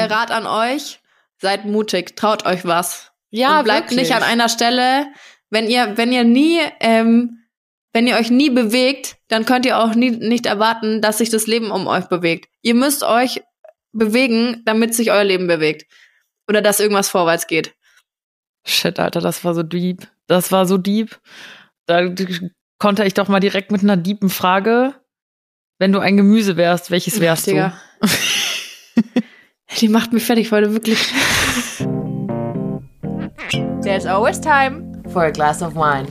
der 0.00 0.10
Rat 0.10 0.30
an 0.30 0.46
euch, 0.46 1.00
seid 1.38 1.64
mutig, 1.64 2.16
traut 2.16 2.46
euch 2.46 2.64
was. 2.64 3.12
Ja, 3.30 3.58
und 3.58 3.64
bleibt 3.64 3.90
wirklich. 3.90 4.08
nicht 4.08 4.14
an 4.14 4.22
einer 4.22 4.48
Stelle. 4.48 5.06
Wenn 5.50 5.68
ihr, 5.68 5.96
wenn 5.96 6.12
ihr 6.12 6.24
nie, 6.24 6.60
ähm, 6.80 7.44
wenn 7.92 8.06
ihr 8.06 8.16
euch 8.16 8.30
nie 8.30 8.50
bewegt, 8.50 9.16
dann 9.28 9.44
könnt 9.44 9.66
ihr 9.66 9.78
auch 9.78 9.94
nie, 9.94 10.10
nicht 10.10 10.46
erwarten, 10.46 11.00
dass 11.00 11.18
sich 11.18 11.30
das 11.30 11.46
Leben 11.46 11.70
um 11.70 11.86
euch 11.86 12.06
bewegt. 12.06 12.48
Ihr 12.62 12.74
müsst 12.74 13.02
euch 13.02 13.42
bewegen, 13.92 14.62
damit 14.64 14.94
sich 14.94 15.10
euer 15.10 15.24
Leben 15.24 15.46
bewegt. 15.46 15.90
Oder 16.48 16.62
dass 16.62 16.80
irgendwas 16.80 17.08
vorwärts 17.08 17.46
geht. 17.46 17.74
Shit, 18.64 18.98
Alter, 19.00 19.20
das 19.20 19.44
war 19.44 19.54
so 19.54 19.62
deep. 19.62 20.08
Das 20.26 20.52
war 20.52 20.66
so 20.66 20.78
deep. 20.78 21.18
Da 21.86 22.08
konnte 22.78 23.04
ich 23.04 23.14
doch 23.14 23.28
mal 23.28 23.40
direkt 23.40 23.72
mit 23.72 23.82
einer 23.82 23.96
deepen 23.96 24.30
Frage, 24.30 24.94
wenn 25.78 25.92
du 25.92 25.98
ein 25.98 26.16
Gemüse 26.16 26.56
wärst, 26.56 26.90
welches 26.90 27.20
wärst 27.20 27.46
du? 27.46 27.72
Die 29.78 29.88
macht 29.88 30.12
mich 30.12 30.24
fertig, 30.24 30.50
weil 30.52 30.62
du 30.62 30.72
wirklich. 30.72 31.12
There's 33.82 34.04
always 34.04 34.40
time 34.40 35.02
for 35.10 35.24
a 35.24 35.30
glass 35.30 35.62
of 35.62 35.74
wine. 35.74 36.06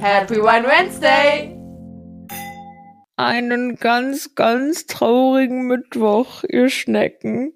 Happy 0.00 0.36
Wine 0.36 0.66
Wednesday! 0.66 1.52
Einen 3.16 3.76
ganz, 3.76 4.34
ganz 4.34 4.86
traurigen 4.86 5.66
Mittwoch, 5.66 6.44
ihr 6.48 6.68
Schnecken. 6.68 7.52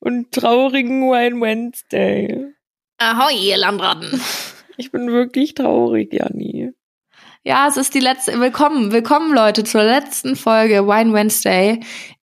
Und 0.00 0.32
traurigen 0.32 1.02
Wine 1.02 1.40
Wednesday. 1.40 2.46
Ahoi, 2.98 3.34
ihr 3.34 3.56
Landratten. 3.56 4.20
Ich 4.76 4.90
bin 4.90 5.12
wirklich 5.12 5.54
traurig, 5.54 6.12
Janni. 6.12 6.72
Ja, 7.44 7.68
es 7.68 7.76
ist 7.76 7.94
die 7.94 8.00
letzte. 8.00 8.40
Willkommen, 8.40 8.90
willkommen, 8.90 9.32
Leute, 9.32 9.62
zur 9.62 9.84
letzten 9.84 10.34
Folge 10.34 10.88
Wine 10.88 11.12
Wednesday 11.12 11.78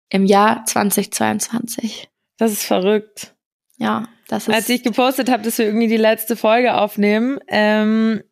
im 0.09 0.25
Jahr 0.25 0.66
2022. 0.66 2.09
Das 2.39 2.52
ist 2.52 2.63
verrückt. 2.63 3.35
Ja, 3.77 4.07
das 4.27 4.47
ist. 4.47 4.53
Als 4.53 4.70
ich 4.70 4.81
gepostet 4.81 5.30
habe, 5.30 5.43
dass 5.43 5.57
wir 5.57 5.66
irgendwie 5.66 5.88
die 5.88 5.97
letzte 5.97 6.35
Folge 6.35 6.75
aufnehmen, 6.75 7.39
ähm, 7.47 8.23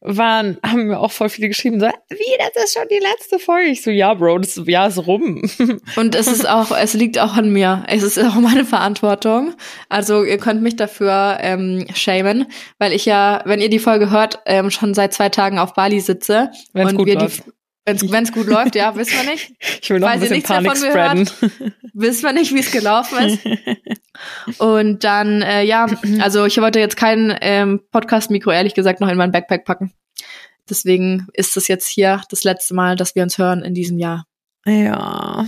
waren, 0.00 0.58
haben 0.62 0.88
mir 0.88 0.98
auch 0.98 1.12
voll 1.12 1.28
viele 1.28 1.48
geschrieben, 1.48 1.80
so, 1.80 1.86
wie, 1.86 2.38
das 2.38 2.64
ist 2.64 2.74
schon 2.74 2.88
die 2.90 2.98
letzte 2.98 3.38
Folge. 3.38 3.68
Ich 3.70 3.82
so, 3.82 3.90
ja, 3.90 4.12
Bro, 4.14 4.38
das 4.38 4.60
Jahr 4.66 4.88
ist 4.88 5.06
rum. 5.06 5.42
Und 5.96 6.14
es 6.14 6.26
ist 6.26 6.48
auch, 6.48 6.76
es 6.76 6.94
liegt 6.94 7.18
auch 7.18 7.34
an 7.34 7.52
mir. 7.52 7.84
Es 7.88 8.02
ist 8.02 8.18
auch 8.18 8.34
meine 8.34 8.64
Verantwortung. 8.64 9.54
Also 9.88 10.24
ihr 10.24 10.38
könnt 10.38 10.62
mich 10.62 10.76
dafür 10.76 11.38
ähm, 11.40 11.86
shamen, 11.94 12.46
weil 12.78 12.92
ich 12.92 13.06
ja, 13.06 13.42
wenn 13.44 13.60
ihr 13.60 13.70
die 13.70 13.78
Folge 13.78 14.10
hört, 14.10 14.40
ähm, 14.46 14.70
schon 14.70 14.94
seit 14.94 15.14
zwei 15.14 15.28
Tagen 15.28 15.58
auf 15.58 15.74
Bali 15.74 16.00
sitze. 16.00 16.50
Wenn's 16.72 16.92
und 16.92 16.98
gut 16.98 17.06
wir 17.06 17.18
läuft. 17.18 17.46
die 17.46 17.52
Wenn 17.84 18.22
es 18.22 18.32
gut 18.32 18.46
läuft, 18.46 18.76
ja, 18.76 18.94
wissen 18.94 19.14
wir 19.16 19.32
nicht. 19.32 19.52
Ich 19.82 19.90
will 19.90 19.98
noch 19.98 20.08
Falls 20.08 20.22
ein 20.22 20.28
bisschen 20.28 20.36
nichts 20.36 20.48
Panik 20.48 20.72
davon 20.72 20.90
spreaden. 20.90 21.30
Wissen 21.94 22.22
wir 22.22 22.32
nicht, 22.32 22.54
wie 22.54 22.60
es 22.60 22.70
gelaufen 22.70 23.18
ist. 23.18 24.58
Und 24.60 25.02
dann, 25.02 25.42
äh, 25.42 25.64
ja, 25.64 25.86
also 26.20 26.46
ich 26.46 26.58
wollte 26.58 26.78
jetzt 26.78 26.96
kein 26.96 27.36
ähm, 27.40 27.80
Podcast-Mikro 27.90 28.52
ehrlich 28.52 28.74
gesagt 28.74 29.00
noch 29.00 29.08
in 29.08 29.16
mein 29.16 29.32
Backpack 29.32 29.64
packen. 29.64 29.92
Deswegen 30.70 31.26
ist 31.32 31.56
es 31.56 31.66
jetzt 31.66 31.88
hier 31.88 32.22
das 32.30 32.44
letzte 32.44 32.74
Mal, 32.74 32.94
dass 32.94 33.16
wir 33.16 33.24
uns 33.24 33.36
hören 33.38 33.62
in 33.62 33.74
diesem 33.74 33.98
Jahr. 33.98 34.26
Ja. 34.64 35.46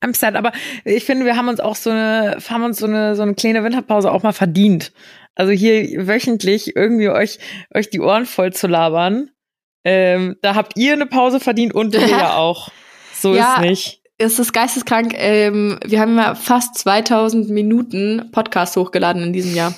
I'm 0.00 0.16
sad, 0.16 0.36
aber 0.36 0.52
ich 0.84 1.04
finde, 1.04 1.24
wir 1.24 1.36
haben 1.36 1.48
uns 1.48 1.60
auch 1.60 1.76
so 1.76 1.90
eine, 1.90 2.38
haben 2.48 2.64
uns 2.64 2.78
so 2.78 2.86
eine, 2.86 3.16
so 3.16 3.22
eine 3.22 3.34
kleine 3.34 3.64
Winterpause 3.64 4.10
auch 4.10 4.22
mal 4.22 4.32
verdient. 4.32 4.92
Also 5.34 5.52
hier 5.52 6.06
wöchentlich 6.06 6.76
irgendwie 6.76 7.08
euch, 7.08 7.38
euch 7.74 7.90
die 7.90 8.00
Ohren 8.00 8.26
voll 8.26 8.52
zu 8.52 8.66
labern. 8.66 9.30
Ähm, 9.84 10.36
da 10.42 10.54
habt 10.54 10.76
ihr 10.78 10.92
eine 10.92 11.06
Pause 11.06 11.40
verdient 11.40 11.74
und 11.74 11.92
wir 11.98 12.06
ja 12.08 12.36
auch. 12.36 12.68
So 13.14 13.34
Ja. 13.34 13.54
ist 13.56 13.60
nicht. 13.60 14.02
Es 14.18 14.38
ist 14.38 14.52
geisteskrank. 14.52 15.14
Ähm, 15.16 15.80
wir 15.84 15.98
haben 16.00 16.16
ja 16.16 16.34
fast 16.36 16.76
2000 16.78 17.50
Minuten 17.50 18.30
Podcast 18.30 18.76
hochgeladen 18.76 19.22
in 19.22 19.32
diesem 19.32 19.54
Jahr. 19.54 19.74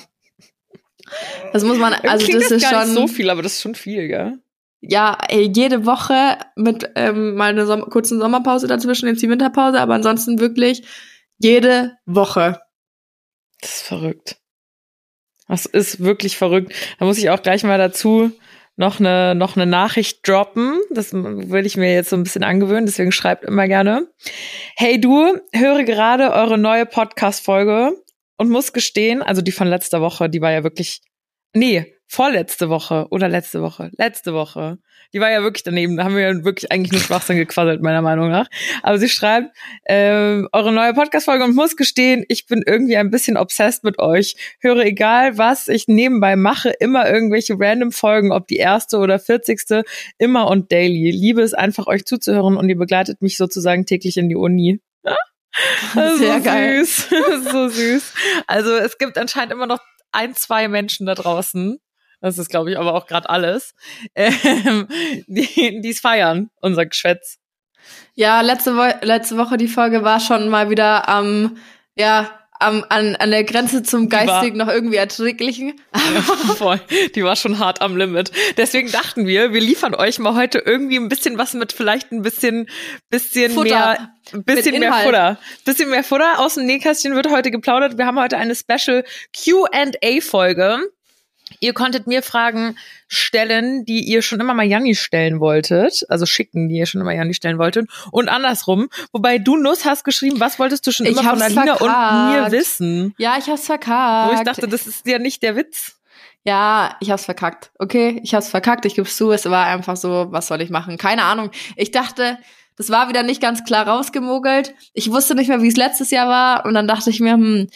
Das 1.53 1.63
muss 1.63 1.77
man, 1.77 1.93
also 1.93 2.25
Klingt 2.25 2.43
das 2.43 2.51
ist 2.51 2.61
gar 2.69 2.83
schon, 2.85 2.93
nicht 2.93 3.01
so 3.01 3.07
viel, 3.07 3.29
aber 3.29 3.41
das 3.41 3.53
ist 3.53 3.61
schon 3.61 3.75
viel, 3.75 4.07
gell? 4.07 4.39
ja, 4.81 5.17
ey, 5.29 5.51
jede 5.55 5.85
Woche 5.87 6.37
mit 6.55 6.91
ähm, 6.95 7.33
mal 7.35 7.49
einer 7.49 7.65
Som 7.65 7.89
kurzen 7.89 8.19
Sommerpause 8.19 8.67
dazwischen, 8.67 9.07
jetzt 9.07 9.21
die 9.21 9.29
Winterpause, 9.29 9.79
aber 9.79 9.95
ansonsten 9.95 10.39
wirklich 10.39 10.83
jede 11.39 11.97
Woche. 12.05 12.61
Das 13.61 13.77
ist 13.77 13.81
verrückt. 13.83 14.37
Das 15.47 15.65
ist 15.65 16.01
wirklich 16.03 16.37
verrückt. 16.37 16.71
Da 16.99 17.05
muss 17.05 17.17
ich 17.17 17.29
auch 17.31 17.41
gleich 17.41 17.63
mal 17.63 17.77
dazu 17.79 18.31
noch 18.77 18.99
eine, 18.99 19.35
noch 19.35 19.55
eine 19.55 19.65
Nachricht 19.65 20.27
droppen. 20.27 20.79
Das 20.91 21.13
will 21.13 21.65
ich 21.65 21.77
mir 21.77 21.93
jetzt 21.93 22.09
so 22.09 22.15
ein 22.15 22.23
bisschen 22.23 22.43
angewöhnen, 22.43 22.85
deswegen 22.85 23.11
schreibt 23.11 23.43
immer 23.45 23.67
gerne. 23.67 24.07
Hey 24.75 24.99
du, 24.99 25.39
höre 25.53 25.83
gerade 25.83 26.31
eure 26.31 26.57
neue 26.57 26.85
Podcast-Folge 26.85 27.93
und 28.37 28.49
muss 28.49 28.73
gestehen, 28.73 29.21
also 29.21 29.41
die 29.41 29.51
von 29.51 29.67
letzter 29.67 30.01
Woche, 30.01 30.29
die 30.29 30.41
war 30.41 30.51
ja 30.51 30.63
wirklich, 30.63 31.01
nee, 31.53 31.93
vorletzte 32.07 32.69
Woche 32.69 33.07
oder 33.09 33.29
letzte 33.29 33.61
Woche, 33.61 33.91
letzte 33.97 34.33
Woche. 34.33 34.77
Die 35.15 35.21
war 35.21 35.31
ja 35.31 35.43
wirklich 35.43 35.63
daneben. 35.63 35.95
Da 35.95 36.03
haben 36.03 36.17
wir 36.17 36.23
ja 36.23 36.43
wirklich 36.43 36.73
eigentlich 36.73 36.91
nur 36.91 36.99
Schwachsinn 36.99 37.37
gequasselt, 37.37 37.81
meiner 37.81 38.01
Meinung 38.01 38.29
nach. 38.29 38.47
Aber 38.83 38.97
sie 38.97 39.07
schreibt, 39.07 39.55
ähm, 39.87 40.49
eure 40.51 40.73
neue 40.73 40.93
Podcast-Folge 40.93 41.45
und 41.45 41.55
muss 41.55 41.77
gestehen, 41.77 42.25
ich 42.27 42.47
bin 42.47 42.61
irgendwie 42.67 42.97
ein 42.97 43.11
bisschen 43.11 43.37
obsessed 43.37 43.85
mit 43.85 43.97
euch. 43.97 44.35
Höre 44.59 44.83
egal, 44.83 45.37
was 45.37 45.69
ich 45.69 45.87
nebenbei 45.87 46.35
mache, 46.35 46.71
immer 46.81 47.09
irgendwelche 47.09 47.55
random 47.57 47.93
Folgen, 47.93 48.33
ob 48.33 48.47
die 48.47 48.57
erste 48.57 48.97
oder 48.97 49.17
vierzigste, 49.17 49.85
immer 50.17 50.49
und 50.49 50.73
daily. 50.73 51.11
Liebe 51.11 51.43
es 51.43 51.53
einfach, 51.53 51.87
euch 51.87 52.03
zuzuhören 52.03 52.57
und 52.57 52.67
ihr 52.67 52.77
begleitet 52.77 53.21
mich 53.21 53.37
sozusagen 53.37 53.85
täglich 53.85 54.17
in 54.17 54.27
die 54.27 54.35
Uni. 54.35 54.81
Sehr 55.93 56.17
so 56.17 56.43
geil. 56.43 56.83
süß. 56.83 57.07
So 57.53 57.69
süß. 57.69 58.13
Also 58.47 58.75
es 58.75 58.97
gibt 58.97 59.17
anscheinend 59.17 59.53
immer 59.53 59.65
noch 59.65 59.79
ein, 60.11 60.35
zwei 60.35 60.67
Menschen 60.67 61.05
da 61.05 61.15
draußen. 61.15 61.79
Das 62.25 62.39
ist, 62.39 62.49
glaube 62.49 62.71
ich, 62.71 62.79
aber 62.79 62.95
auch 62.95 63.05
gerade 63.05 63.29
alles. 63.29 63.75
Ähm, 64.15 64.87
die 65.27 65.79
die 65.81 65.89
es 65.89 65.99
feiern, 65.99 66.49
unser 66.59 66.87
Geschwätz. 66.87 67.37
Ja, 68.15 68.41
letzte, 68.41 68.75
Wo 68.75 69.05
letzte 69.05 69.37
Woche 69.37 69.57
die 69.57 69.67
Folge 69.67 70.03
war 70.03 70.19
schon 70.19 70.49
mal 70.49 70.71
wieder 70.71 71.07
am, 71.07 71.57
ja, 71.95 72.31
am, 72.59 72.83
an, 72.89 73.15
an 73.17 73.29
der 73.29 73.43
Grenze 73.43 73.83
zum 73.83 74.11
war- 74.11 74.25
geistig 74.25 74.55
noch 74.55 74.69
irgendwie 74.69 74.95
erträglichen. 74.95 75.79
Voll. 76.57 76.81
Die 77.13 77.23
war 77.23 77.35
schon 77.35 77.59
hart 77.59 77.81
am 77.81 77.95
Limit. 77.95 78.31
Deswegen 78.57 78.91
dachten 78.91 79.27
wir, 79.27 79.53
wir 79.53 79.61
liefern 79.61 79.93
euch 79.93 80.17
mal 80.17 80.33
heute 80.33 80.57
irgendwie 80.57 80.97
ein 80.97 81.09
bisschen 81.09 81.37
was 81.37 81.53
mit 81.53 81.73
vielleicht 81.73 82.11
ein 82.11 82.23
bisschen, 82.23 82.67
bisschen 83.11 83.51
Futter. 83.51 83.69
mehr, 83.69 84.13
ein 84.33 84.43
bisschen 84.45 84.79
mehr. 84.79 84.93
Futter. 84.93 85.39
Bisschen 85.63 85.89
mehr 85.91 86.03
Futter. 86.03 86.39
Aus 86.39 86.55
dem 86.55 86.65
Nähkästchen 86.65 87.13
wird 87.13 87.29
heute 87.29 87.51
geplaudert. 87.51 87.99
Wir 87.99 88.07
haben 88.07 88.19
heute 88.19 88.37
eine 88.37 88.55
Special 88.55 89.03
Q&A-Folge. 89.31 90.79
Ihr 91.59 91.73
konntet 91.73 92.07
mir 92.07 92.23
Fragen 92.23 92.77
stellen, 93.07 93.85
die 93.85 94.03
ihr 94.03 94.21
schon 94.21 94.39
immer 94.39 94.53
mal 94.53 94.65
Janni 94.65 94.95
stellen 94.95 95.39
wolltet. 95.39 96.03
Also 96.09 96.25
schicken, 96.25 96.69
die 96.69 96.75
ihr 96.75 96.85
schon 96.85 97.01
immer 97.01 97.13
Janni 97.13 97.33
stellen 97.33 97.59
wolltet. 97.59 97.87
Und 98.11 98.29
andersrum. 98.29 98.89
Wobei 99.11 99.37
du, 99.37 99.55
Nuss, 99.55 99.85
hast 99.85 100.03
geschrieben, 100.03 100.39
was 100.39 100.57
wolltest 100.57 100.85
du 100.87 100.91
schon 100.91 101.05
Ich 101.05 101.13
immer 101.13 101.23
von 101.23 101.41
Alina 101.41 101.73
und 101.73 101.89
mir 102.33 102.51
wissen? 102.51 103.13
Ja, 103.17 103.35
ich 103.37 103.47
hab's 103.47 103.67
verkackt. 103.67 104.31
Wo 104.31 104.35
ich 104.35 104.43
dachte, 104.43 104.67
das 104.67 104.87
ist 104.87 105.05
ja 105.05 105.19
nicht 105.19 105.43
der 105.43 105.55
Witz. 105.55 105.99
Ja, 106.43 106.95
ich 106.99 107.11
hab's 107.11 107.25
verkackt. 107.25 107.71
Okay, 107.79 108.19
ich 108.23 108.33
hab's 108.33 108.49
verkackt. 108.49 108.85
Ich 108.85 108.95
geb's 108.95 109.15
zu. 109.15 109.31
Es 109.31 109.45
war 109.45 109.67
einfach 109.67 109.97
so, 109.97 110.27
was 110.29 110.47
soll 110.47 110.61
ich 110.61 110.69
machen? 110.69 110.97
Keine 110.97 111.23
Ahnung. 111.23 111.51
Ich 111.75 111.91
dachte, 111.91 112.39
das 112.75 112.89
war 112.89 113.07
wieder 113.07 113.23
nicht 113.23 113.41
ganz 113.41 113.63
klar 113.63 113.87
rausgemogelt. 113.87 114.73
Ich 114.93 115.11
wusste 115.11 115.35
nicht 115.35 115.47
mehr, 115.47 115.61
wie 115.61 115.67
es 115.67 115.77
letztes 115.77 116.11
Jahr 116.11 116.27
war. 116.27 116.65
Und 116.65 116.73
dann 116.73 116.87
dachte 116.87 117.09
ich 117.11 117.19
mir, 117.19 117.33
hm, 117.33 117.67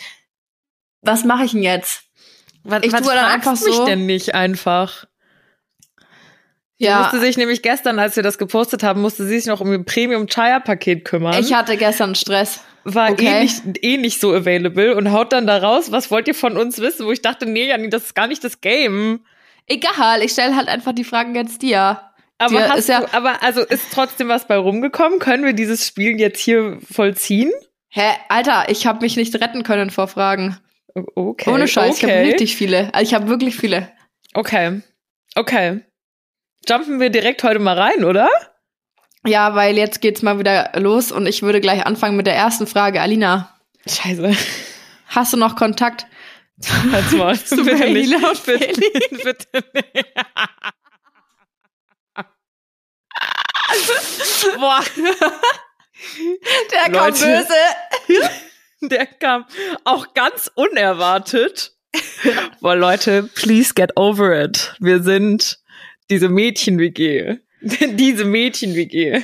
was 1.01 1.24
mache 1.24 1.46
ich 1.46 1.51
denn 1.51 1.63
jetzt? 1.63 2.08
Was, 2.63 2.83
Ich 2.83 2.91
was 2.93 3.01
tue 3.01 3.13
dann 3.13 3.25
einfach 3.25 3.51
mich 3.53 3.61
so. 3.75 3.85
denn 3.85 4.05
nicht 4.05 4.35
einfach? 4.35 5.05
Ja, 6.77 7.01
musste 7.01 7.19
sich 7.19 7.35
nämlich 7.35 7.61
gestern, 7.61 7.99
als 7.99 8.15
wir 8.15 8.23
das 8.23 8.37
gepostet 8.37 8.83
haben, 8.83 9.01
musste 9.01 9.25
sie 9.25 9.37
sich 9.37 9.47
noch 9.47 9.59
um 9.59 9.69
ihr 9.71 9.83
Premium-Chaya-Paket 9.83 11.03
kümmern. 11.03 11.37
ich 11.37 11.53
hatte 11.53 11.75
gestern 11.75 12.15
Stress. 12.15 12.61
war 12.85 13.11
okay. 13.11 13.25
eh, 13.27 13.41
nicht, 13.41 13.63
eh 13.83 13.97
nicht 13.97 14.21
so 14.21 14.33
available 14.33 14.95
und 14.95 15.11
haut 15.11 15.33
dann 15.33 15.45
da 15.45 15.57
raus, 15.57 15.91
was 15.91 16.09
wollt 16.09 16.29
ihr 16.29 16.35
von 16.35 16.56
uns 16.56 16.79
wissen? 16.79 17.06
Wo 17.06 17.11
ich 17.11 17.21
dachte, 17.21 17.45
nee, 17.45 17.67
Janni, 17.67 17.89
das 17.89 18.03
ist 18.06 18.15
gar 18.15 18.27
nicht 18.27 18.44
das 18.45 18.62
Game. 18.62 19.25
Egal, 19.67 20.23
ich 20.23 20.31
stelle 20.31 20.55
halt 20.55 20.69
einfach 20.69 20.94
die 20.94 21.03
Fragen 21.03 21.35
jetzt 21.35 21.62
dir. 21.62 22.00
Aber 22.38 22.55
Dir 22.57 22.69
hast 22.69 22.88
ja- 22.88 23.01
du, 23.01 23.13
aber 23.13 23.44
also 23.44 23.59
ist 23.62 23.83
trotzdem 23.94 24.29
was 24.29 24.47
bei 24.47 24.55
rumgekommen? 24.55 25.19
Können 25.19 25.44
wir 25.44 25.51
dieses 25.51 25.85
Spiel 25.85 26.17
jetzt 26.17 26.39
hier 26.39 26.79
vollziehen? 26.89 27.51
Hä, 27.89 28.12
Alter, 28.29 28.69
ich 28.69 28.88
habe 28.88 29.01
mich 29.01 29.17
nicht 29.17 29.35
retten 29.35 29.63
können 29.63 29.89
vor 29.89 30.07
Fragen. 30.07 30.57
Okay. 31.16 31.50
Ohne 31.50 31.68
Scheiß, 31.68 31.98
ich 31.98 32.04
habe 32.04 32.13
okay. 32.13 32.30
richtig 32.30 32.56
viele. 32.56 32.94
Also 32.94 33.07
ich 33.07 33.13
habe 33.13 33.28
wirklich 33.28 33.56
viele. 33.56 33.92
Okay. 34.34 34.81
Okay. 35.36 35.81
Jumpen 36.68 37.00
wir 37.00 37.10
direkt 37.10 37.44
heute 37.44 37.60
mal 37.60 37.80
rein, 37.80 38.04
oder? 38.04 38.30
Ja, 39.25 39.56
weil 39.56 39.78
jetzt 39.78 40.01
geht's 40.01 40.22
mal 40.22 40.40
wieder 40.40 40.72
los 40.75 41.12
und 41.12 41.25
ich 41.28 41.42
würde 41.42 41.62
gleich 41.62 41.86
anfangen 41.86 42.16
mit 42.16 42.28
der 42.28 42.36
ersten 42.36 42.68
Frage. 42.68 43.01
Alina, 43.01 43.54
Scheiße. 43.88 44.36
hast 45.07 45.34
du 45.34 45.38
noch 45.38 45.56
Kontakt? 45.56 46.07
Halt's 46.92 47.12
mal. 47.12 47.40
Zu 47.40 47.63
bitte 47.63 47.90
nicht. 47.90 48.13
Und 48.13 48.46
Bitte, 48.46 48.81
bitte 49.24 49.63
nicht. 49.74 50.13
Boah. 54.60 54.84
Der 56.72 56.92
kommt 56.92 57.19
böse. 57.19 57.48
Der 58.81 59.05
kam 59.05 59.45
auch 59.83 60.13
ganz 60.13 60.49
unerwartet. 60.55 61.73
Boah, 62.61 62.75
Leute, 62.75 63.29
please 63.35 63.73
get 63.73 63.91
over 63.97 64.41
it. 64.41 64.75
Wir 64.79 65.03
sind 65.03 65.59
diese 66.09 66.29
Mädchen-WG. 66.29 67.37
diese 67.61 68.25
Mädchen-WG 68.25 69.21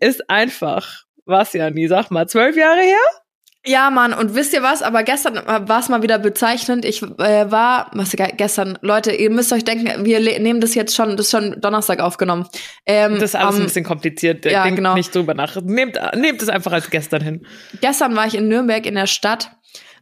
ist 0.00 0.28
einfach, 0.30 1.04
was 1.26 1.52
ja 1.52 1.68
nie, 1.70 1.88
sag 1.88 2.10
mal, 2.10 2.28
zwölf 2.28 2.56
Jahre 2.56 2.80
her? 2.80 3.19
Ja, 3.66 3.90
Mann, 3.90 4.14
und 4.14 4.34
wisst 4.34 4.54
ihr 4.54 4.62
was? 4.62 4.82
Aber 4.82 5.02
gestern 5.02 5.34
war 5.34 5.80
es 5.80 5.90
mal 5.90 6.02
wieder 6.02 6.18
bezeichnend. 6.18 6.86
Ich 6.86 7.02
äh, 7.02 7.50
war, 7.50 7.90
was 7.92 8.16
gestern, 8.36 8.78
Leute, 8.80 9.12
ihr 9.12 9.30
müsst 9.30 9.52
euch 9.52 9.64
denken, 9.64 10.06
wir 10.06 10.20
nehmen 10.40 10.62
das 10.62 10.74
jetzt 10.74 10.96
schon, 10.96 11.16
das 11.16 11.26
ist 11.26 11.30
schon 11.32 11.60
Donnerstag 11.60 12.00
aufgenommen. 12.00 12.46
Ähm, 12.86 13.14
das 13.14 13.24
ist 13.24 13.36
alles 13.36 13.56
um, 13.56 13.60
ein 13.62 13.66
bisschen 13.66 13.84
kompliziert. 13.84 14.46
Ja, 14.46 14.62
Denkt 14.62 14.78
genau. 14.78 14.94
nicht 14.94 15.14
drüber 15.14 15.34
nach. 15.34 15.56
Nehmt, 15.62 15.98
nehmt 16.16 16.40
es 16.40 16.48
einfach 16.48 16.72
als 16.72 16.88
gestern 16.88 17.22
hin. 17.22 17.46
Gestern 17.82 18.16
war 18.16 18.26
ich 18.26 18.34
in 18.34 18.48
Nürnberg 18.48 18.86
in 18.86 18.94
der 18.94 19.06
Stadt 19.06 19.50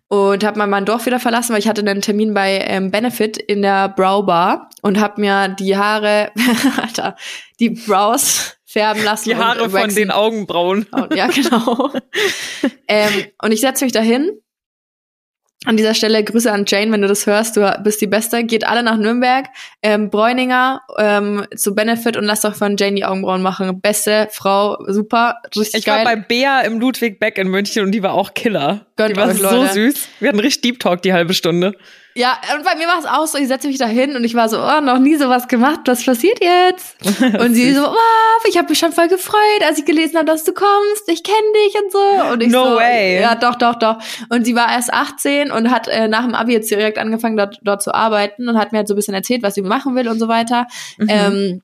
und 0.07 0.45
habe 0.45 0.57
mal 0.57 0.69
mein 0.69 0.85
Dorf 0.85 1.07
wieder 1.07 1.19
verlassen, 1.19 1.53
weil 1.53 1.59
ich 1.59 1.69
hatte 1.69 1.81
einen 1.81 2.01
Termin 2.01 2.35
bei 2.35 2.65
ähm, 2.67 2.93
Benefit 2.93 3.39
in 3.39 3.63
der 3.63 3.89
Brow 3.89 4.25
Bar 4.25 4.71
und 4.83 5.01
habe 5.01 5.21
mir 5.21 5.49
die 5.49 5.77
Haare, 5.77 6.31
Alter, 6.81 7.17
die 7.59 7.71
Brows 7.71 8.58
färben 8.69 9.03
lassen. 9.03 9.31
Die 9.31 9.37
Haare 9.37 9.71
von 9.71 9.95
den 9.95 10.11
Augenbrauen. 10.11 10.87
Oh, 10.93 11.07
ja, 11.15 11.27
genau. 11.29 11.91
ähm, 12.89 13.25
und 13.43 13.53
ich 13.53 13.61
setze 13.61 13.85
mich 13.85 13.93
dahin. 13.93 14.31
An 15.65 15.77
dieser 15.77 15.95
Stelle 15.95 16.23
Grüße 16.23 16.53
an 16.53 16.67
Jane, 16.69 16.93
wenn 16.93 17.03
du 17.03 17.09
das 17.09 17.27
hörst, 17.27 17.57
du 17.57 17.81
bist 17.83 18.01
die 18.01 18.07
Beste. 18.07 18.45
Geht 18.45 18.65
alle 18.65 18.85
nach 18.85 18.97
Nürnberg, 18.97 19.47
ähm, 19.83 20.09
Bräuninger 20.09 20.83
ähm, 20.99 21.47
zu 21.57 21.75
Benefit 21.75 22.17
und 22.17 22.25
lasst 22.25 22.47
auch 22.47 22.55
von 22.55 22.77
Jane 22.77 22.95
die 22.95 23.05
Augenbrauen 23.05 23.43
machen. 23.43 23.81
Beste 23.81 24.29
Frau, 24.31 24.79
super, 24.87 25.39
richtig 25.57 25.81
ich 25.81 25.85
geil. 25.85 26.03
Ich 26.03 26.07
war 26.07 26.15
bei 26.15 26.23
Bea 26.23 26.61
im 26.61 26.79
Ludwig 26.79 27.19
Beck 27.19 27.39
in 27.39 27.49
München 27.49 27.85
und 27.85 27.91
die 27.91 28.05
war 28.05 28.13
auch 28.13 28.35
Killer. 28.35 28.87
Gönnt 28.95 29.17
die 29.17 29.17
war 29.17 29.29
euch, 29.29 29.39
so 29.39 29.51
Leute. 29.51 29.73
süß. 29.73 30.09
Wir 30.21 30.29
hatten 30.29 30.39
richtig 30.39 30.63
Deep 30.63 30.79
Talk 30.79 31.03
die 31.03 31.13
halbe 31.13 31.35
Stunde. 31.35 31.75
Ja, 32.19 32.37
und 32.57 32.65
bei 32.65 32.75
mir 32.75 32.89
war 32.89 32.99
es 32.99 33.05
auch 33.05 33.29
so, 33.29 33.39
ich 33.39 33.47
setze 33.47 33.69
mich 33.69 33.79
da 33.79 33.87
hin 33.87 34.17
und 34.17 34.25
ich 34.25 34.35
war 34.35 34.49
so, 34.49 34.61
oh, 34.61 34.81
noch 34.81 34.99
nie 34.99 35.15
sowas 35.15 35.47
gemacht, 35.47 35.83
was 35.85 36.05
passiert 36.05 36.41
jetzt? 36.43 36.97
Und 37.39 37.55
sie 37.55 37.73
so, 37.73 37.83
wow, 37.83 38.45
ich 38.49 38.59
habe 38.59 38.69
mich 38.69 38.79
schon 38.81 38.91
voll 38.91 39.07
gefreut, 39.07 39.63
als 39.65 39.79
ich 39.79 39.85
gelesen 39.85 40.17
habe, 40.17 40.27
dass 40.27 40.43
du 40.43 40.53
kommst, 40.53 41.05
ich 41.07 41.23
kenne 41.23 41.37
dich 41.55 41.81
und 41.81 41.93
so. 41.93 42.33
Und 42.33 42.43
ich 42.43 42.51
no 42.51 42.71
so, 42.71 42.77
way. 42.77 43.21
Ja, 43.21 43.37
doch, 43.37 43.55
doch, 43.55 43.77
doch. 43.77 43.99
Und 44.31 44.45
sie 44.45 44.57
war 44.57 44.69
erst 44.69 44.93
18 44.93 45.53
und 45.53 45.71
hat 45.71 45.87
äh, 45.87 46.09
nach 46.09 46.25
dem 46.25 46.35
Abi 46.35 46.55
jetzt 46.55 46.69
direkt 46.69 46.99
angefangen, 46.99 47.37
dort, 47.37 47.61
dort 47.63 47.85
zu 47.85 47.95
arbeiten 47.95 48.49
und 48.49 48.59
hat 48.59 48.73
mir 48.73 48.79
halt 48.79 48.89
so 48.89 48.95
ein 48.95 48.97
bisschen 48.97 49.15
erzählt, 49.15 49.45
was 49.45 49.55
sie 49.55 49.63
machen 49.63 49.95
will 49.95 50.09
und 50.09 50.19
so 50.19 50.27
weiter. 50.27 50.67
Mhm. 50.97 51.09
Ähm, 51.09 51.63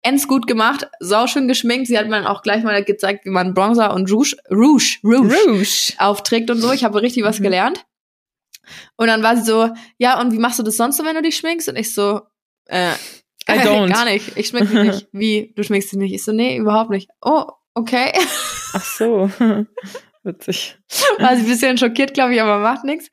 Ends 0.00 0.26
gut 0.26 0.46
gemacht, 0.46 0.88
sauschön 1.00 1.46
geschminkt. 1.46 1.88
Sie 1.88 1.98
hat 1.98 2.08
mir 2.08 2.30
auch 2.30 2.40
gleich 2.40 2.64
mal 2.64 2.82
gezeigt, 2.82 3.26
wie 3.26 3.30
man 3.30 3.52
Bronzer 3.52 3.92
und 3.92 4.10
Rouge, 4.10 4.34
Rouge, 4.50 4.96
Rouge, 5.04 5.36
Rouge. 5.46 5.92
aufträgt 5.98 6.50
und 6.50 6.56
so. 6.56 6.72
Ich 6.72 6.84
habe 6.84 7.02
richtig 7.02 7.22
was 7.22 7.38
mhm. 7.38 7.44
gelernt. 7.44 7.84
Und 8.96 9.08
dann 9.08 9.22
war 9.22 9.36
sie 9.36 9.42
so, 9.42 9.70
ja, 9.98 10.20
und 10.20 10.32
wie 10.32 10.38
machst 10.38 10.58
du 10.58 10.62
das 10.62 10.76
sonst 10.76 10.96
so, 10.96 11.04
wenn 11.04 11.14
du 11.14 11.22
dich 11.22 11.36
schminkst? 11.36 11.68
Und 11.68 11.76
ich 11.76 11.94
so, 11.94 12.22
äh, 12.66 12.92
I 13.48 13.52
don't. 13.64 13.90
gar 13.90 14.04
nicht. 14.04 14.36
Ich 14.36 14.48
schmink 14.48 14.72
mich 14.72 14.84
nicht. 14.84 15.08
Wie, 15.12 15.52
du 15.56 15.62
schminkst 15.62 15.92
dich 15.92 15.98
nicht? 15.98 16.14
Ich 16.14 16.24
so, 16.24 16.32
nee, 16.32 16.56
überhaupt 16.56 16.90
nicht. 16.90 17.10
Oh, 17.20 17.46
okay. 17.74 18.12
Ach 18.74 18.84
so. 18.84 19.30
Witzig. 20.22 20.76
War 21.18 21.34
sie 21.34 21.42
ein 21.42 21.48
bisschen 21.48 21.78
schockiert, 21.78 22.12
glaube 22.12 22.34
ich, 22.34 22.42
aber 22.42 22.58
macht 22.58 22.84
nichts. 22.84 23.08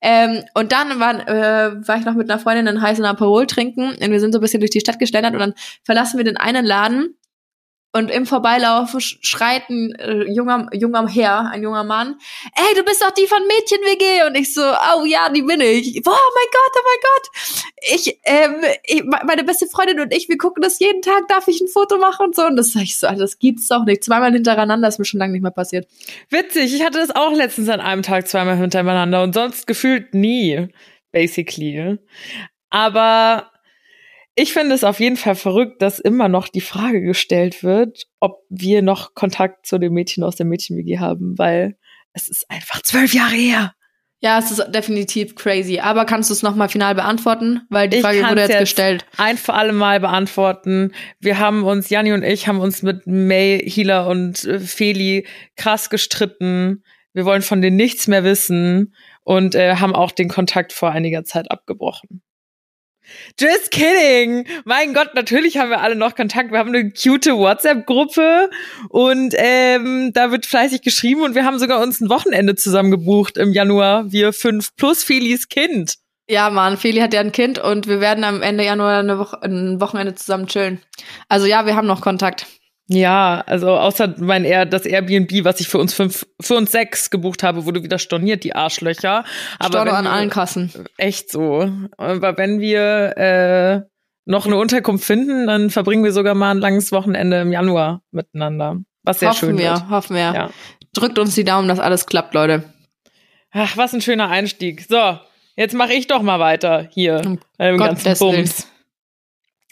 Ähm, 0.00 0.42
und 0.54 0.72
dann 0.72 0.98
war, 0.98 1.28
äh, 1.28 1.86
war 1.86 1.98
ich 1.98 2.06
noch 2.06 2.14
mit 2.14 2.30
einer 2.30 2.38
Freundin 2.38 2.66
einen 2.66 2.80
heißen 2.80 3.04
Aperol 3.04 3.46
trinken 3.46 3.90
und 3.90 4.10
wir 4.10 4.20
sind 4.20 4.32
so 4.32 4.38
ein 4.38 4.40
bisschen 4.40 4.60
durch 4.60 4.70
die 4.70 4.80
Stadt 4.80 4.98
geschlendert 4.98 5.34
und 5.34 5.40
dann 5.40 5.54
verlassen 5.84 6.16
wir 6.16 6.24
den 6.24 6.38
einen 6.38 6.64
Laden 6.64 7.14
und 7.96 8.10
im 8.10 8.26
Vorbeilaufen 8.26 9.00
schreit 9.00 9.70
ein 9.70 9.94
äh, 9.94 10.30
junger, 10.30 10.68
junger 10.72 11.08
Herr, 11.08 11.50
ein 11.50 11.62
junger 11.62 11.82
Mann, 11.82 12.16
ey, 12.54 12.74
du 12.74 12.84
bist 12.84 13.00
doch 13.00 13.10
die 13.10 13.26
von 13.26 13.38
Mädchen-WG. 13.46 14.26
Und 14.26 14.36
ich 14.36 14.52
so, 14.52 14.60
oh 14.60 15.04
ja, 15.06 15.30
die 15.30 15.42
bin 15.42 15.62
ich. 15.62 16.02
Oh 16.04 16.10
mein 16.10 16.50
Gott, 16.52 16.72
oh 16.74 16.82
mein 16.84 17.00
Gott. 17.02 17.28
Ich, 17.94 18.20
ähm, 18.24 18.54
ich, 18.84 19.02
meine 19.24 19.44
beste 19.44 19.66
Freundin 19.66 20.00
und 20.00 20.14
ich, 20.14 20.28
wir 20.28 20.36
gucken 20.36 20.62
das 20.62 20.78
jeden 20.78 21.00
Tag, 21.00 21.26
darf 21.28 21.48
ich 21.48 21.60
ein 21.60 21.68
Foto 21.68 21.96
machen 21.96 22.26
und 22.26 22.36
so. 22.36 22.44
Und 22.44 22.56
das 22.56 22.72
sag 22.72 22.82
ich 22.82 22.98
so, 22.98 23.08
das 23.08 23.38
gibt's 23.38 23.68
doch 23.68 23.84
nicht. 23.84 24.04
Zweimal 24.04 24.32
hintereinander 24.32 24.88
ist 24.88 24.98
mir 24.98 25.06
schon 25.06 25.20
lange 25.20 25.32
nicht 25.32 25.42
mehr 25.42 25.50
passiert. 25.50 25.88
Witzig, 26.28 26.74
ich 26.74 26.84
hatte 26.84 26.98
das 26.98 27.16
auch 27.16 27.32
letztens 27.32 27.70
an 27.70 27.80
einem 27.80 28.02
Tag 28.02 28.28
zweimal 28.28 28.58
hintereinander 28.58 29.22
und 29.22 29.32
sonst 29.32 29.66
gefühlt 29.66 30.12
nie, 30.12 30.68
basically. 31.12 31.98
Aber 32.68 33.50
ich 34.36 34.52
finde 34.52 34.74
es 34.74 34.84
auf 34.84 35.00
jeden 35.00 35.16
Fall 35.16 35.34
verrückt, 35.34 35.80
dass 35.80 35.98
immer 35.98 36.28
noch 36.28 36.48
die 36.48 36.60
Frage 36.60 37.00
gestellt 37.00 37.64
wird, 37.64 38.04
ob 38.20 38.44
wir 38.50 38.82
noch 38.82 39.14
Kontakt 39.14 39.66
zu 39.66 39.78
den 39.78 39.94
Mädchen 39.94 40.22
aus 40.22 40.36
der 40.36 40.44
Mädchen-WG 40.44 40.98
haben, 40.98 41.38
weil 41.38 41.76
es 42.12 42.28
ist 42.28 42.48
einfach 42.50 42.82
zwölf 42.82 43.14
Jahre 43.14 43.34
her. 43.34 43.72
Ja, 44.20 44.38
es 44.38 44.50
ist 44.50 44.62
definitiv 44.74 45.36
crazy. 45.36 45.78
Aber 45.78 46.04
kannst 46.04 46.30
du 46.30 46.34
es 46.34 46.42
nochmal 46.42 46.68
final 46.68 46.94
beantworten? 46.94 47.62
Weil 47.70 47.88
die 47.88 48.00
Frage 48.00 48.22
wurde 48.24 48.42
jetzt, 48.42 48.50
jetzt, 48.50 48.60
gestellt. 48.60 49.06
Ein 49.16 49.38
für 49.38 49.54
alle 49.54 49.72
Mal 49.72 50.00
beantworten. 50.00 50.92
Wir 51.18 51.38
haben 51.38 51.64
uns, 51.64 51.90
Janni 51.90 52.12
und 52.12 52.22
ich, 52.22 52.48
haben 52.48 52.60
uns 52.60 52.82
mit 52.82 53.06
May, 53.06 53.62
Hila 53.64 54.06
und 54.06 54.44
äh, 54.44 54.60
Feli 54.60 55.26
krass 55.56 55.90
gestritten. 55.90 56.82
Wir 57.12 57.24
wollen 57.24 57.42
von 57.42 57.62
denen 57.62 57.76
nichts 57.76 58.06
mehr 58.08 58.24
wissen 58.24 58.94
und 59.22 59.54
äh, 59.54 59.76
haben 59.76 59.94
auch 59.94 60.10
den 60.12 60.28
Kontakt 60.28 60.72
vor 60.72 60.90
einiger 60.90 61.24
Zeit 61.24 61.50
abgebrochen. 61.50 62.22
Just 63.38 63.70
kidding. 63.70 64.46
Mein 64.64 64.94
Gott, 64.94 65.14
natürlich 65.14 65.58
haben 65.58 65.70
wir 65.70 65.80
alle 65.80 65.96
noch 65.96 66.14
Kontakt. 66.14 66.50
Wir 66.50 66.58
haben 66.58 66.74
eine 66.74 66.90
cute 66.90 67.26
WhatsApp-Gruppe 67.26 68.50
und 68.88 69.34
ähm, 69.36 70.12
da 70.12 70.30
wird 70.30 70.46
fleißig 70.46 70.82
geschrieben 70.82 71.22
und 71.22 71.34
wir 71.34 71.44
haben 71.44 71.58
sogar 71.58 71.80
uns 71.80 72.00
ein 72.00 72.08
Wochenende 72.08 72.54
zusammen 72.54 72.90
gebucht 72.90 73.36
im 73.36 73.52
Januar. 73.52 74.10
Wir 74.10 74.32
fünf 74.32 74.74
plus 74.76 75.04
Felis 75.04 75.48
Kind. 75.48 75.96
Ja, 76.28 76.50
Mann, 76.50 76.76
Feli 76.76 77.00
hat 77.00 77.14
ja 77.14 77.20
ein 77.20 77.30
Kind 77.30 77.60
und 77.60 77.86
wir 77.86 78.00
werden 78.00 78.24
am 78.24 78.42
Ende 78.42 78.64
Januar 78.64 78.98
eine 78.98 79.18
Woche, 79.18 79.40
ein 79.42 79.80
Wochenende 79.80 80.16
zusammen 80.16 80.48
chillen. 80.48 80.80
Also 81.28 81.46
ja, 81.46 81.66
wir 81.66 81.76
haben 81.76 81.86
noch 81.86 82.00
Kontakt. 82.00 82.46
Ja, 82.88 83.42
also 83.46 83.76
außer 83.76 84.14
mein 84.18 84.44
eher 84.44 84.64
das 84.64 84.86
Airbnb, 84.86 85.44
was 85.44 85.58
ich 85.60 85.68
für 85.68 85.78
uns 85.78 85.92
fünf, 85.92 86.24
für 86.40 86.54
uns 86.54 86.70
sechs 86.70 87.10
gebucht 87.10 87.42
habe, 87.42 87.64
wurde 87.64 87.82
wieder 87.82 87.98
storniert, 87.98 88.44
die 88.44 88.54
Arschlöcher. 88.54 89.24
Aber 89.58 89.68
Storno 89.68 89.90
an 89.90 90.06
allen 90.06 90.30
Kassen. 90.30 90.70
Echt 90.96 91.30
so. 91.30 91.68
Aber 91.96 92.38
wenn 92.38 92.60
wir 92.60 93.16
äh, 93.16 93.80
noch 94.24 94.46
eine 94.46 94.56
Unterkunft 94.56 95.04
finden, 95.04 95.48
dann 95.48 95.70
verbringen 95.70 96.04
wir 96.04 96.12
sogar 96.12 96.34
mal 96.34 96.52
ein 96.52 96.58
langes 96.58 96.92
Wochenende 96.92 97.40
im 97.40 97.50
Januar 97.50 98.02
miteinander. 98.12 98.78
Was 99.02 99.18
sehr 99.18 99.30
hoffen 99.30 99.38
schön 99.38 99.58
wir, 99.58 99.70
wird. 99.70 99.90
Hoffen 99.90 100.14
wir, 100.14 100.22
ja. 100.22 100.50
Drückt 100.94 101.18
uns 101.18 101.34
die 101.34 101.44
Daumen, 101.44 101.68
dass 101.68 101.80
alles 101.80 102.06
klappt, 102.06 102.34
Leute. 102.34 102.64
Ach, 103.50 103.76
was 103.76 103.94
ein 103.94 104.00
schöner 104.00 104.28
Einstieg. 104.28 104.86
So, 104.88 105.18
jetzt 105.56 105.74
mache 105.74 105.92
ich 105.92 106.06
doch 106.06 106.22
mal 106.22 106.38
weiter 106.38 106.88
hier. 106.90 107.22
Um 107.24 107.78
ganzen 107.78 108.16
Bums. 108.18 108.68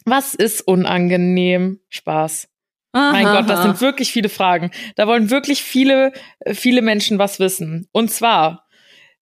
Was 0.04 0.34
ist 0.34 0.66
unangenehm? 0.66 1.80
Spaß. 1.88 2.48
Aha, 2.94 3.10
mein 3.10 3.26
Gott, 3.26 3.50
das 3.50 3.62
sind 3.62 3.80
wirklich 3.80 4.12
viele 4.12 4.28
Fragen. 4.28 4.70
Da 4.94 5.08
wollen 5.08 5.28
wirklich 5.28 5.62
viele, 5.64 6.12
viele 6.46 6.80
Menschen 6.80 7.18
was 7.18 7.40
wissen. 7.40 7.88
Und 7.90 8.12
zwar, 8.12 8.68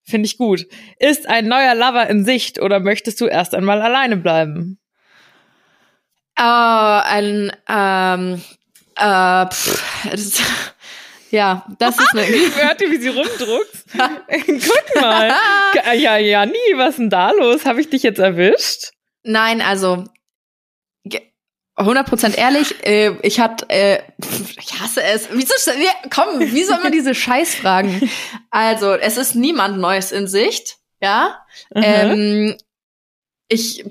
finde 0.04 0.26
ich 0.26 0.36
gut, 0.36 0.66
ist 0.98 1.26
ein 1.26 1.46
neuer 1.46 1.74
Lover 1.74 2.06
in 2.08 2.24
Sicht 2.24 2.60
oder 2.60 2.80
möchtest 2.80 3.20
du 3.22 3.26
erst 3.26 3.54
einmal 3.54 3.80
alleine 3.80 4.18
bleiben? 4.18 4.78
Oh, 6.38 6.42
ein, 6.42 7.50
ähm, 7.66 8.42
äh, 8.96 9.46
pff, 9.46 10.04
das, 10.10 10.42
ja, 11.30 11.64
das 11.78 11.98
ist 11.98 12.12
eine. 12.12 12.26
Hört 12.56 12.80
ihr, 12.82 12.90
wie 12.90 13.00
sie 13.00 13.08
rumdruckt? 13.08 13.84
Guck 14.28 15.00
mal. 15.00 15.32
Ja, 15.94 16.18
ja, 16.18 16.44
nie, 16.44 16.52
was 16.76 16.90
ist 16.90 16.98
denn 16.98 17.10
da 17.10 17.30
los? 17.30 17.64
Habe 17.64 17.80
ich 17.80 17.88
dich 17.88 18.02
jetzt 18.02 18.18
erwischt? 18.18 18.92
Nein, 19.24 19.62
also 19.62 20.04
100% 21.76 22.36
ehrlich, 22.36 22.84
äh, 22.84 23.16
ich 23.22 23.40
hatte, 23.40 23.68
äh, 23.70 24.02
ich 24.58 24.80
hasse 24.80 25.02
es. 25.02 25.28
Wieso, 25.32 25.54
komm, 26.10 26.38
wieso 26.38 26.74
immer 26.74 26.90
diese 26.90 27.14
Scheißfragen? 27.14 28.10
Also, 28.50 28.92
es 28.92 29.16
ist 29.16 29.34
niemand 29.34 29.78
Neues 29.78 30.12
in 30.12 30.28
Sicht, 30.28 30.76
ja. 31.00 31.42
Mhm. 31.74 31.82
Ähm, 31.82 32.56
ich 33.48 33.84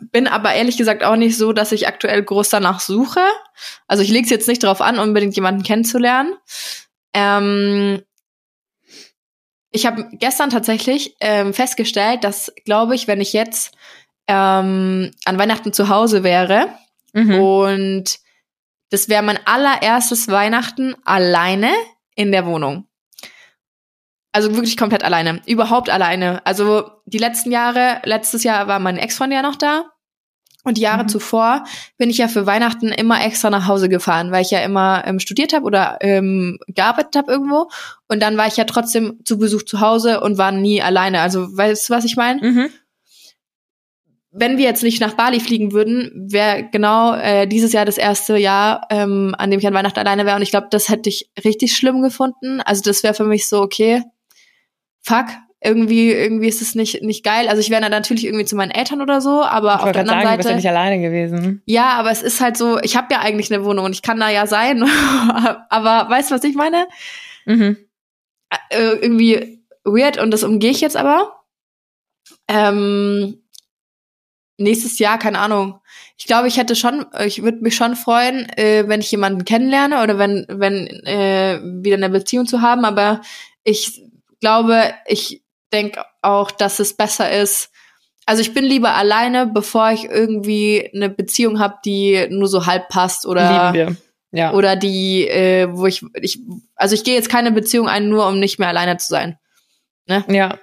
bin 0.00 0.26
aber 0.26 0.54
ehrlich 0.54 0.76
gesagt 0.76 1.04
auch 1.04 1.16
nicht 1.16 1.36
so, 1.36 1.52
dass 1.52 1.72
ich 1.72 1.86
aktuell 1.86 2.22
groß 2.22 2.48
danach 2.48 2.80
suche. 2.80 3.24
Also 3.86 4.02
ich 4.02 4.10
lege 4.10 4.24
es 4.24 4.30
jetzt 4.30 4.48
nicht 4.48 4.62
darauf 4.62 4.80
an, 4.80 4.98
unbedingt 4.98 5.34
jemanden 5.34 5.62
kennenzulernen. 5.62 6.34
Ähm, 7.14 8.02
ich 9.70 9.86
habe 9.86 10.08
gestern 10.12 10.50
tatsächlich 10.50 11.16
ähm, 11.20 11.52
festgestellt, 11.52 12.24
dass, 12.24 12.52
glaube 12.64 12.94
ich, 12.94 13.08
wenn 13.08 13.20
ich 13.20 13.32
jetzt 13.32 13.72
ähm, 14.26 15.10
an 15.24 15.38
Weihnachten 15.38 15.72
zu 15.72 15.88
Hause 15.88 16.22
wäre, 16.22 16.68
Mhm. 17.12 17.40
Und 17.40 18.18
das 18.90 19.08
wäre 19.08 19.22
mein 19.22 19.38
allererstes 19.46 20.28
Weihnachten 20.28 20.94
alleine 21.04 21.70
in 22.14 22.32
der 22.32 22.46
Wohnung. 22.46 22.86
Also 24.32 24.54
wirklich 24.54 24.76
komplett 24.76 25.04
alleine. 25.04 25.40
Überhaupt 25.46 25.90
alleine. 25.90 26.44
Also 26.46 26.90
die 27.06 27.18
letzten 27.18 27.50
Jahre, 27.50 28.00
letztes 28.04 28.44
Jahr 28.44 28.68
war 28.68 28.78
mein 28.78 28.98
Ex-Freund 28.98 29.32
ja 29.32 29.42
noch 29.42 29.56
da. 29.56 29.84
Und 30.64 30.76
die 30.76 30.82
Jahre 30.82 31.04
Mhm. 31.04 31.08
zuvor 31.08 31.64
bin 31.96 32.10
ich 32.10 32.18
ja 32.18 32.28
für 32.28 32.44
Weihnachten 32.44 32.88
immer 32.88 33.24
extra 33.24 33.48
nach 33.48 33.66
Hause 33.66 33.88
gefahren, 33.88 34.32
weil 34.32 34.42
ich 34.42 34.50
ja 34.50 34.58
immer 34.60 35.02
ähm, 35.06 35.18
studiert 35.18 35.54
habe 35.54 35.64
oder 35.64 35.96
ähm, 36.00 36.58
gearbeitet 36.66 37.16
habe 37.16 37.32
irgendwo. 37.32 37.70
Und 38.06 38.20
dann 38.20 38.36
war 38.36 38.46
ich 38.48 38.56
ja 38.56 38.64
trotzdem 38.64 39.20
zu 39.24 39.38
Besuch 39.38 39.62
zu 39.62 39.80
Hause 39.80 40.20
und 40.20 40.36
war 40.36 40.52
nie 40.52 40.82
alleine. 40.82 41.20
Also 41.20 41.56
weißt 41.56 41.88
du, 41.88 41.94
was 41.94 42.04
ich 42.04 42.16
meine? 42.16 42.40
Mhm. 42.42 42.70
Wenn 44.30 44.58
wir 44.58 44.64
jetzt 44.64 44.82
nicht 44.82 45.00
nach 45.00 45.14
Bali 45.14 45.40
fliegen 45.40 45.72
würden, 45.72 46.28
wäre 46.30 46.68
genau 46.70 47.14
äh, 47.14 47.46
dieses 47.46 47.72
Jahr 47.72 47.86
das 47.86 47.96
erste 47.96 48.36
Jahr, 48.36 48.86
ähm, 48.90 49.34
an 49.38 49.50
dem 49.50 49.58
ich 49.58 49.66
an 49.66 49.72
Weihnachten 49.74 49.98
alleine 49.98 50.26
wäre. 50.26 50.36
Und 50.36 50.42
ich 50.42 50.50
glaube, 50.50 50.68
das 50.70 50.88
hätte 50.90 51.08
ich 51.08 51.30
richtig 51.44 51.74
schlimm 51.74 52.02
gefunden. 52.02 52.60
Also 52.60 52.82
das 52.82 53.02
wäre 53.02 53.14
für 53.14 53.24
mich 53.24 53.48
so, 53.48 53.62
okay, 53.62 54.02
fuck, 55.00 55.26
irgendwie, 55.60 56.12
irgendwie 56.12 56.46
ist 56.46 56.62
es 56.62 56.74
nicht, 56.74 57.02
nicht 57.02 57.24
geil. 57.24 57.48
Also 57.48 57.60
ich 57.60 57.70
wäre 57.70 57.88
natürlich 57.88 58.24
irgendwie 58.24 58.44
zu 58.44 58.54
meinen 58.54 58.70
Eltern 58.70 59.00
oder 59.00 59.20
so, 59.20 59.42
aber 59.42 59.76
Ich 59.76 59.82
auf 59.82 59.92
der 59.92 60.02
anderen 60.02 60.22
sagen, 60.22 60.30
du 60.30 60.36
bist 60.36 60.48
ja 60.48 60.50
Seite. 60.50 60.56
nicht 60.56 60.68
alleine 60.68 61.00
gewesen. 61.00 61.62
Ja, 61.64 61.90
aber 61.94 62.10
es 62.10 62.22
ist 62.22 62.40
halt 62.40 62.56
so, 62.56 62.78
ich 62.80 62.96
habe 62.96 63.12
ja 63.12 63.20
eigentlich 63.20 63.52
eine 63.52 63.64
Wohnung 63.64 63.84
und 63.86 63.92
ich 63.92 64.02
kann 64.02 64.20
da 64.20 64.30
ja 64.30 64.46
sein. 64.46 64.82
aber 65.68 66.08
weißt 66.10 66.30
du, 66.30 66.34
was 66.34 66.44
ich 66.44 66.54
meine? 66.54 66.86
Mhm. 67.44 67.76
Äh, 68.70 68.92
irgendwie 69.00 69.64
weird 69.84 70.18
und 70.18 70.30
das 70.30 70.44
umgehe 70.44 70.70
ich 70.70 70.80
jetzt 70.80 70.96
aber. 70.96 71.42
Ähm, 72.46 73.42
nächstes 74.58 74.98
Jahr, 74.98 75.18
keine 75.18 75.38
Ahnung. 75.38 75.80
Ich 76.18 76.26
glaube, 76.26 76.48
ich 76.48 76.58
hätte 76.58 76.76
schon, 76.76 77.06
ich 77.24 77.42
würde 77.42 77.58
mich 77.62 77.76
schon 77.76 77.96
freuen, 77.96 78.48
äh, 78.56 78.84
wenn 78.86 79.00
ich 79.00 79.10
jemanden 79.10 79.44
kennenlerne 79.44 80.02
oder 80.02 80.18
wenn, 80.18 80.46
wenn 80.48 80.86
äh, 81.06 81.60
wieder 81.62 81.96
eine 81.96 82.10
Beziehung 82.10 82.46
zu 82.46 82.60
haben, 82.60 82.84
aber 82.84 83.22
ich 83.64 84.02
glaube, 84.40 84.92
ich 85.06 85.42
denke 85.72 86.04
auch, 86.22 86.50
dass 86.50 86.80
es 86.80 86.96
besser 86.96 87.30
ist. 87.30 87.70
Also 88.26 88.42
ich 88.42 88.52
bin 88.52 88.64
lieber 88.64 88.94
alleine, 88.94 89.46
bevor 89.46 89.90
ich 89.92 90.04
irgendwie 90.04 90.90
eine 90.94 91.08
Beziehung 91.08 91.60
habe, 91.60 91.76
die 91.84 92.26
nur 92.30 92.48
so 92.48 92.66
halb 92.66 92.88
passt 92.88 93.24
oder 93.24 93.72
Lieben 93.72 93.74
wir. 93.74 93.96
Ja. 94.30 94.52
oder 94.52 94.76
die, 94.76 95.26
äh, 95.26 95.68
wo 95.70 95.86
ich, 95.86 96.04
ich, 96.20 96.40
also 96.74 96.94
ich 96.94 97.04
gehe 97.04 97.14
jetzt 97.14 97.30
keine 97.30 97.50
Beziehung 97.50 97.88
ein, 97.88 98.10
nur 98.10 98.26
um 98.26 98.38
nicht 98.38 98.58
mehr 98.58 98.68
alleine 98.68 98.98
zu 98.98 99.08
sein. 99.08 99.38
ja. 100.28 100.58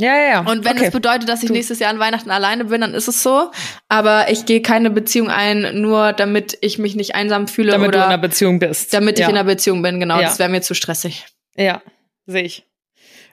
Ja, 0.00 0.16
ja, 0.16 0.28
ja. 0.28 0.40
Und 0.40 0.64
wenn 0.64 0.76
okay. 0.76 0.86
es 0.86 0.92
bedeutet, 0.92 1.28
dass 1.28 1.42
ich 1.42 1.50
nächstes 1.50 1.80
Jahr 1.80 1.90
an 1.90 1.98
Weihnachten 1.98 2.30
alleine 2.30 2.66
bin, 2.66 2.80
dann 2.80 2.94
ist 2.94 3.08
es 3.08 3.22
so. 3.22 3.50
Aber 3.88 4.30
ich 4.30 4.46
gehe 4.46 4.62
keine 4.62 4.90
Beziehung 4.90 5.28
ein, 5.28 5.80
nur 5.80 6.12
damit 6.12 6.56
ich 6.60 6.78
mich 6.78 6.94
nicht 6.94 7.16
einsam 7.16 7.48
fühle 7.48 7.72
damit 7.72 7.94
du 7.94 7.96
in 7.96 8.02
einer 8.04 8.14
oder 8.14 8.18
Beziehung 8.18 8.60
bist. 8.60 8.94
damit 8.94 9.18
ich 9.18 9.24
ja. 9.24 9.28
in 9.28 9.36
einer 9.36 9.44
Beziehung 9.44 9.82
bin. 9.82 9.98
Genau, 9.98 10.16
Ja. 10.20 10.28
das 10.28 10.38
wäre 10.38 10.48
mir 10.48 10.62
zu 10.62 10.74
stressig. 10.74 11.26
Ja, 11.56 11.82
sehe 12.26 12.44
ich. 12.44 12.64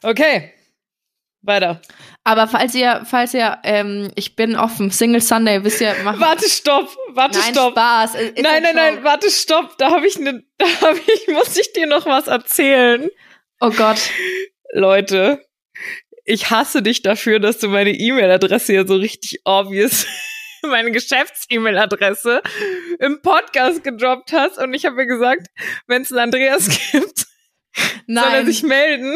Okay. 0.02 0.54
Weiter. 1.44 1.80
Aber 2.24 2.48
falls 2.48 2.74
ihr, 2.74 3.04
falls 3.06 3.36
ihr, 3.36 3.60
ähm, 3.64 4.12
ich 4.16 4.36
bin 4.36 4.56
offen, 4.56 4.90
Single 4.90 5.22
Sunday, 5.22 5.64
wisst 5.64 5.80
ihr, 5.82 5.94
machen. 6.04 6.20
Warte, 6.20 6.50
stopp. 6.50 6.90
Warte, 7.14 7.38
Nein, 7.38 7.54
stopp. 7.54 7.74
Spaß. 7.74 8.16
Ist 8.16 8.42
Nein, 8.42 8.64
nein, 8.64 8.76
nein, 8.76 9.04
warte, 9.04 9.30
stopp. 9.30 9.78
Da 9.78 9.92
habe 9.92 10.08
ich 10.08 10.18
ne, 10.18 10.44
da 10.58 10.66
habe 10.82 11.00
ich, 11.06 11.28
muss 11.28 11.56
ich 11.56 11.72
dir 11.74 11.86
noch 11.86 12.08
was 12.08 12.26
erzählen. 12.26 13.08
Oh 13.60 13.70
Gott. 13.70 14.00
Leute, 14.74 15.46
ich 16.26 16.50
hasse 16.50 16.82
dich 16.82 17.04
dafür, 17.04 17.40
dass 17.40 17.60
du 17.60 17.70
meine 17.70 17.92
E-Mail-Adresse 17.92 18.74
ja 18.74 18.86
so 18.86 18.96
richtig 18.96 19.40
obvious, 19.46 20.06
meine 20.64 20.92
Geschäfts-E-Mail-Adresse 20.92 22.42
im 23.00 23.22
Podcast 23.22 23.82
gedroppt 23.84 24.34
hast 24.34 24.58
und 24.58 24.74
ich 24.74 24.86
habe 24.86 24.96
mir 24.96 25.06
gesagt, 25.06 25.48
wenn 25.88 26.02
es 26.02 26.12
einen 26.12 26.20
Andreas 26.20 26.68
gibt, 26.92 27.20
soll 27.20 27.28
er 27.78 28.04
Nein. 28.08 28.46
sich 28.48 28.64
melden. 28.64 29.16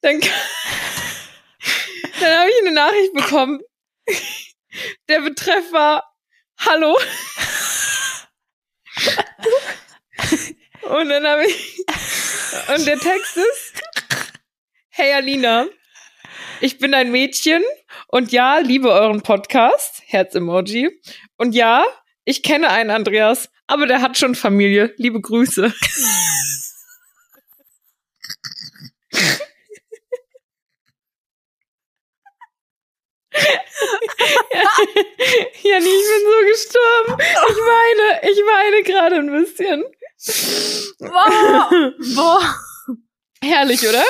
Dann, 0.00 0.20
dann 2.20 2.38
habe 2.38 2.50
ich 2.50 2.56
eine 2.60 2.72
Nachricht 2.72 3.12
bekommen. 3.12 3.60
Der 5.08 5.20
Betreff 5.20 5.72
war 5.72 6.04
Hallo. 6.58 6.98
Und 10.82 11.08
dann 11.08 11.26
habe 11.26 11.46
ich 11.46 11.84
und 12.74 12.86
der 12.86 12.98
Text 12.98 13.36
ist 13.36 13.69
Hey 14.92 15.12
Alina, 15.12 15.68
ich 16.60 16.78
bin 16.78 16.94
ein 16.94 17.12
Mädchen 17.12 17.62
und 18.08 18.32
ja, 18.32 18.58
liebe 18.58 18.90
euren 18.90 19.22
Podcast, 19.22 20.02
Herz-Emoji. 20.06 21.00
Und 21.36 21.54
ja, 21.54 21.84
ich 22.24 22.42
kenne 22.42 22.70
einen 22.70 22.90
Andreas, 22.90 23.50
aber 23.68 23.86
der 23.86 24.02
hat 24.02 24.18
schon 24.18 24.34
Familie. 24.34 24.92
Liebe 24.96 25.20
Grüße. 25.20 25.72
Janni, 35.62 35.88
ich 35.88 36.08
bin 36.08 36.24
so 36.26 36.40
gestorben. 36.50 37.22
Ich 37.48 37.56
weine, 37.56 38.20
ich 38.28 38.38
weine 38.38 38.82
gerade 38.82 39.16
ein 39.16 39.30
bisschen. 39.30 39.84
Boah. 40.98 41.92
Boah. 42.16 42.56
Herrlich, 43.40 43.88
oder? 43.88 44.04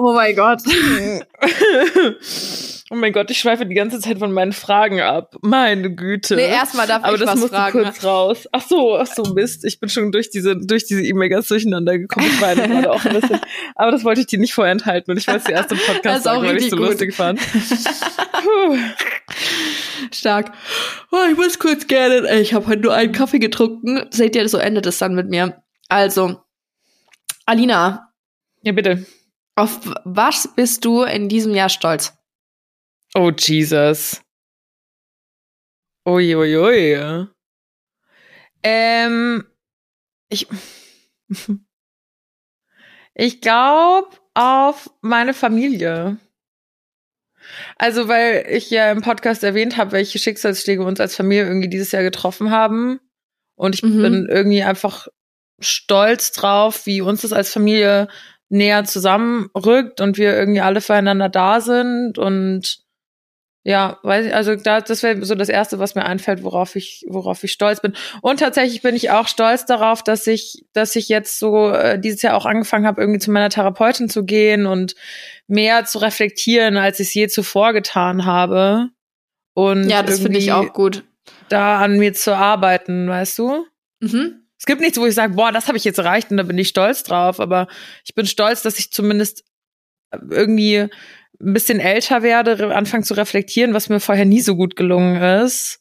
Oh 0.00 0.12
mein 0.12 0.36
Gott. 0.36 0.62
oh 2.90 2.94
mein 2.94 3.12
Gott, 3.12 3.32
ich 3.32 3.38
schweife 3.40 3.66
die 3.66 3.74
ganze 3.74 3.98
Zeit 3.98 4.20
von 4.20 4.30
meinen 4.30 4.52
Fragen 4.52 5.00
ab. 5.00 5.34
Meine 5.42 5.92
Güte. 5.92 6.36
Nee, 6.36 6.46
erstmal 6.48 6.86
darf 6.86 7.02
Aber 7.02 7.14
ich 7.14 7.20
das 7.20 7.30
was 7.30 7.40
musste 7.40 7.56
fragen. 7.56 7.82
kurz 7.82 8.04
raus. 8.04 8.46
Ach 8.52 8.62
so, 8.62 8.96
ach 8.96 9.08
so, 9.08 9.24
Mist. 9.34 9.64
Ich 9.64 9.80
bin 9.80 9.88
schon 9.88 10.12
durch 10.12 10.30
diese, 10.30 10.56
durch 10.56 10.86
diese 10.86 11.02
E-Mail 11.02 11.30
ganz 11.30 11.48
durcheinander 11.48 11.98
gekommen. 11.98 12.26
Ich 12.28 12.40
weine 12.40 12.68
gerade 12.68 12.92
auch 12.92 13.04
ein 13.04 13.20
bisschen. 13.20 13.40
Aber 13.74 13.90
das 13.90 14.04
wollte 14.04 14.20
ich 14.20 14.28
dir 14.28 14.38
nicht 14.38 14.54
vorenthalten 14.54 15.10
und 15.10 15.18
ich 15.18 15.26
wollte 15.26 15.40
es 15.40 15.44
dir 15.46 15.54
erst 15.54 15.72
im 15.72 15.78
Das 15.78 15.86
Podcast 15.88 16.22
sagen, 16.24 16.46
weil 16.46 16.56
ich 16.58 16.70
so 16.70 16.76
gut. 16.76 16.90
lustig 16.90 17.12
fand. 17.14 17.40
Puh. 17.40 18.76
Stark. 20.12 20.52
Oh, 21.10 21.24
ich 21.28 21.36
muss 21.36 21.58
kurz 21.58 21.88
gerne. 21.88 22.38
Ich 22.40 22.54
habe 22.54 22.68
heute 22.68 22.82
nur 22.82 22.94
einen 22.94 23.10
Kaffee 23.12 23.40
getrunken. 23.40 24.06
Seht 24.10 24.36
ihr, 24.36 24.48
so 24.48 24.58
endet 24.58 24.86
es 24.86 24.98
dann 24.98 25.16
mit 25.16 25.28
mir. 25.28 25.60
Also, 25.88 26.40
Alina, 27.46 28.12
Ja, 28.62 28.70
bitte. 28.72 29.04
Auf 29.58 29.80
was 30.04 30.54
bist 30.54 30.84
du 30.84 31.02
in 31.02 31.28
diesem 31.28 31.54
Jahr 31.54 31.68
stolz? 31.68 32.16
Oh, 33.14 33.30
Jesus. 33.36 34.20
Uiuiui. 36.06 37.26
Ähm, 38.62 39.44
ich, 40.28 40.46
ich 43.14 43.40
glaube 43.40 44.08
auf 44.34 44.90
meine 45.00 45.34
Familie. 45.34 46.18
Also, 47.76 48.08
weil 48.08 48.46
ich 48.50 48.70
ja 48.70 48.90
im 48.92 49.00
Podcast 49.02 49.42
erwähnt 49.42 49.76
habe, 49.76 49.92
welche 49.92 50.18
Schicksalsschläge 50.18 50.82
uns 50.84 51.00
als 51.00 51.16
Familie 51.16 51.46
irgendwie 51.46 51.68
dieses 51.68 51.92
Jahr 51.92 52.02
getroffen 52.02 52.50
haben. 52.50 53.00
Und 53.56 53.74
ich 53.74 53.82
Mhm. 53.82 54.02
bin 54.02 54.28
irgendwie 54.28 54.62
einfach 54.62 55.08
stolz 55.60 56.30
drauf, 56.32 56.86
wie 56.86 57.00
uns 57.00 57.22
das 57.22 57.32
als 57.32 57.52
Familie 57.52 58.08
näher 58.48 58.84
zusammenrückt 58.84 60.00
und 60.00 60.18
wir 60.18 60.36
irgendwie 60.36 60.60
alle 60.60 60.80
füreinander 60.80 61.28
da 61.28 61.60
sind 61.60 62.18
und 62.18 62.78
ja, 63.64 63.98
weiß 64.02 64.26
ich, 64.26 64.34
also 64.34 64.56
da, 64.56 64.80
das 64.80 65.02
wäre 65.02 65.22
so 65.26 65.34
das 65.34 65.50
erste, 65.50 65.78
was 65.78 65.94
mir 65.94 66.06
einfällt, 66.06 66.42
worauf 66.42 66.74
ich, 66.74 67.04
worauf 67.06 67.44
ich 67.44 67.52
stolz 67.52 67.82
bin. 67.82 67.94
Und 68.22 68.40
tatsächlich 68.40 68.80
bin 68.80 68.96
ich 68.96 69.10
auch 69.10 69.28
stolz 69.28 69.66
darauf, 69.66 70.02
dass 70.02 70.26
ich, 70.26 70.64
dass 70.72 70.96
ich 70.96 71.10
jetzt 71.10 71.38
so 71.38 71.70
äh, 71.70 71.98
dieses 72.00 72.22
Jahr 72.22 72.34
auch 72.34 72.46
angefangen 72.46 72.86
habe, 72.86 73.02
irgendwie 73.02 73.18
zu 73.18 73.30
meiner 73.30 73.50
Therapeutin 73.50 74.08
zu 74.08 74.24
gehen 74.24 74.64
und 74.64 74.94
mehr 75.48 75.84
zu 75.84 75.98
reflektieren, 75.98 76.78
als 76.78 76.98
ich 77.00 77.08
es 77.08 77.14
je 77.14 77.28
zuvor 77.28 77.74
getan 77.74 78.24
habe. 78.24 78.88
Und 79.52 79.90
Ja, 79.90 80.02
das 80.02 80.20
finde 80.20 80.38
ich 80.38 80.52
auch 80.52 80.72
gut. 80.72 81.04
da 81.50 81.78
an 81.80 81.98
mir 81.98 82.14
zu 82.14 82.34
arbeiten, 82.34 83.06
weißt 83.06 83.38
du? 83.38 83.66
Mhm. 84.00 84.47
Es 84.58 84.66
gibt 84.66 84.80
nichts, 84.80 84.98
wo 84.98 85.06
ich 85.06 85.14
sage, 85.14 85.34
boah, 85.34 85.52
das 85.52 85.68
habe 85.68 85.78
ich 85.78 85.84
jetzt 85.84 85.98
erreicht 85.98 86.30
und 86.30 86.36
da 86.36 86.42
bin 86.42 86.58
ich 86.58 86.68
stolz 86.68 87.02
drauf. 87.04 87.38
Aber 87.40 87.68
ich 88.04 88.14
bin 88.14 88.26
stolz, 88.26 88.62
dass 88.62 88.78
ich 88.78 88.90
zumindest 88.90 89.44
irgendwie 90.30 90.78
ein 91.40 91.52
bisschen 91.52 91.78
älter 91.80 92.22
werde, 92.22 92.74
anfange 92.74 93.04
zu 93.04 93.14
reflektieren, 93.14 93.72
was 93.74 93.88
mir 93.88 94.00
vorher 94.00 94.24
nie 94.24 94.40
so 94.40 94.56
gut 94.56 94.74
gelungen 94.74 95.22
ist. 95.22 95.80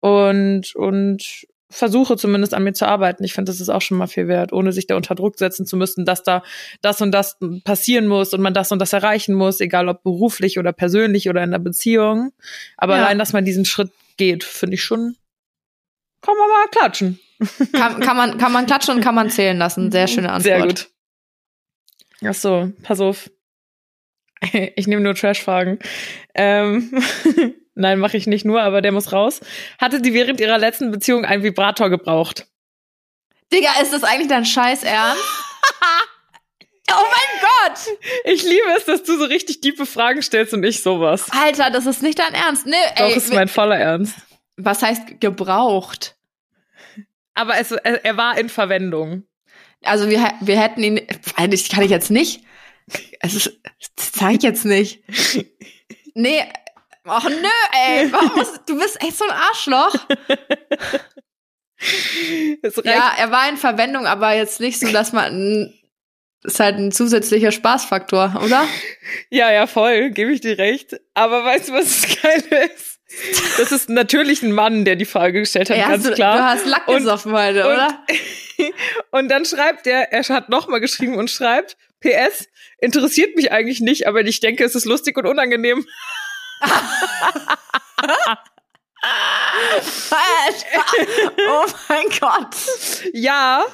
Und, 0.00 0.74
und 0.76 1.46
versuche 1.68 2.16
zumindest 2.16 2.54
an 2.54 2.62
mir 2.64 2.72
zu 2.72 2.86
arbeiten. 2.86 3.24
Ich 3.24 3.34
finde, 3.34 3.50
das 3.50 3.60
ist 3.60 3.68
auch 3.68 3.82
schon 3.82 3.98
mal 3.98 4.06
viel 4.06 4.28
wert, 4.28 4.52
ohne 4.52 4.72
sich 4.72 4.86
da 4.86 4.96
unter 4.96 5.14
Druck 5.14 5.36
setzen 5.38 5.66
zu 5.66 5.76
müssen, 5.76 6.04
dass 6.04 6.22
da 6.22 6.42
das 6.80 7.02
und 7.02 7.10
das 7.12 7.36
passieren 7.64 8.06
muss 8.06 8.32
und 8.32 8.40
man 8.40 8.54
das 8.54 8.72
und 8.72 8.78
das 8.78 8.92
erreichen 8.92 9.34
muss, 9.34 9.60
egal 9.60 9.88
ob 9.88 10.02
beruflich 10.02 10.58
oder 10.58 10.72
persönlich 10.72 11.28
oder 11.28 11.42
in 11.42 11.50
der 11.50 11.58
Beziehung. 11.58 12.32
Aber 12.76 12.96
Ja. 12.96 13.02
allein, 13.04 13.18
dass 13.18 13.32
man 13.32 13.44
diesen 13.44 13.64
Schritt 13.64 13.90
geht, 14.16 14.44
finde 14.44 14.74
ich 14.74 14.84
schon, 14.84 15.16
kann 16.22 16.34
man 16.38 16.48
mal 16.48 16.68
klatschen. 16.70 17.18
Kann, 17.72 18.00
kann, 18.00 18.16
man, 18.16 18.38
kann 18.38 18.52
man 18.52 18.66
klatschen 18.66 18.96
und 18.96 19.00
kann 19.02 19.14
man 19.14 19.30
zählen 19.30 19.58
lassen. 19.58 19.92
Sehr 19.92 20.06
schöne 20.08 20.30
Antwort. 20.30 20.42
Sehr 20.44 20.60
gut. 20.60 20.88
Ach 22.24 22.34
so, 22.34 22.72
pass 22.82 23.00
auf. 23.00 23.30
Ich 24.76 24.86
nehme 24.86 25.02
nur 25.02 25.14
Trash-Fragen. 25.14 25.78
Ähm, 26.34 27.02
Nein, 27.74 27.98
mache 27.98 28.16
ich 28.16 28.26
nicht 28.26 28.44
nur, 28.44 28.62
aber 28.62 28.80
der 28.80 28.92
muss 28.92 29.12
raus. 29.12 29.40
Hatte 29.78 30.00
sie 30.02 30.14
während 30.14 30.40
ihrer 30.40 30.58
letzten 30.58 30.90
Beziehung 30.90 31.24
einen 31.24 31.42
Vibrator 31.42 31.90
gebraucht? 31.90 32.46
Digga, 33.52 33.80
ist 33.82 33.92
das 33.92 34.02
eigentlich 34.02 34.28
dein 34.28 34.44
Scheiß 34.44 34.82
Ernst? 34.82 35.22
Oh 36.88 37.02
mein 37.02 37.40
Gott! 37.40 37.96
Ich 38.24 38.44
liebe 38.44 38.64
es, 38.76 38.84
dass 38.84 39.02
du 39.02 39.18
so 39.18 39.24
richtig 39.24 39.60
tiefe 39.60 39.86
Fragen 39.86 40.22
stellst 40.22 40.54
und 40.54 40.62
ich 40.62 40.82
sowas. 40.84 41.26
Alter, 41.30 41.70
das 41.70 41.84
ist 41.84 42.00
nicht 42.00 42.18
dein 42.18 42.32
Ernst. 42.32 42.64
Nee, 42.64 42.76
Doch, 42.96 43.06
ey, 43.06 43.16
ist 43.16 43.32
mein 43.34 43.48
voller 43.48 43.76
Ernst. 43.76 44.14
was 44.56 44.82
heißt 44.82 45.20
gebraucht? 45.20 46.15
Aber 47.36 47.58
es, 47.58 47.70
er, 47.70 48.04
er 48.04 48.16
war 48.16 48.38
in 48.38 48.48
Verwendung. 48.48 49.24
Also 49.84 50.10
wir, 50.10 50.32
wir 50.40 50.60
hätten 50.60 50.82
ihn, 50.82 51.06
das 51.48 51.68
kann 51.68 51.84
ich 51.84 51.90
jetzt 51.90 52.10
nicht. 52.10 52.42
Ist, 53.22 53.60
das 53.96 54.12
zeig 54.12 54.36
ich 54.36 54.42
jetzt 54.42 54.64
nicht. 54.64 55.04
Nee, 56.14 56.44
ach 57.04 57.28
nö, 57.28 57.48
ey, 57.72 58.08
warum 58.12 58.36
musst, 58.36 58.62
du 58.66 58.78
bist 58.78 59.00
echt 59.02 59.18
so 59.18 59.24
ein 59.24 59.36
Arschloch. 59.36 59.94
Ja, 62.84 63.12
er 63.18 63.30
war 63.30 63.48
in 63.50 63.58
Verwendung, 63.58 64.06
aber 64.06 64.32
jetzt 64.32 64.60
nicht 64.60 64.80
so, 64.80 64.90
dass 64.90 65.12
man, 65.12 65.74
das 66.42 66.54
ist 66.54 66.60
halt 66.60 66.76
ein 66.76 66.90
zusätzlicher 66.90 67.52
Spaßfaktor, 67.52 68.40
oder? 68.42 68.66
Ja, 69.28 69.52
ja, 69.52 69.66
voll, 69.66 70.10
gebe 70.10 70.32
ich 70.32 70.40
dir 70.40 70.56
recht. 70.56 70.96
Aber 71.12 71.44
weißt 71.44 71.68
du, 71.68 71.72
was 71.74 72.00
das 72.00 72.22
Geile 72.22 72.72
ist? 72.72 72.95
Das 73.58 73.72
ist 73.72 73.88
natürlich 73.88 74.42
ein 74.42 74.52
Mann, 74.52 74.84
der 74.84 74.96
die 74.96 75.04
Frage 75.04 75.40
gestellt 75.40 75.70
hat, 75.70 75.76
Ja, 75.78 75.88
ganz 75.88 76.04
du, 76.04 76.12
klar. 76.12 76.36
du 76.36 76.42
hast 76.44 76.66
Lack 76.66 76.88
Und- 76.88 76.96
gesoffen 76.98 77.32
heute, 77.32 77.66
und- 77.66 77.74
oder? 77.74 78.04
Und 79.10 79.28
dann 79.28 79.44
schreibt 79.44 79.86
er, 79.86 80.12
er 80.12 80.22
hat 80.28 80.48
nochmal 80.48 80.80
geschrieben 80.80 81.16
und 81.16 81.30
schreibt, 81.30 81.76
PS, 82.00 82.48
interessiert 82.78 83.36
mich 83.36 83.52
eigentlich 83.52 83.80
nicht, 83.80 84.06
aber 84.06 84.22
ich 84.22 84.40
denke, 84.40 84.64
es 84.64 84.74
ist 84.74 84.86
lustig 84.86 85.16
und 85.18 85.26
unangenehm. 85.26 85.86
Oh 91.48 91.66
mein 91.88 92.06
Gott. 92.20 92.56
Ja, 93.12 93.64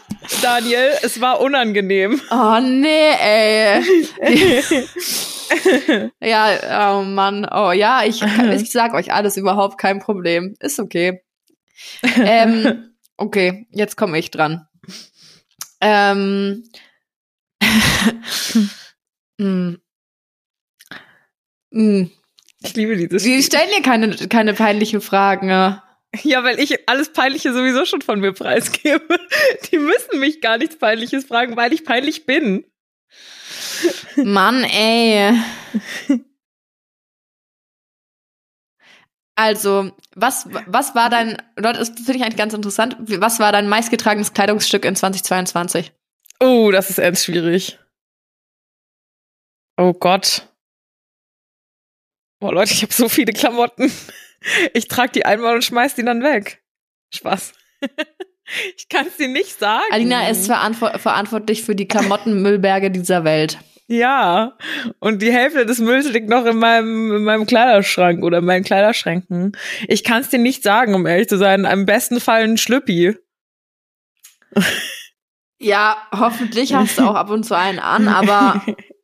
Daniel, 0.42 0.92
es 1.02 1.20
war 1.20 1.40
unangenehm. 1.40 2.20
Oh 2.30 2.60
nee, 2.60 3.12
ey. 3.12 3.82
ja, 6.20 6.98
oh 6.98 7.02
Mann. 7.02 7.46
Oh 7.50 7.72
ja, 7.72 8.04
ich, 8.04 8.22
ich 8.22 8.70
sag 8.70 8.94
euch 8.94 9.12
alles 9.12 9.36
überhaupt 9.36 9.78
kein 9.78 10.00
Problem. 10.00 10.54
Ist 10.60 10.80
okay. 10.80 11.22
Ähm, 12.02 12.94
okay, 13.16 13.66
jetzt 13.70 13.96
komme 13.96 14.18
ich 14.18 14.30
dran. 14.30 14.66
Ähm. 15.80 16.64
mm. 19.38 19.76
Mm. 21.70 22.10
Ich 22.62 22.74
liebe 22.74 22.96
dieses 22.96 23.22
Sie 23.22 23.42
stellen 23.42 23.70
dir 23.76 23.82
keine, 23.82 24.16
keine 24.28 24.54
peinlichen 24.54 25.00
Fragen. 25.00 25.48
Ja, 26.22 26.44
weil 26.44 26.60
ich 26.60 26.88
alles 26.88 27.12
Peinliche 27.12 27.52
sowieso 27.52 27.86
schon 27.86 28.02
von 28.02 28.20
mir 28.20 28.32
preisgebe. 28.32 29.18
Die 29.70 29.78
müssen 29.78 30.20
mich 30.20 30.40
gar 30.40 30.58
nichts 30.58 30.76
Peinliches 30.76 31.24
fragen, 31.24 31.56
weil 31.56 31.72
ich 31.72 31.84
peinlich 31.84 32.26
bin. 32.26 32.64
Mann, 34.16 34.64
ey. 34.64 35.32
Also, 39.34 39.90
was, 40.14 40.46
was 40.66 40.94
war 40.94 41.08
dein, 41.08 41.38
das 41.56 41.88
finde 41.88 42.16
ich 42.16 42.22
eigentlich 42.22 42.36
ganz 42.36 42.52
interessant. 42.52 42.96
Was 43.00 43.40
war 43.40 43.50
dein 43.50 43.68
meistgetragenes 43.68 44.34
Kleidungsstück 44.34 44.84
in 44.84 44.94
2022? 44.94 45.92
Oh, 46.38 46.70
das 46.70 46.90
ist 46.90 46.98
ernst 46.98 47.24
schwierig. 47.24 47.78
Oh 49.78 49.94
Gott. 49.94 50.46
Oh 52.42 52.50
Leute, 52.50 52.72
ich 52.72 52.82
habe 52.82 52.92
so 52.92 53.08
viele 53.08 53.32
Klamotten. 53.32 53.90
Ich 54.74 54.88
trage 54.88 55.12
die 55.12 55.24
einmal 55.24 55.54
und 55.54 55.62
schmeiß 55.62 55.94
die 55.94 56.04
dann 56.04 56.22
weg. 56.24 56.62
Spaß. 57.14 57.52
Ich 58.76 58.88
kann 58.88 59.06
es 59.06 59.16
dir 59.16 59.28
nicht 59.28 59.60
sagen. 59.60 59.84
Alina 59.92 60.28
ist 60.28 60.46
verantwo 60.46 60.88
verantwortlich 60.98 61.62
für 61.62 61.76
die 61.76 61.86
Klamottenmüllberge 61.86 62.90
dieser 62.90 63.22
Welt. 63.22 63.56
Ja. 63.86 64.58
Und 64.98 65.22
die 65.22 65.32
Hälfte 65.32 65.64
des 65.64 65.78
Mülls 65.78 66.10
liegt 66.10 66.28
noch 66.28 66.44
in 66.44 66.58
meinem, 66.58 67.14
in 67.14 67.24
meinem 67.24 67.46
Kleiderschrank 67.46 68.22
oder 68.24 68.38
in 68.38 68.44
meinen 68.44 68.64
Kleiderschränken. 68.64 69.52
Ich 69.86 70.02
kann 70.02 70.22
es 70.22 70.28
dir 70.28 70.40
nicht 70.40 70.64
sagen, 70.64 70.94
um 70.94 71.06
ehrlich 71.06 71.28
zu 71.28 71.38
sein. 71.38 71.64
Im 71.64 71.86
besten 71.86 72.20
Fall 72.20 72.42
ein 72.42 72.58
Schlüppi. 72.58 73.16
Ja, 75.58 75.96
hoffentlich 76.12 76.74
hast 76.74 76.98
du 76.98 77.04
auch 77.04 77.14
ab 77.14 77.30
und 77.30 77.44
zu 77.44 77.56
einen 77.56 77.78
an, 77.78 78.08
aber 78.08 78.60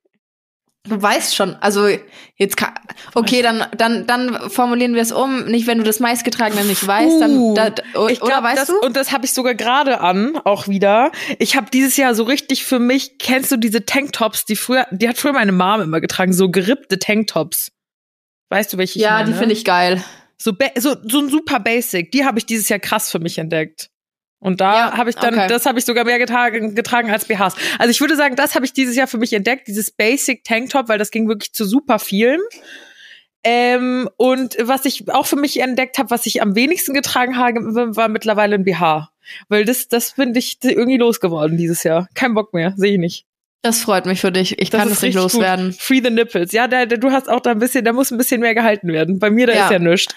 du 0.88 1.00
weißt 1.00 1.34
schon, 1.34 1.56
also 1.56 1.88
jetzt 2.36 2.56
kann, 2.56 2.74
okay, 3.14 3.42
dann, 3.42 3.64
dann, 3.76 4.06
dann 4.06 4.50
formulieren 4.50 4.94
wir 4.94 5.02
es 5.02 5.12
um, 5.12 5.44
nicht 5.46 5.66
wenn 5.66 5.78
du 5.78 5.84
das 5.84 6.00
meistgetragene 6.00 6.64
nicht 6.64 6.86
weißt, 6.86 7.08
Uh, 7.08 7.54
dann, 7.54 7.74
da, 7.74 8.08
Ich 8.08 8.22
oder 8.22 8.32
glaub, 8.32 8.42
weißt 8.44 8.58
das, 8.58 8.68
du? 8.68 8.78
Und 8.80 8.96
das 8.96 9.12
habe 9.12 9.24
ich 9.24 9.32
sogar 9.32 9.54
gerade 9.54 10.00
an, 10.00 10.36
auch 10.44 10.68
wieder. 10.68 11.12
Ich 11.38 11.56
habe 11.56 11.70
dieses 11.70 11.96
Jahr 11.96 12.14
so 12.14 12.24
richtig 12.24 12.64
für 12.64 12.78
mich, 12.78 13.18
kennst 13.18 13.52
du 13.52 13.56
diese 13.56 13.84
Tanktops, 13.84 14.44
die 14.44 14.56
früher, 14.56 14.86
die 14.90 15.08
hat 15.08 15.18
früher 15.18 15.32
meine 15.32 15.52
Mom 15.52 15.80
immer 15.80 16.00
getragen, 16.00 16.32
so 16.32 16.50
gerippte 16.50 16.98
Tanktops. 16.98 17.72
Weißt 18.50 18.72
du, 18.72 18.78
welche 18.78 18.98
ich 18.98 19.04
ja, 19.04 19.12
meine? 19.12 19.32
die 19.32 19.36
finde 19.36 19.52
ich 19.52 19.64
geil. 19.64 20.02
so, 20.38 20.52
so 20.76 20.96
so 21.04 21.18
ein 21.18 21.28
super 21.28 21.60
Basic. 21.60 22.10
Die 22.12 22.24
habe 22.24 22.38
ich 22.38 22.46
dieses 22.46 22.68
Jahr 22.68 22.78
krass 22.78 23.10
für 23.10 23.18
mich 23.18 23.38
entdeckt. 23.38 23.90
Und 24.40 24.60
da 24.60 24.72
Ja, 24.90 24.96
habe 24.96 25.10
ich 25.10 25.16
dann, 25.16 25.34
okay. 25.34 25.48
das 25.48 25.66
habe 25.66 25.78
ich 25.78 25.84
sogar 25.84 26.04
mehr 26.04 26.18
getragen, 26.18 26.74
getragen 26.74 27.10
als 27.10 27.24
BHs. 27.24 27.54
Also 27.78 27.90
ich 27.90 28.00
würde 28.00 28.14
sagen, 28.16 28.36
das 28.36 28.54
habe 28.54 28.64
ich 28.64 28.72
dieses 28.72 28.94
Jahr 28.94 29.08
für 29.08 29.18
mich 29.18 29.32
entdeckt, 29.32 29.66
dieses 29.66 29.90
Basic 29.90 30.44
Tanktop, 30.44 30.88
weil 30.88 30.98
das 30.98 31.10
ging 31.10 31.28
wirklich 31.28 31.52
zu 31.52 31.64
super 31.64 31.98
vielen. 31.98 32.40
Ähm, 33.44 34.08
und 34.16 34.56
was 34.60 34.84
ich 34.84 35.08
auch 35.10 35.26
für 35.26 35.36
mich 35.36 35.60
entdeckt 35.60 35.98
habe, 35.98 36.10
was 36.10 36.26
ich 36.26 36.42
am 36.42 36.54
wenigsten 36.54 36.92
getragen 36.94 37.36
habe, 37.36 37.96
war 37.96 38.08
mittlerweile 38.08 38.54
ein 38.56 38.64
BH. 38.64 39.10
Weil 39.48 39.64
das, 39.64 39.88
das 39.88 40.12
bin 40.12 40.34
ich 40.34 40.58
irgendwie 40.62 40.96
losgeworden 40.98 41.56
dieses 41.56 41.82
Jahr. 41.82 42.08
Kein 42.14 42.34
Bock 42.34 42.52
mehr, 42.54 42.74
sehe 42.76 42.92
ich 42.92 42.98
nicht. 42.98 43.26
Das 43.62 43.80
freut 43.82 44.06
mich 44.06 44.20
für 44.20 44.32
dich. 44.32 44.58
Ich 44.60 44.70
Das 44.70 44.80
kann 44.80 44.90
es 44.90 45.02
nicht 45.02 45.14
loswerden. 45.14 45.70
Gut. 45.70 45.80
Free 45.80 46.00
the 46.02 46.10
nipples. 46.10 46.52
Ja, 46.52 46.68
da, 46.68 46.86
da, 46.86 46.96
du 46.96 47.10
hast 47.10 47.28
auch 47.28 47.40
da 47.40 47.50
ein 47.50 47.58
bisschen, 47.58 47.84
da 47.84 47.92
muss 47.92 48.10
ein 48.10 48.18
bisschen 48.18 48.40
mehr 48.40 48.54
gehalten 48.54 48.88
werden. 48.92 49.18
Bei 49.18 49.30
mir, 49.30 49.46
da 49.48 49.54
Ja. 49.54 49.64
ist 49.64 49.72
ja 49.72 49.78
nichts. 49.78 50.14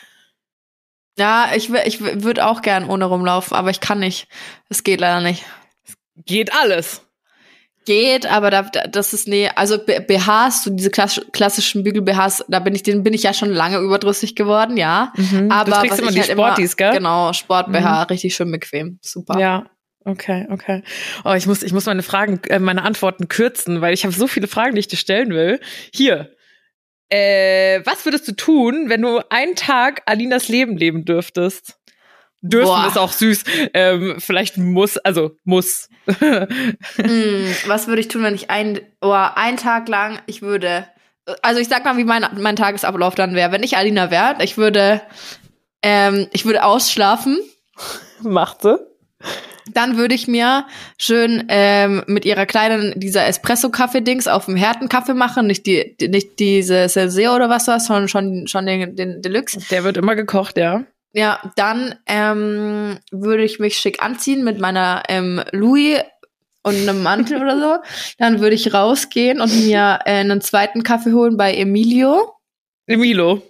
Ja, 1.17 1.49
ich, 1.55 1.69
ich 1.85 2.01
würde 2.01 2.45
auch 2.45 2.61
gern 2.61 2.87
ohne 2.89 3.05
rumlaufen, 3.05 3.55
aber 3.55 3.69
ich 3.69 3.79
kann 3.79 3.99
nicht. 3.99 4.27
Es 4.69 4.83
geht 4.83 4.99
leider 5.01 5.21
nicht. 5.21 5.43
Geht 6.25 6.53
alles. 6.53 7.01
Geht, 7.85 8.27
aber 8.31 8.51
da, 8.51 8.61
da- 8.61 8.85
das 8.87 9.11
ist 9.11 9.27
nee, 9.27 9.49
also 9.55 9.79
BHs, 9.79 10.63
so 10.63 10.69
diese 10.69 10.91
klass 10.91 11.19
klassischen 11.31 11.83
Bügel-BHs, 11.83 12.45
da 12.47 12.59
bin 12.59 12.75
ich, 12.75 12.83
den 12.83 13.01
bin 13.03 13.13
ich 13.13 13.23
ja 13.23 13.33
schon 13.33 13.49
lange 13.49 13.79
überdrüssig 13.79 14.35
geworden, 14.35 14.77
ja. 14.77 15.11
Mhm. 15.17 15.51
Aber 15.51 15.71
du 15.71 15.77
trägst 15.79 15.99
immer 15.99 16.09
ich 16.09 16.13
die 16.15 16.21
halt 16.21 16.31
Sporties, 16.31 16.73
immer, 16.75 16.91
gell? 16.91 16.97
Genau, 16.99 17.33
Sport-BH, 17.33 18.03
richtig 18.03 18.35
schön 18.35 18.51
bequem. 18.51 18.99
Super. 19.01 19.39
Ja. 19.39 19.65
Okay, 20.05 20.47
okay. 20.51 20.83
Oh, 21.25 21.33
ich 21.33 21.45
muss, 21.47 21.61
ich 21.63 21.73
muss 21.73 21.85
meine 21.87 22.03
Fragen, 22.03 22.39
äh, 22.49 22.59
meine 22.59 22.83
Antworten 22.83 23.27
kürzen, 23.27 23.81
weil 23.81 23.93
ich 23.93 24.03
habe 24.03 24.13
so 24.13 24.27
viele 24.27 24.47
Fragen, 24.47 24.73
die 24.75 24.79
ich 24.79 24.87
dir 24.87 24.97
stellen 24.97 25.29
will. 25.31 25.59
Hier. 25.93 26.31
Äh, 27.11 27.85
was 27.85 28.05
würdest 28.05 28.27
du 28.29 28.31
tun, 28.31 28.85
wenn 28.87 29.01
du 29.01 29.19
einen 29.29 29.55
Tag 29.55 30.01
Alinas 30.05 30.47
Leben 30.47 30.77
leben 30.77 31.03
dürftest? 31.03 31.77
Dürfen 32.41 32.67
Boah. 32.67 32.87
ist 32.87 32.97
auch 32.97 33.11
süß. 33.11 33.43
Ähm, 33.73 34.15
vielleicht 34.19 34.57
muss, 34.57 34.97
also 34.97 35.35
muss. 35.43 35.89
Hm, 36.07 37.55
was 37.67 37.87
würde 37.87 38.01
ich 38.01 38.07
tun, 38.07 38.23
wenn 38.23 38.33
ich 38.33 38.49
ein, 38.49 38.79
oh, 39.01 39.11
einen 39.11 39.57
Tag 39.57 39.87
lang, 39.87 40.19
ich 40.25 40.41
würde, 40.41 40.87
also 41.41 41.59
ich 41.59 41.67
sag 41.67 41.85
mal, 41.85 41.97
wie 41.97 42.03
mein, 42.03 42.25
mein 42.39 42.55
Tagesablauf 42.55 43.13
dann 43.13 43.35
wäre. 43.35 43.51
Wenn 43.51 43.61
ich 43.61 43.77
Alina 43.77 44.09
wäre, 44.09 44.43
ich 44.43 44.57
würde, 44.57 45.01
ähm, 45.83 46.27
ich 46.31 46.45
würde 46.45 46.63
ausschlafen. 46.63 47.39
Machte. 48.21 48.91
Dann 49.73 49.97
würde 49.97 50.15
ich 50.15 50.27
mir 50.27 50.65
schön 50.97 51.45
ähm, 51.49 52.03
mit 52.07 52.25
ihrer 52.25 52.45
kleinen, 52.45 52.99
dieser 52.99 53.25
Espresso-Kaffee-Dings 53.27 54.27
auf 54.27 54.45
dem 54.45 54.55
Härten-Kaffee 54.55 55.13
machen. 55.13 55.47
Nicht, 55.47 55.65
die, 55.65 55.95
die, 55.99 56.07
nicht 56.07 56.39
diese 56.39 56.89
Senseo 56.89 57.35
oder 57.35 57.49
was 57.49 57.65
das, 57.65 57.87
sondern 57.87 58.07
schon, 58.07 58.47
schon 58.47 58.65
den, 58.65 58.95
den 58.95 59.21
Deluxe. 59.21 59.59
Der 59.69 59.83
wird 59.83 59.97
immer 59.97 60.15
gekocht, 60.15 60.57
ja. 60.57 60.83
Ja, 61.13 61.41
dann 61.55 61.95
ähm, 62.05 62.99
würde 63.11 63.43
ich 63.43 63.59
mich 63.59 63.77
schick 63.77 64.01
anziehen 64.01 64.43
mit 64.43 64.59
meiner 64.59 65.03
ähm, 65.09 65.41
Louis 65.51 65.99
und 66.63 66.75
einem 66.75 67.03
Mantel 67.03 67.41
oder 67.41 67.59
so. 67.59 67.83
Dann 68.17 68.39
würde 68.39 68.55
ich 68.55 68.73
rausgehen 68.73 69.41
und 69.41 69.65
mir 69.65 69.99
äh, 70.05 70.19
einen 70.19 70.41
zweiten 70.41 70.83
Kaffee 70.83 71.11
holen 71.11 71.35
bei 71.35 71.53
Emilio. 71.53 72.33
Emilo. 72.87 73.41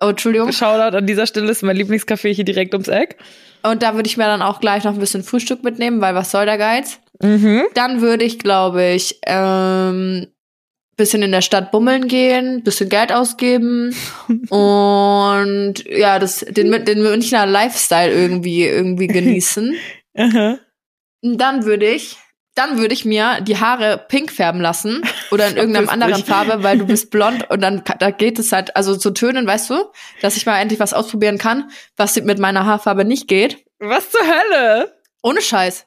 Oh, 0.00 0.08
Entschuldigung. 0.08 0.52
Shoutout 0.52 0.96
an 0.96 1.06
dieser 1.06 1.26
Stelle 1.26 1.50
ist 1.50 1.62
mein 1.62 1.76
Lieblingscafé 1.76 2.32
hier 2.32 2.44
direkt 2.44 2.74
ums 2.74 2.88
Eck. 2.88 3.16
Und 3.62 3.82
da 3.82 3.94
würde 3.94 4.08
ich 4.08 4.16
mir 4.16 4.24
dann 4.24 4.42
auch 4.42 4.60
gleich 4.60 4.84
noch 4.84 4.92
ein 4.92 5.00
bisschen 5.00 5.22
Frühstück 5.22 5.64
mitnehmen, 5.64 6.00
weil 6.00 6.14
was 6.14 6.30
soll 6.30 6.46
der 6.46 6.58
Geiz? 6.58 7.00
Mhm. 7.22 7.64
Dann 7.74 8.00
würde 8.02 8.24
ich, 8.24 8.38
glaube 8.38 8.84
ich, 8.84 9.18
ähm, 9.26 10.26
bisschen 10.96 11.22
in 11.22 11.32
der 11.32 11.42
Stadt 11.42 11.72
bummeln 11.72 12.08
gehen, 12.08 12.62
bisschen 12.62 12.88
Geld 12.88 13.12
ausgeben 13.12 13.94
und 14.50 15.74
ja, 15.86 16.18
das, 16.18 16.40
den, 16.40 16.84
den 16.84 17.02
Münchner 17.02 17.46
Lifestyle 17.46 18.12
irgendwie, 18.12 18.64
irgendwie 18.64 19.06
genießen. 19.06 19.74
Aha. 20.16 20.58
Und 21.22 21.38
dann 21.38 21.64
würde 21.64 21.86
ich, 21.86 22.16
dann 22.56 22.78
würde 22.78 22.94
ich 22.94 23.04
mir 23.04 23.40
die 23.42 23.58
Haare 23.58 24.04
pink 24.08 24.32
färben 24.32 24.60
lassen 24.60 25.02
oder 25.30 25.46
in 25.48 25.56
irgendeiner 25.56 25.92
anderen 25.92 26.14
dich. 26.14 26.24
Farbe, 26.24 26.64
weil 26.64 26.78
du 26.78 26.86
bist 26.88 27.10
blond 27.10 27.48
und 27.50 27.60
dann 27.60 27.84
da 27.98 28.10
geht 28.10 28.38
es 28.40 28.50
halt, 28.50 28.74
also 28.74 28.96
zu 28.96 29.12
Tönen, 29.12 29.46
weißt 29.46 29.70
du, 29.70 29.76
dass 30.22 30.36
ich 30.36 30.46
mal 30.46 30.58
endlich 30.58 30.80
was 30.80 30.94
ausprobieren 30.94 31.38
kann, 31.38 31.70
was 31.96 32.16
mit 32.16 32.38
meiner 32.38 32.66
Haarfarbe 32.66 33.04
nicht 33.04 33.28
geht. 33.28 33.64
Was 33.78 34.10
zur 34.10 34.22
Hölle? 34.22 35.00
Ohne 35.22 35.42
Scheiß. 35.42 35.86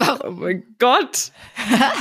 Oh 0.00 0.30
mein 0.30 0.64
Gott. 0.78 1.30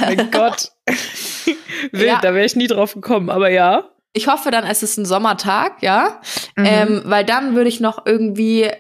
mein 0.02 0.32
Gott. 0.32 0.72
Wild, 1.92 2.08
ja. 2.08 2.20
da 2.22 2.34
wäre 2.34 2.46
ich 2.46 2.56
nie 2.56 2.68
drauf 2.68 2.96
gekommen, 2.96 3.30
aber 3.30 3.50
ja. 3.50 3.90
Ich 4.14 4.28
hoffe 4.28 4.50
dann, 4.52 4.66
es 4.66 4.82
ist 4.84 4.98
ein 4.98 5.06
Sommertag, 5.06 5.82
ja. 5.82 6.22
Mhm. 6.56 6.66
Ähm, 6.66 7.02
weil 7.06 7.24
dann 7.24 7.56
würde 7.56 7.70
ich 7.70 7.80
noch 7.80 8.06
irgendwie 8.06 8.72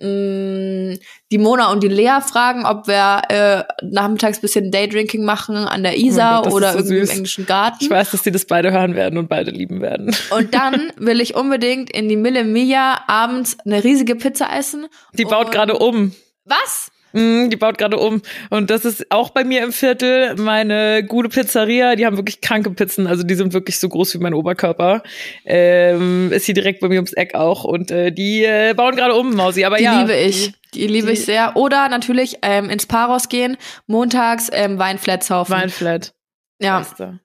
die 0.00 1.38
Mona 1.38 1.72
und 1.72 1.82
die 1.82 1.88
Lea 1.88 2.20
fragen, 2.20 2.64
ob 2.64 2.86
wir 2.86 3.22
äh, 3.28 3.64
nachmittags 3.84 4.40
bisschen 4.40 4.70
Daydrinking 4.70 5.24
machen 5.24 5.56
an 5.56 5.82
der 5.82 5.96
Isar 5.98 6.46
oh 6.46 6.54
oder 6.54 6.72
so 6.72 6.78
irgendwie 6.78 7.00
süß. 7.00 7.10
im 7.10 7.16
englischen 7.16 7.46
Garten. 7.46 7.78
Ich 7.80 7.90
weiß, 7.90 8.12
dass 8.12 8.22
die 8.22 8.30
das 8.30 8.44
beide 8.44 8.70
hören 8.70 8.94
werden 8.94 9.18
und 9.18 9.28
beide 9.28 9.50
lieben 9.50 9.80
werden. 9.80 10.14
Und 10.30 10.54
dann 10.54 10.92
will 10.96 11.20
ich 11.20 11.34
unbedingt 11.34 11.90
in 11.90 12.08
die 12.08 12.16
Mille 12.16 12.44
Miglia 12.44 13.02
abends 13.08 13.56
eine 13.64 13.82
riesige 13.82 14.14
Pizza 14.14 14.48
essen. 14.56 14.86
Die 15.14 15.24
baut 15.24 15.50
gerade 15.50 15.76
um. 15.76 16.14
Was? 16.44 16.92
Mm, 17.18 17.50
die 17.50 17.56
baut 17.56 17.78
gerade 17.78 17.96
um. 17.96 18.22
Und 18.50 18.70
das 18.70 18.84
ist 18.84 19.10
auch 19.10 19.30
bei 19.30 19.44
mir 19.44 19.62
im 19.62 19.72
Viertel 19.72 20.36
meine 20.36 21.04
gute 21.04 21.28
Pizzeria. 21.28 21.96
Die 21.96 22.06
haben 22.06 22.16
wirklich 22.16 22.40
kranke 22.40 22.70
Pizzen. 22.70 23.06
Also 23.06 23.24
die 23.24 23.34
sind 23.34 23.52
wirklich 23.52 23.78
so 23.78 23.88
groß 23.88 24.14
wie 24.14 24.18
mein 24.18 24.34
Oberkörper. 24.34 25.02
Ähm, 25.44 26.30
ist 26.32 26.46
hier 26.46 26.54
direkt 26.54 26.80
bei 26.80 26.88
mir 26.88 26.96
ums 26.96 27.12
Eck 27.12 27.34
auch. 27.34 27.64
Und 27.64 27.90
äh, 27.90 28.12
die 28.12 28.44
äh, 28.44 28.74
bauen 28.74 28.96
gerade 28.96 29.14
um, 29.14 29.34
Mausi. 29.34 29.64
Aber 29.64 29.78
die 29.78 29.84
ja. 29.84 30.00
liebe 30.00 30.16
ich. 30.16 30.52
Die, 30.74 30.86
liebe 30.86 31.08
die, 31.08 31.14
ich 31.14 31.24
sehr. 31.24 31.56
Oder 31.56 31.88
natürlich 31.88 32.38
ähm, 32.42 32.70
ins 32.70 32.86
Paros 32.86 33.28
gehen. 33.28 33.56
Montags 33.86 34.48
ähm, 34.52 34.78
Weinflat 34.78 35.24
saufen. 35.24 35.52
Weinflat. 35.52 36.14
Ja. 36.60 36.78
Beste. 36.78 37.20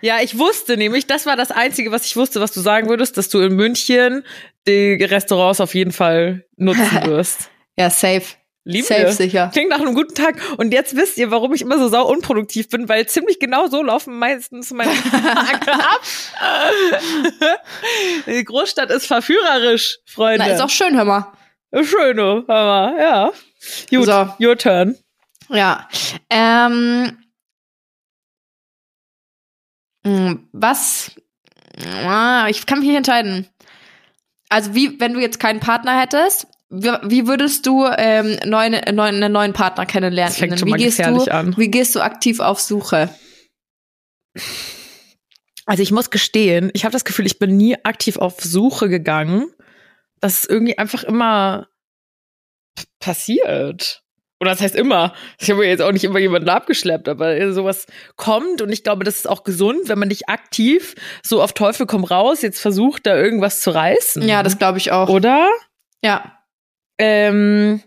Ja, 0.00 0.20
ich 0.20 0.38
wusste 0.38 0.76
nämlich, 0.76 1.06
das 1.06 1.26
war 1.26 1.36
das 1.36 1.50
Einzige, 1.50 1.92
was 1.92 2.06
ich 2.06 2.16
wusste, 2.16 2.40
was 2.40 2.52
du 2.52 2.60
sagen 2.60 2.88
würdest, 2.88 3.16
dass 3.16 3.28
du 3.28 3.40
in 3.40 3.54
München 3.54 4.24
die 4.66 4.94
Restaurants 5.04 5.60
auf 5.60 5.74
jeden 5.74 5.92
Fall 5.92 6.44
nutzen 6.56 6.90
wirst. 7.04 7.50
ja, 7.76 7.90
safe. 7.90 8.24
Liebe. 8.64 8.86
Safe 8.86 9.12
sicher. 9.12 9.50
Klingt 9.52 9.70
nach 9.70 9.80
einem 9.80 9.94
guten 9.94 10.14
Tag. 10.14 10.40
Und 10.56 10.72
jetzt 10.72 10.94
wisst 10.94 11.18
ihr, 11.18 11.32
warum 11.32 11.52
ich 11.52 11.62
immer 11.62 11.78
so 11.78 11.88
sau 11.88 12.08
unproduktiv 12.08 12.68
bin, 12.68 12.88
weil 12.88 13.06
ziemlich 13.06 13.40
genau 13.40 13.66
so 13.66 13.82
laufen 13.82 14.18
meistens 14.18 14.70
meine 14.72 14.92
Tage 14.94 15.72
ab. 15.72 16.00
Die 18.26 18.44
Großstadt 18.44 18.90
ist 18.90 19.06
verführerisch, 19.06 19.98
Freunde. 20.06 20.46
Na, 20.46 20.52
ist 20.52 20.60
auch 20.60 20.70
schön, 20.70 20.96
hör 20.96 21.04
mal. 21.04 21.32
Schön, 21.74 22.18
hör 22.18 22.44
mal, 22.46 22.96
ja. 23.00 23.32
Gut, 23.90 24.06
so. 24.06 24.28
your 24.38 24.56
turn. 24.56 24.96
Ja. 25.48 25.88
Ähm, 26.30 27.18
hm, 30.04 30.48
was? 30.52 31.12
Ah, 32.04 32.46
ich 32.48 32.66
kann 32.66 32.78
mich 32.78 32.88
nicht 32.88 32.96
entscheiden. 32.98 33.48
Also 34.48 34.74
wie, 34.74 35.00
wenn 35.00 35.14
du 35.14 35.20
jetzt 35.20 35.40
keinen 35.40 35.60
Partner 35.60 35.98
hättest, 35.98 36.46
wie 36.72 37.26
würdest 37.26 37.66
du 37.66 37.86
ähm, 37.86 38.38
neuen, 38.46 38.72
neuen, 38.94 39.16
einen 39.16 39.32
neuen 39.32 39.52
Partner 39.52 39.84
kennenlernen? 39.84 40.32
Das 40.32 40.38
fängt 40.38 40.58
schon 40.58 40.66
wie 40.66 40.72
mal 40.72 40.78
gehst 40.78 40.96
gefährlich 40.96 41.24
du, 41.24 41.34
an. 41.34 41.56
Wie 41.56 41.70
gehst 41.70 41.94
du 41.94 42.00
aktiv 42.00 42.40
auf 42.40 42.60
Suche? 42.60 43.10
Also 45.66 45.82
ich 45.82 45.92
muss 45.92 46.10
gestehen, 46.10 46.70
ich 46.72 46.84
habe 46.84 46.92
das 46.92 47.04
Gefühl, 47.04 47.26
ich 47.26 47.38
bin 47.38 47.56
nie 47.56 47.76
aktiv 47.84 48.16
auf 48.16 48.40
Suche 48.40 48.88
gegangen. 48.88 49.52
Das 50.20 50.44
ist 50.44 50.50
irgendwie 50.50 50.78
einfach 50.78 51.04
immer 51.04 51.68
passiert. 53.00 54.02
Oder 54.40 54.52
das 54.52 54.60
heißt 54.60 54.74
immer. 54.74 55.12
Ich 55.38 55.50
habe 55.50 55.66
jetzt 55.66 55.82
auch 55.82 55.92
nicht 55.92 56.04
immer 56.04 56.18
jemanden 56.18 56.48
abgeschleppt, 56.48 57.08
aber 57.08 57.52
sowas 57.52 57.86
kommt 58.16 58.60
und 58.62 58.72
ich 58.72 58.82
glaube, 58.82 59.04
das 59.04 59.18
ist 59.18 59.28
auch 59.28 59.44
gesund, 59.44 59.88
wenn 59.88 59.98
man 59.98 60.08
nicht 60.08 60.28
aktiv 60.28 60.94
so 61.22 61.42
auf 61.42 61.52
Teufel 61.52 61.86
komm 61.86 62.02
raus 62.02 62.42
jetzt 62.42 62.60
versucht, 62.60 63.06
da 63.06 63.16
irgendwas 63.16 63.60
zu 63.60 63.72
reißen. 63.72 64.26
Ja, 64.26 64.42
das 64.42 64.58
glaube 64.58 64.78
ich 64.78 64.90
auch. 64.90 65.08
Oder? 65.10 65.48
Ja. 66.02 66.41
Ähm, 67.04 67.82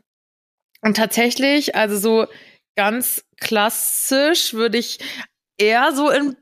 und 0.82 0.98
tatsächlich, 0.98 1.74
also 1.74 1.98
so 1.98 2.28
ganz 2.76 3.24
klassisch 3.40 4.54
würde 4.54 4.78
ich 4.78 5.00
eher 5.58 5.94
so 5.94 6.10
in 6.10 6.36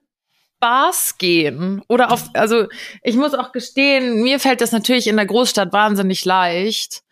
Bars 0.60 1.20
gehen 1.20 1.84
oder 1.88 2.12
auf, 2.12 2.32
also 2.34 2.66
ich 3.04 3.16
muss 3.16 3.36
auch 3.36 3.52
gestehen, 3.52 4.24
mir 4.24 4.40
fällt 4.40 4.62
das 4.62 4.72
natürlich 4.72 5.06
in 5.06 5.18
der 5.18 5.28
Großstadt 5.28 5.72
wahnsinnig 5.72 6.26
leicht. 6.26 7.04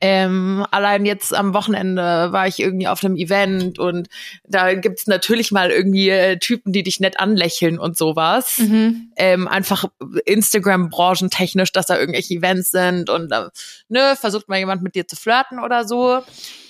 Ähm, 0.00 0.64
allein 0.70 1.04
jetzt 1.06 1.34
am 1.34 1.54
Wochenende 1.54 2.28
war 2.30 2.46
ich 2.46 2.60
irgendwie 2.60 2.86
auf 2.86 3.04
einem 3.04 3.16
Event 3.16 3.80
und 3.80 4.08
da 4.46 4.74
gibt's 4.74 5.08
natürlich 5.08 5.50
mal 5.50 5.70
irgendwie 5.70 6.10
äh, 6.10 6.38
Typen, 6.38 6.72
die 6.72 6.84
dich 6.84 7.00
nett 7.00 7.18
anlächeln 7.18 7.80
und 7.80 7.96
sowas. 7.96 8.58
Mhm. 8.58 9.10
Ähm, 9.16 9.48
einfach 9.48 9.86
Instagram-branchentechnisch, 10.24 11.72
dass 11.72 11.86
da 11.86 11.98
irgendwelche 11.98 12.34
Events 12.34 12.70
sind 12.70 13.10
und 13.10 13.32
äh, 13.32 13.48
ne, 13.88 14.14
versucht 14.16 14.48
mal 14.48 14.58
jemand 14.58 14.82
mit 14.82 14.94
dir 14.94 15.08
zu 15.08 15.16
flirten 15.16 15.58
oder 15.58 15.84
so. 15.84 16.22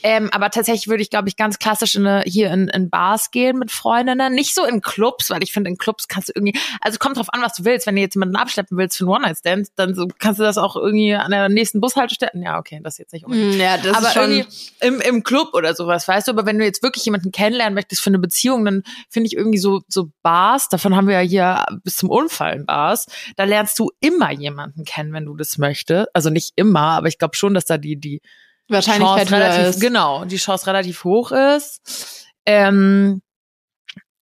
Ähm, 0.02 0.28
aber 0.32 0.50
tatsächlich 0.50 0.88
würde 0.88 1.02
ich, 1.02 1.10
glaube 1.10 1.28
ich, 1.28 1.36
ganz 1.36 1.58
klassisch 1.58 1.94
in 1.94 2.06
eine, 2.06 2.22
hier 2.22 2.50
in, 2.50 2.68
in 2.68 2.90
Bars 2.90 3.30
gehen 3.30 3.58
mit 3.58 3.70
Freundinnen. 3.70 4.34
Nicht 4.34 4.54
so 4.54 4.64
in 4.64 4.80
Clubs, 4.80 5.30
weil 5.30 5.42
ich 5.42 5.52
finde, 5.52 5.70
in 5.70 5.78
Clubs 5.78 6.08
kannst 6.08 6.28
du 6.28 6.32
irgendwie, 6.34 6.58
also 6.80 6.98
kommt 6.98 7.16
drauf 7.16 7.32
an, 7.32 7.42
was 7.42 7.54
du 7.54 7.64
willst. 7.64 7.86
Wenn 7.86 7.96
du 7.96 8.00
jetzt 8.00 8.14
jemanden 8.14 8.36
abschleppen 8.36 8.76
willst 8.78 8.96
für 8.96 9.04
einen 9.04 9.10
One-Night-Stand, 9.10 9.68
dann 9.76 9.94
so, 9.94 10.06
kannst 10.18 10.38
du 10.40 10.44
das 10.44 10.58
auch 10.58 10.76
irgendwie 10.76 11.14
an 11.14 11.30
der 11.30 11.48
nächsten 11.48 11.80
Bushaltestelle. 11.80 12.32
Ja, 12.34 12.58
okay, 12.58 12.80
das 12.82 12.98
jetzt 12.98 13.12
nicht 13.12 13.24
unbedingt. 13.24 13.56
Mm, 13.56 13.60
ja, 13.60 13.76
das 13.78 13.96
aber 13.96 14.06
ist 14.06 14.12
schon 14.14 14.30
irgendwie 14.30 14.48
im, 14.80 15.00
im 15.00 15.22
Club 15.22 15.54
oder 15.54 15.74
sowas, 15.74 16.06
weißt 16.06 16.28
du. 16.28 16.32
Aber 16.32 16.46
wenn 16.46 16.58
du 16.58 16.64
jetzt 16.64 16.82
wirklich 16.82 17.04
jemanden 17.04 17.32
kennenlernen 17.32 17.74
möchtest 17.74 18.02
für 18.02 18.10
eine 18.10 18.18
Beziehung, 18.18 18.64
dann 18.64 18.82
finde 19.08 19.26
ich 19.26 19.34
irgendwie 19.34 19.58
so, 19.58 19.82
so 19.88 20.10
Bars, 20.22 20.68
davon 20.68 20.94
haben 20.94 21.08
wir 21.08 21.20
ja 21.22 21.28
hier 21.28 21.66
bis 21.82 21.96
zum 21.96 22.10
Unfall 22.10 22.54
in 22.54 22.66
Bars, 22.66 23.06
da 23.36 23.44
lernst 23.44 23.78
du 23.78 23.90
immer 24.00 24.32
jemanden 24.32 24.84
kennen, 24.84 25.12
wenn 25.12 25.24
du 25.24 25.34
das 25.36 25.58
möchtest. 25.58 26.08
Also 26.14 26.30
nicht 26.30 26.52
immer, 26.56 26.80
aber 26.80 27.08
ich 27.08 27.18
glaube 27.18 27.36
schon, 27.36 27.54
dass 27.54 27.64
da 27.64 27.78
die, 27.78 27.98
die 27.98 28.22
Wahrscheinlichkeit 28.68 29.28
Chance 29.28 29.34
relativ, 29.34 29.66
ist. 29.68 29.80
Genau, 29.80 30.24
die 30.24 30.36
Chance 30.36 30.66
relativ 30.66 31.04
hoch 31.04 31.32
ist. 31.32 32.26
Ähm, 32.46 33.22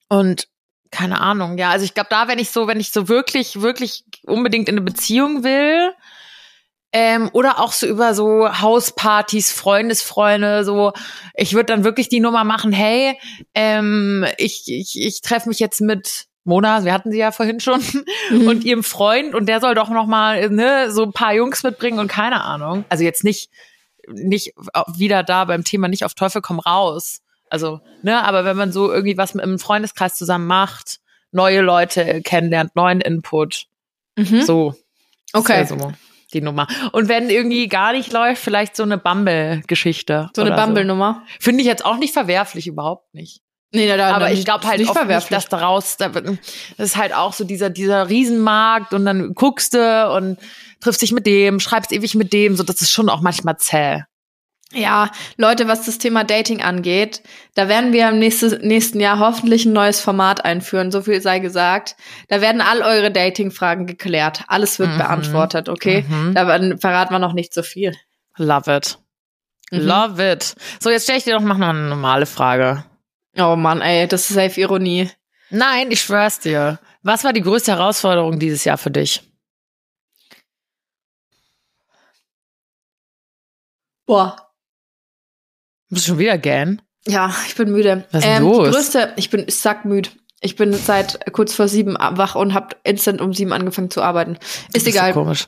und 0.09 0.49
keine 0.91 1.21
Ahnung, 1.21 1.59
ja, 1.59 1.71
also 1.71 1.85
ich 1.85 1.95
glaube, 1.95 2.09
da, 2.11 2.29
wenn 2.29 2.39
ich 2.39 2.51
so, 2.51 2.69
wenn 2.69 2.81
ich 2.81 2.91
so 2.91 3.09
wirklich, 3.09 3.61
wirklich 3.61 4.05
unbedingt 4.25 4.69
in 4.69 4.77
eine 4.77 4.85
Beziehung 4.85 5.43
will, 5.43 5.93
ähm, 6.93 7.29
oder 7.33 7.59
auch 7.61 7.73
so 7.73 7.87
über 7.87 8.15
so 8.15 8.49
Hauspartys, 8.49 9.53
Freundesfreunde, 9.53 10.65
so, 10.65 10.93
ich 11.35 11.53
würde 11.53 11.67
dann 11.67 11.85
wirklich 11.85 12.09
die 12.09 12.21
Nummer 12.21 12.45
machen, 12.45 12.73
hey, 12.73 13.19
ähm, 13.55 14.25
ich, 14.39 14.63
ich, 14.67 14.99
ich 14.99 15.21
treffe 15.21 15.49
mich 15.49 15.59
jetzt 15.59 15.81
mit 15.81 16.27
Mona, 16.45 16.85
wir 16.85 16.93
hatten 16.93 17.11
sie 17.11 17.19
ja 17.19 17.33
vorhin 17.33 17.61
schon, 17.61 17.83
mhm. 18.31 18.47
und 18.49 18.65
ihrem 18.65 18.85
Freund 18.85 19.35
und 19.35 19.47
der 19.47 19.61
soll 19.61 19.75
doch 19.75 19.91
noch 19.91 20.07
mal 20.07 20.49
ne, 20.49 20.91
so 20.91 21.03
ein 21.03 21.13
paar 21.13 21.35
Jungs 21.35 21.63
mitbringen 21.65 21.99
und 21.99 22.09
keine 22.09 22.43
Ahnung. 22.43 22.85
Also 22.89 23.05
jetzt 23.05 23.25
nicht 23.25 23.51
nicht 24.09 24.53
wieder 24.95 25.23
da 25.23 25.45
beim 25.45 25.64
Thema 25.64 25.88
nicht 25.88 26.05
auf 26.05 26.14
Teufel 26.14 26.42
komm 26.42 26.61
raus. 26.61 27.21
Also, 27.49 27.81
ne, 28.03 28.25
aber 28.25 28.45
wenn 28.45 28.57
man 28.57 28.73
so 28.73 28.92
irgendwie 28.92 29.16
was 29.16 29.35
mit 29.35 29.45
einem 29.45 29.59
Freundeskreis 29.59 30.16
zusammen 30.16 30.47
macht, 30.47 30.99
neue 31.31 31.61
Leute 31.61 32.23
kennenlernt, 32.23 32.75
neuen 32.75 33.01
Input. 33.01 33.66
Mhm. 34.16 34.42
So. 34.42 34.75
Okay. 35.33 35.64
So 35.64 35.92
die 36.33 36.40
Nummer. 36.40 36.66
Und 36.92 37.09
wenn 37.09 37.31
irgendwie 37.31 37.69
gar 37.69 37.92
nicht 37.92 38.12
läuft, 38.12 38.42
vielleicht 38.42 38.77
so 38.77 38.83
eine 38.83 38.99
Bumble-Geschichte. 38.99 40.31
So 40.35 40.42
eine 40.42 40.57
Bumble-Nummer. 40.57 41.23
So. 41.25 41.37
Finde 41.40 41.61
ich 41.61 41.66
jetzt 41.66 41.85
auch 41.85 41.99
nicht 41.99 42.12
verwerflich, 42.12 42.66
überhaupt 42.66 43.14
nicht. 43.14 43.42
Nee, 43.77 43.89
da, 43.89 43.97
da, 43.97 44.15
aber 44.15 44.33
ich 44.33 44.45
glaube 44.45 44.67
halt 44.67 44.79
nicht 44.79 44.91
oft 44.91 45.07
nicht, 45.07 45.33
dass 45.33 45.49
daraus, 45.49 45.97
das 45.97 46.12
ist 46.79 46.97
halt 46.97 47.15
auch 47.15 47.33
so 47.33 47.45
dieser, 47.45 47.71
dieser 47.71 48.09
Riesenmarkt 48.09 48.95
und 48.95 49.05
dann 49.05 49.35
guckst 49.35 49.75
du 49.75 50.11
und 50.12 50.39
triffst 50.81 51.03
dich 51.03 51.12
mit 51.12 51.27
dem, 51.27 51.61
schreibst 51.61 51.93
ewig 51.93 52.15
mit 52.15 52.33
dem, 52.33 52.57
so 52.57 52.62
das 52.62 52.81
ist 52.81 52.91
schon 52.91 53.09
auch 53.09 53.21
manchmal 53.21 53.57
zäh. 53.59 54.03
Ja, 54.73 55.11
Leute, 55.37 55.69
was 55.69 55.87
das 55.87 55.99
Thema 55.99 56.25
Dating 56.25 56.61
angeht, 56.61 57.23
da 57.55 57.69
werden 57.69 57.93
wir 57.93 58.09
im 58.09 58.19
nächsten, 58.19 58.67
nächsten 58.67 58.99
Jahr 58.99 59.21
hoffentlich 59.21 59.65
ein 59.65 59.73
neues 59.73 60.01
Format 60.01 60.45
einführen, 60.45 60.91
so 60.91 61.03
viel 61.03 61.21
sei 61.21 61.39
gesagt. 61.39 61.97
Da 62.29 62.41
werden 62.41 62.61
all 62.61 62.83
eure 62.83 63.12
Dating-Fragen 63.12 63.87
geklärt. 63.87 64.43
Alles 64.49 64.81
wird 64.81 64.91
mhm. 64.91 64.99
beantwortet, 64.99 65.69
okay? 65.69 66.05
Mhm. 66.09 66.35
Da 66.35 66.47
verraten 66.79 67.15
wir 67.15 67.21
noch 67.21 67.33
nicht 67.33 67.55
so 67.55 67.62
viel. 67.62 67.95
Love 68.37 68.77
it. 68.77 68.99
Mhm. 69.71 69.81
Love 69.81 70.33
it. 70.33 70.57
So, 70.81 70.91
jetzt 70.91 71.05
stelle 71.05 71.19
ich 71.19 71.25
dir 71.25 71.35
doch 71.35 71.43
mal 71.43 71.62
eine 71.62 71.89
normale 71.89 72.27
Frage. 72.27 72.85
Oh 73.38 73.57
Mann, 73.57 73.83
ey, 73.83 74.07
das 74.09 74.31
ist 74.31 74.35
safe 74.35 74.61
Ironie. 74.61 75.11
Nein, 75.51 75.90
ich 75.90 76.01
schwör's 76.01 76.40
dir. 76.40 76.81
Was 77.03 77.25
war 77.25 77.33
die 77.33 77.42
größte 77.42 77.72
Herausforderung 77.72 78.38
dieses 78.38 78.64
Jahr 78.64 78.79
für 78.79 78.90
dich? 78.90 79.22
Boah. 84.07 84.53
Bist 85.88 86.07
du 86.07 86.11
schon 86.11 86.18
wieder 86.18 86.38
gern? 86.38 86.83
Ja, 87.07 87.35
ich 87.46 87.55
bin 87.55 87.70
müde. 87.70 88.07
Was 88.11 88.25
ist 88.25 88.31
ähm, 88.31 88.42
los? 88.42 88.68
Die 88.68 88.75
größte, 88.75 89.12
ich 89.16 89.31
bin 89.31 89.49
sackmüd. 89.49 90.16
Ich 90.40 90.57
bin 90.57 90.72
seit 90.72 91.33
kurz 91.33 91.55
vor 91.55 91.68
sieben 91.68 91.94
wach 91.94 92.35
und 92.35 92.55
hab 92.55 92.77
instant 92.85 93.20
um 93.20 93.33
sieben 93.33 93.53
angefangen 93.53 93.90
zu 93.90 94.03
arbeiten. 94.03 94.38
Ist 94.72 94.87
egal. 94.87 95.12
So 95.12 95.20
komisch. 95.20 95.46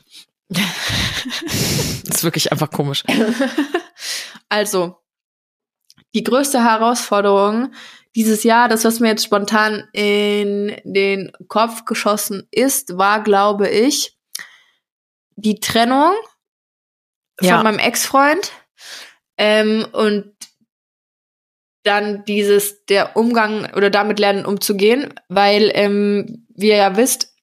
ist 0.49 2.23
wirklich 2.23 2.51
einfach 2.51 2.71
komisch. 2.71 3.03
Also, 4.51 4.97
die 6.13 6.23
größte 6.23 6.63
Herausforderung 6.63 7.73
dieses 8.15 8.43
Jahr, 8.43 8.67
das, 8.67 8.85
was 8.85 8.99
mir 8.99 9.09
jetzt 9.09 9.23
spontan 9.23 9.87
in 9.93 10.75
den 10.83 11.31
Kopf 11.47 11.85
geschossen 11.85 12.47
ist, 12.51 12.97
war, 12.97 13.23
glaube 13.23 13.69
ich, 13.69 14.17
die 15.35 15.59
Trennung 15.59 16.13
ja. 17.39 17.55
von 17.55 17.63
meinem 17.63 17.79
Ex-Freund. 17.79 18.51
Ähm, 19.37 19.85
und 19.93 20.33
dann 21.83 22.25
dieses, 22.25 22.85
der 22.85 23.15
Umgang 23.15 23.73
oder 23.73 23.89
damit 23.89 24.19
lernen 24.19 24.45
umzugehen, 24.45 25.13
weil, 25.29 25.71
ähm, 25.73 26.45
wie 26.55 26.69
ihr 26.69 26.75
ja 26.75 26.97
wisst, 26.97 27.33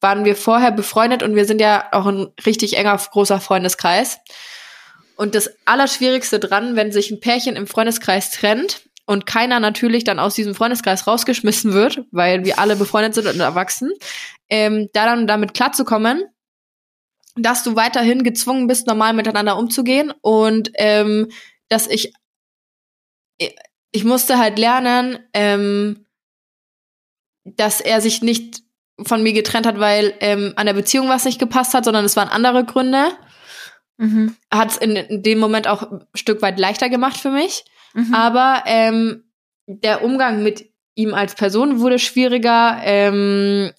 waren 0.00 0.24
wir 0.24 0.36
vorher 0.36 0.72
befreundet 0.72 1.22
und 1.22 1.34
wir 1.34 1.44
sind 1.44 1.60
ja 1.60 1.88
auch 1.92 2.06
ein 2.06 2.28
richtig 2.44 2.76
enger, 2.76 2.96
großer 2.96 3.40
Freundeskreis. 3.40 4.18
Und 5.20 5.34
das 5.34 5.50
Allerschwierigste 5.66 6.38
dran, 6.40 6.76
wenn 6.76 6.92
sich 6.92 7.10
ein 7.10 7.20
Pärchen 7.20 7.54
im 7.54 7.66
Freundeskreis 7.66 8.30
trennt 8.30 8.88
und 9.04 9.26
keiner 9.26 9.60
natürlich 9.60 10.02
dann 10.02 10.18
aus 10.18 10.34
diesem 10.34 10.54
Freundeskreis 10.54 11.06
rausgeschmissen 11.06 11.74
wird, 11.74 12.06
weil 12.10 12.46
wir 12.46 12.58
alle 12.58 12.74
befreundet 12.74 13.12
sind 13.12 13.26
und 13.26 13.38
erwachsen, 13.38 13.92
ähm, 14.48 14.88
da 14.94 15.04
dann 15.04 15.26
damit 15.26 15.52
klarzukommen, 15.52 16.24
dass 17.36 17.62
du 17.62 17.76
weiterhin 17.76 18.24
gezwungen 18.24 18.66
bist, 18.66 18.86
normal 18.86 19.12
miteinander 19.12 19.58
umzugehen 19.58 20.10
und 20.22 20.70
ähm, 20.76 21.28
dass 21.68 21.86
ich 21.86 22.14
ich 23.92 24.04
musste 24.04 24.38
halt 24.38 24.58
lernen, 24.58 25.18
ähm, 25.34 26.06
dass 27.44 27.82
er 27.82 28.00
sich 28.00 28.22
nicht 28.22 28.62
von 29.02 29.22
mir 29.22 29.34
getrennt 29.34 29.66
hat, 29.66 29.78
weil 29.78 30.14
ähm, 30.20 30.54
an 30.56 30.64
der 30.64 30.72
Beziehung 30.72 31.10
was 31.10 31.26
nicht 31.26 31.38
gepasst 31.38 31.74
hat, 31.74 31.84
sondern 31.84 32.06
es 32.06 32.16
waren 32.16 32.30
andere 32.30 32.64
Gründe. 32.64 33.08
Mhm. 34.00 34.34
Hat 34.50 34.70
es 34.70 34.76
in, 34.78 34.96
in, 34.96 35.22
dem 35.22 35.38
Moment 35.38 35.68
auch 35.68 35.82
ein 35.82 36.06
Stück 36.14 36.40
weit 36.40 36.58
leichter 36.58 36.88
gemacht 36.88 37.18
für 37.18 37.30
mich. 37.30 37.64
Mhm. 37.92 38.14
Aber 38.14 38.62
ähm, 38.64 39.24
der 39.66 40.02
Umgang 40.02 40.42
mit 40.42 40.70
ihm 40.94 41.12
als 41.12 41.34
Person 41.34 41.80
wurde 41.80 41.98
schwieriger. 41.98 42.80
Ähm, 42.82 43.72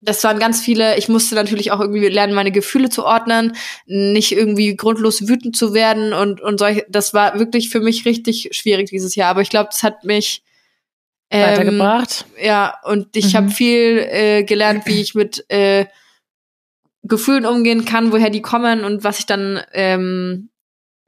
das 0.00 0.24
waren 0.24 0.38
ganz 0.38 0.62
viele, 0.62 0.96
ich 0.96 1.10
musste 1.10 1.34
natürlich 1.34 1.72
auch 1.72 1.80
irgendwie 1.80 2.08
lernen, 2.08 2.32
meine 2.32 2.52
Gefühle 2.52 2.88
zu 2.88 3.04
ordnen, 3.04 3.54
nicht 3.84 4.32
irgendwie 4.32 4.74
grundlos 4.76 5.28
wütend 5.28 5.56
zu 5.56 5.74
werden 5.74 6.14
und, 6.14 6.40
und 6.40 6.58
solche, 6.58 6.86
das 6.88 7.12
war 7.12 7.38
wirklich 7.38 7.68
für 7.68 7.80
mich 7.80 8.06
richtig 8.06 8.48
schwierig 8.52 8.88
dieses 8.88 9.14
Jahr. 9.14 9.28
Aber 9.28 9.42
ich 9.42 9.50
glaube, 9.50 9.68
das 9.70 9.82
hat 9.82 10.04
mich 10.04 10.42
ähm, 11.28 11.42
weitergebracht. 11.42 12.24
Ja, 12.42 12.78
und 12.84 13.14
ich 13.14 13.34
mhm. 13.34 13.36
habe 13.36 13.50
viel 13.50 13.98
äh, 14.10 14.42
gelernt, 14.42 14.86
wie 14.86 15.02
ich 15.02 15.14
mit 15.14 15.44
äh, 15.50 15.84
Gefühlen 17.10 17.44
umgehen 17.44 17.84
kann, 17.84 18.12
woher 18.12 18.30
die 18.30 18.40
kommen 18.40 18.84
und 18.84 19.04
was 19.04 19.18
ich 19.18 19.26
dann, 19.26 19.60
ähm, 19.72 20.48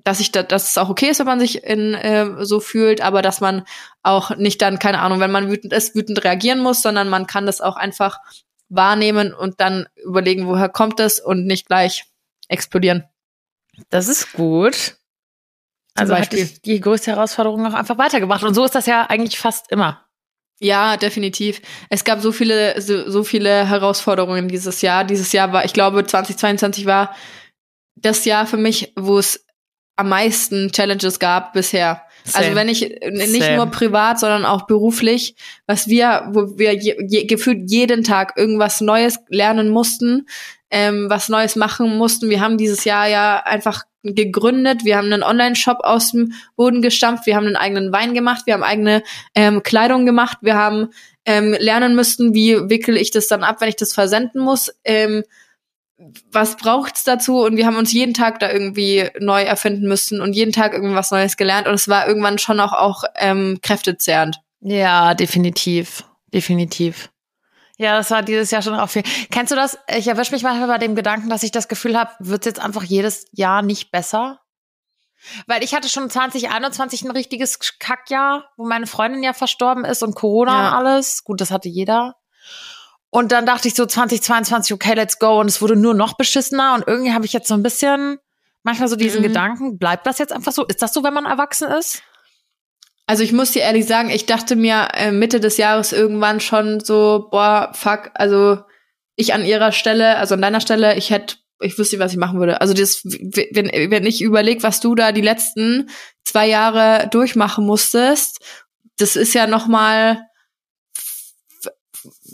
dass 0.04 0.20
ich 0.20 0.32
da, 0.32 0.42
dass 0.42 0.70
es 0.70 0.78
auch 0.78 0.90
okay 0.90 1.06
ist, 1.06 1.20
wenn 1.20 1.26
man 1.26 1.40
sich 1.40 1.64
in 1.64 1.94
äh, 1.94 2.44
so 2.44 2.60
fühlt, 2.60 3.00
aber 3.00 3.22
dass 3.22 3.40
man 3.40 3.64
auch 4.02 4.36
nicht 4.36 4.60
dann, 4.60 4.78
keine 4.78 5.00
Ahnung, 5.00 5.20
wenn 5.20 5.30
man 5.30 5.50
wütend 5.50 5.72
ist, 5.72 5.94
wütend 5.94 6.22
reagieren 6.24 6.58
muss, 6.58 6.82
sondern 6.82 7.08
man 7.08 7.26
kann 7.26 7.46
das 7.46 7.60
auch 7.60 7.76
einfach 7.76 8.18
wahrnehmen 8.68 9.32
und 9.32 9.60
dann 9.60 9.86
überlegen, 10.04 10.46
woher 10.46 10.68
kommt 10.68 11.00
es 11.00 11.20
und 11.20 11.46
nicht 11.46 11.66
gleich 11.66 12.04
explodieren. 12.48 13.04
Das 13.90 14.08
ist 14.08 14.32
gut. 14.32 14.96
Also 15.94 16.16
hat 16.16 16.32
dich 16.32 16.62
die 16.62 16.80
größte 16.80 17.10
Herausforderung 17.10 17.66
auch 17.66 17.74
einfach 17.74 17.98
weitergebracht. 17.98 18.44
Und 18.44 18.54
so 18.54 18.64
ist 18.64 18.74
das 18.74 18.86
ja 18.86 19.06
eigentlich 19.08 19.38
fast 19.38 19.70
immer. 19.70 20.04
Ja, 20.60 20.96
definitiv. 20.96 21.60
Es 21.90 22.04
gab 22.04 22.20
so 22.20 22.30
viele, 22.30 22.80
so, 22.80 23.10
so 23.10 23.24
viele 23.24 23.68
Herausforderungen 23.68 24.48
dieses 24.48 24.80
Jahr. 24.80 25.04
Dieses 25.04 25.32
Jahr 25.32 25.52
war, 25.52 25.64
ich 25.64 25.72
glaube, 25.72 26.06
2022 26.06 26.86
war 26.86 27.14
das 27.96 28.24
Jahr 28.24 28.46
für 28.46 28.56
mich, 28.56 28.92
wo 28.96 29.18
es 29.18 29.44
am 29.96 30.08
meisten 30.08 30.70
Challenges 30.70 31.18
gab 31.18 31.52
bisher. 31.52 32.02
Also 32.26 32.32
Same. 32.32 32.46
Also 32.46 32.56
wenn 32.56 32.68
ich 32.68 32.80
nicht 33.30 33.42
Same. 33.42 33.56
nur 33.56 33.66
privat, 33.66 34.20
sondern 34.20 34.44
auch 34.44 34.66
beruflich, 34.66 35.34
was 35.66 35.88
wir, 35.88 36.28
wo 36.30 36.56
wir 36.58 36.74
je, 36.74 36.96
je, 37.08 37.24
gefühlt 37.24 37.70
jeden 37.70 38.04
Tag 38.04 38.34
irgendwas 38.36 38.80
Neues 38.80 39.18
lernen 39.28 39.68
mussten, 39.68 40.26
ähm, 40.70 41.10
was 41.10 41.28
Neues 41.28 41.56
machen 41.56 41.98
mussten. 41.98 42.30
Wir 42.30 42.40
haben 42.40 42.56
dieses 42.56 42.84
Jahr 42.84 43.08
ja 43.08 43.42
einfach 43.44 43.82
gegründet, 44.02 44.84
wir 44.84 44.96
haben 44.96 45.12
einen 45.12 45.22
Online-Shop 45.22 45.78
aus 45.82 46.12
dem 46.12 46.32
Boden 46.56 46.82
gestampft, 46.82 47.26
wir 47.26 47.36
haben 47.36 47.46
einen 47.46 47.56
eigenen 47.56 47.92
Wein 47.92 48.14
gemacht, 48.14 48.42
wir 48.46 48.54
haben 48.54 48.62
eigene 48.62 49.02
ähm, 49.34 49.62
Kleidung 49.62 50.06
gemacht, 50.06 50.38
wir 50.42 50.56
haben 50.56 50.88
ähm, 51.24 51.54
lernen 51.58 51.94
müssten, 51.94 52.34
wie 52.34 52.68
wickel 52.68 52.96
ich 52.96 53.10
das 53.10 53.28
dann 53.28 53.44
ab, 53.44 53.60
wenn 53.60 53.68
ich 53.68 53.76
das 53.76 53.92
versenden 53.92 54.40
muss. 54.40 54.72
Ähm, 54.84 55.22
was 56.32 56.56
braucht's 56.56 57.04
dazu? 57.04 57.42
Und 57.42 57.56
wir 57.56 57.66
haben 57.66 57.76
uns 57.76 57.92
jeden 57.92 58.14
Tag 58.14 58.40
da 58.40 58.50
irgendwie 58.50 59.08
neu 59.20 59.42
erfinden 59.42 59.86
müssen 59.86 60.20
und 60.20 60.32
jeden 60.32 60.52
Tag 60.52 60.72
irgendwas 60.72 61.12
Neues 61.12 61.36
gelernt. 61.36 61.68
Und 61.68 61.74
es 61.74 61.86
war 61.86 62.08
irgendwann 62.08 62.38
schon 62.38 62.58
auch, 62.58 62.72
auch 62.72 63.04
ähm, 63.16 63.58
kräftezehrend. 63.62 64.38
Ja, 64.60 65.14
definitiv. 65.14 66.04
Definitiv. 66.32 67.11
Ja, 67.78 67.96
das 67.96 68.10
war 68.10 68.22
dieses 68.22 68.50
Jahr 68.50 68.62
schon 68.62 68.74
auch 68.74 68.90
viel. 68.90 69.02
Kennst 69.30 69.50
du 69.50 69.56
das? 69.56 69.78
Ich 69.88 70.06
erwische 70.06 70.32
mich 70.32 70.42
manchmal 70.42 70.68
bei 70.68 70.78
dem 70.78 70.94
Gedanken, 70.94 71.30
dass 71.30 71.42
ich 71.42 71.50
das 71.50 71.68
Gefühl 71.68 71.98
habe, 71.98 72.12
wird 72.18 72.44
jetzt 72.44 72.60
einfach 72.60 72.84
jedes 72.84 73.26
Jahr 73.32 73.62
nicht 73.62 73.90
besser? 73.90 74.40
Weil 75.46 75.62
ich 75.62 75.74
hatte 75.74 75.88
schon 75.88 76.10
2021 76.10 77.04
ein 77.04 77.10
richtiges 77.12 77.58
Kackjahr, 77.78 78.50
wo 78.56 78.66
meine 78.66 78.86
Freundin 78.86 79.22
ja 79.22 79.32
verstorben 79.32 79.84
ist 79.84 80.02
und 80.02 80.14
Corona 80.14 80.52
ja. 80.52 80.68
und 80.68 80.74
alles. 80.74 81.24
Gut, 81.24 81.40
das 81.40 81.50
hatte 81.50 81.68
jeder. 81.68 82.16
Und 83.10 83.30
dann 83.30 83.46
dachte 83.46 83.68
ich 83.68 83.74
so 83.74 83.86
2022, 83.86 84.74
okay, 84.74 84.94
let's 84.94 85.18
go. 85.18 85.40
Und 85.40 85.48
es 85.48 85.60
wurde 85.60 85.76
nur 85.76 85.94
noch 85.94 86.14
beschissener. 86.16 86.74
Und 86.74 86.84
irgendwie 86.86 87.12
habe 87.12 87.24
ich 87.24 87.32
jetzt 87.32 87.46
so 87.46 87.54
ein 87.54 87.62
bisschen 87.62 88.18
manchmal 88.62 88.88
so 88.88 88.96
diesen 88.96 89.20
mhm. 89.20 89.24
Gedanken, 89.24 89.78
bleibt 89.78 90.06
das 90.06 90.18
jetzt 90.18 90.32
einfach 90.32 90.52
so? 90.52 90.64
Ist 90.64 90.82
das 90.82 90.92
so, 90.92 91.04
wenn 91.04 91.14
man 91.14 91.26
erwachsen 91.26 91.70
ist? 91.70 92.02
Also 93.06 93.24
ich 93.24 93.32
muss 93.32 93.52
dir 93.52 93.62
ehrlich 93.62 93.86
sagen, 93.86 94.10
ich 94.10 94.26
dachte 94.26 94.56
mir 94.56 94.88
äh, 94.94 95.10
Mitte 95.10 95.40
des 95.40 95.56
Jahres 95.56 95.92
irgendwann 95.92 96.40
schon 96.40 96.80
so, 96.80 97.28
boah, 97.30 97.70
fuck, 97.74 98.10
also 98.14 98.58
ich 99.16 99.34
an 99.34 99.44
ihrer 99.44 99.72
Stelle, 99.72 100.16
also 100.16 100.34
an 100.34 100.42
deiner 100.42 100.60
Stelle, 100.60 100.96
ich 100.96 101.10
hätte, 101.10 101.36
ich 101.60 101.78
wüsste, 101.78 101.98
was 101.98 102.12
ich 102.12 102.18
machen 102.18 102.38
würde. 102.38 102.60
Also 102.60 102.74
das, 102.74 103.02
wenn, 103.04 103.90
wenn 103.90 104.06
ich 104.06 104.22
überlege, 104.22 104.62
was 104.62 104.80
du 104.80 104.94
da 104.94 105.12
die 105.12 105.20
letzten 105.20 105.90
zwei 106.24 106.46
Jahre 106.48 107.08
durchmachen 107.10 107.66
musstest, 107.66 108.38
das 108.98 109.16
ist 109.16 109.34
ja 109.34 109.46
noch 109.46 109.66
mal 109.66 110.20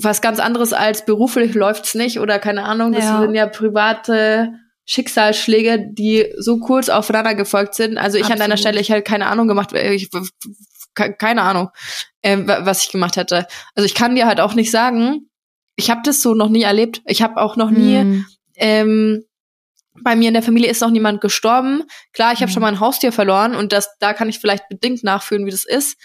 was 0.01 0.23
ganz 0.23 0.39
anderes 0.39 0.73
als 0.73 1.05
beruflich 1.05 1.55
läuft's 1.55 1.95
nicht 1.95 2.21
oder 2.21 2.39
keine 2.39 2.65
Ahnung, 2.65 2.93
das 2.93 3.05
ja. 3.05 3.21
sind 3.21 3.35
ja 3.35 3.47
private 3.47 4.53
Schicksalsschläge, 4.91 5.87
die 5.91 6.33
so 6.39 6.59
kurz 6.59 6.89
aufeinander 6.89 7.35
gefolgt 7.35 7.75
sind. 7.75 7.99
Also 7.99 8.17
ich 8.17 8.25
Absolut. 8.25 8.41
an 8.41 8.49
deiner 8.49 8.57
Stelle, 8.57 8.81
ich 8.81 8.89
hätte 8.89 9.03
keine 9.03 9.27
Ahnung 9.27 9.47
gemacht, 9.47 9.75
äh, 9.75 9.93
ich, 9.93 10.09
keine 10.95 11.43
Ahnung, 11.43 11.69
äh, 12.23 12.39
was 12.39 12.85
ich 12.85 12.91
gemacht 12.91 13.17
hätte. 13.17 13.47
Also 13.75 13.85
ich 13.85 13.95
kann 13.95 14.15
dir 14.15 14.27
halt 14.27 14.41
auch 14.41 14.55
nicht 14.55 14.71
sagen, 14.71 15.29
ich 15.77 15.91
habe 15.91 16.01
das 16.05 16.23
so 16.23 16.35
noch 16.35 16.49
nie 16.49 16.63
erlebt. 16.63 17.03
Ich 17.05 17.21
habe 17.21 17.37
auch 17.37 17.57
noch 17.57 17.71
nie, 17.71 17.99
hm. 17.99 18.27
ähm, 18.57 19.25
bei 20.01 20.17
mir 20.17 20.29
in 20.29 20.35
der 20.35 20.43
Familie 20.43 20.71
ist 20.71 20.81
noch 20.81 20.91
niemand 20.91 21.21
gestorben. 21.21 21.85
Klar, 22.15 22.33
ich 22.33 22.41
habe 22.41 22.47
hm. 22.47 22.55
schon 22.55 22.63
mal 22.63 22.69
ein 22.69 22.81
Haustier 22.81 23.13
verloren 23.13 23.55
und 23.55 23.73
das, 23.75 23.91
da 23.99 24.15
kann 24.15 24.31
ich 24.31 24.39
vielleicht 24.39 24.71
bedingt 24.71 25.05
nachfühlen, 25.05 25.45
wie 25.45 25.51
das 25.51 25.67
ist. 25.67 25.99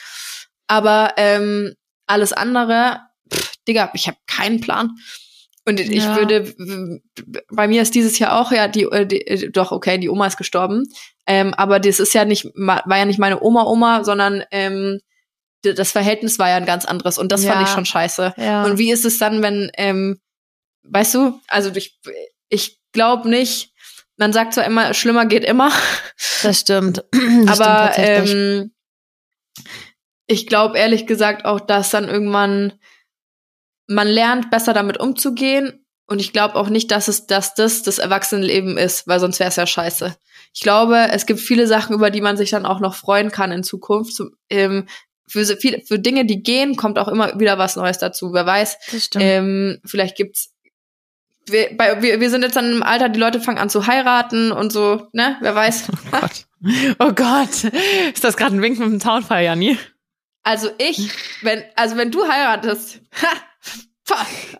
Aber 0.68 1.14
ähm, 1.16 1.74
alles 2.06 2.34
andere 2.34 3.00
Digga, 3.66 3.92
ich 3.94 4.08
habe 4.08 4.18
keinen 4.28 4.60
Plan. 4.60 4.92
Und 5.66 5.80
ja. 5.80 5.86
ich 5.86 6.06
würde, 6.06 6.54
bei 7.50 7.68
mir 7.68 7.82
ist 7.82 7.96
dieses 7.96 8.20
Jahr 8.20 8.40
auch, 8.40 8.52
ja, 8.52 8.68
die, 8.68 8.84
äh, 8.84 9.06
die 9.06 9.26
äh, 9.26 9.50
doch, 9.50 9.72
okay, 9.72 9.98
die 9.98 10.10
Oma 10.10 10.28
ist 10.28 10.38
gestorben. 10.38 10.84
Ähm, 11.26 11.54
aber 11.54 11.80
das 11.80 12.00
ist 12.00 12.14
ja 12.14 12.26
nicht, 12.26 12.46
war 12.56 12.98
ja 12.98 13.06
nicht 13.06 13.20
meine 13.20 13.42
Oma-Oma, 13.42 14.04
sondern 14.04 14.44
ähm, 14.52 15.00
das 15.62 15.92
Verhältnis 15.92 16.40
war 16.40 16.50
ja 16.50 16.58
ein 16.58 16.66
ganz 16.66 16.84
anderes. 16.84 17.18
Und 17.18 17.32
das 17.32 17.44
ja. 17.44 17.54
fand 17.54 17.68
ich 17.68 17.74
schon 17.74 17.86
scheiße. 17.86 18.34
Ja. 18.36 18.66
Und 18.66 18.78
wie 18.78 18.92
ist 18.92 19.06
es 19.06 19.18
dann, 19.20 19.42
wenn, 19.42 19.72
ähm, 19.78 20.20
weißt 20.84 21.16
du, 21.16 21.40
also 21.48 21.72
ich, 21.74 21.98
ich 22.50 22.80
glaube 22.92 23.30
nicht, 23.30 23.72
man 24.18 24.34
sagt 24.34 24.54
zwar 24.54 24.66
immer, 24.66 24.94
schlimmer 24.94 25.26
geht 25.26 25.46
immer. 25.46 25.72
Das 26.44 26.60
stimmt. 26.60 27.04
Das 27.46 27.60
aber 27.60 27.94
stimmt 27.94 28.30
ähm, 28.30 28.74
ich 30.28 30.48
glaube 30.48 30.78
ehrlich 30.78 31.06
gesagt 31.06 31.46
auch, 31.46 31.60
dass 31.60 31.90
dann 31.90 32.08
irgendwann 32.08 32.74
man 33.88 34.08
lernt 34.08 34.50
besser 34.52 34.74
damit 34.74 35.00
umzugehen 35.00 35.86
und 36.06 36.20
ich 36.20 36.34
glaube 36.34 36.56
auch 36.56 36.70
nicht, 36.70 36.92
dass 36.92 37.08
es 37.08 37.28
dass 37.28 37.56
das 37.56 37.84
das 37.84 38.00
Erwachsenenleben 38.00 38.78
ist, 38.78 39.08
weil 39.08 39.20
sonst 39.20 39.40
wäre 39.40 39.50
es 39.50 39.56
ja 39.56 39.66
scheiße. 39.66 40.16
Ich 40.54 40.62
glaube, 40.62 41.08
es 41.12 41.26
gibt 41.26 41.40
viele 41.40 41.68
Sachen, 41.68 41.96
über 41.96 42.12
die 42.12 42.22
man 42.22 42.38
sich 42.38 42.52
dann 42.52 42.66
auch 42.66 42.80
noch 42.80 42.96
freuen 42.96 43.32
kann 43.32 43.52
in 43.52 43.64
Zukunft. 43.64 44.22
Ähm, 44.50 44.88
für, 45.28 45.46
so 45.46 45.56
viel, 45.56 45.82
für 45.86 45.98
Dinge, 45.98 46.26
die 46.26 46.44
gehen, 46.44 46.76
kommt 46.76 47.00
auch 47.00 47.08
immer 47.08 47.40
wieder 47.40 47.58
was 47.58 47.76
Neues 47.76 47.98
dazu. 47.98 48.34
Wer 48.34 48.46
weiß, 48.46 48.78
ähm, 49.16 49.80
vielleicht 49.86 50.16
gibt's 50.16 50.54
wir, 51.48 51.76
bei, 51.76 52.02
wir, 52.02 52.20
wir 52.20 52.30
sind 52.30 52.44
jetzt 52.44 52.56
dann 52.56 52.72
im 52.72 52.84
Alter, 52.84 53.10
die 53.10 53.20
Leute 53.20 53.42
fangen 53.42 53.58
an 53.58 53.70
zu 53.70 53.88
heiraten 53.88 54.52
und 54.52 54.72
so, 54.72 55.08
ne? 55.12 55.38
Wer 55.42 55.56
weiß. 55.56 55.88
Oh 56.12 56.20
Gott. 56.20 56.46
Oh 57.00 57.12
Gott. 57.12 57.74
Ist 58.14 58.24
das 58.24 58.38
gerade 58.38 58.56
ein 58.56 58.62
Wink 58.62 58.80
mit 58.80 58.88
dem 58.88 59.00
Townfire, 59.00 59.44
Janni? 59.44 59.78
Also 60.44 60.70
ich, 60.78 61.10
wenn, 61.42 61.62
also 61.76 61.98
wenn 61.98 62.10
du 62.10 62.26
heiratest, 62.26 63.02
ha, 63.22 63.28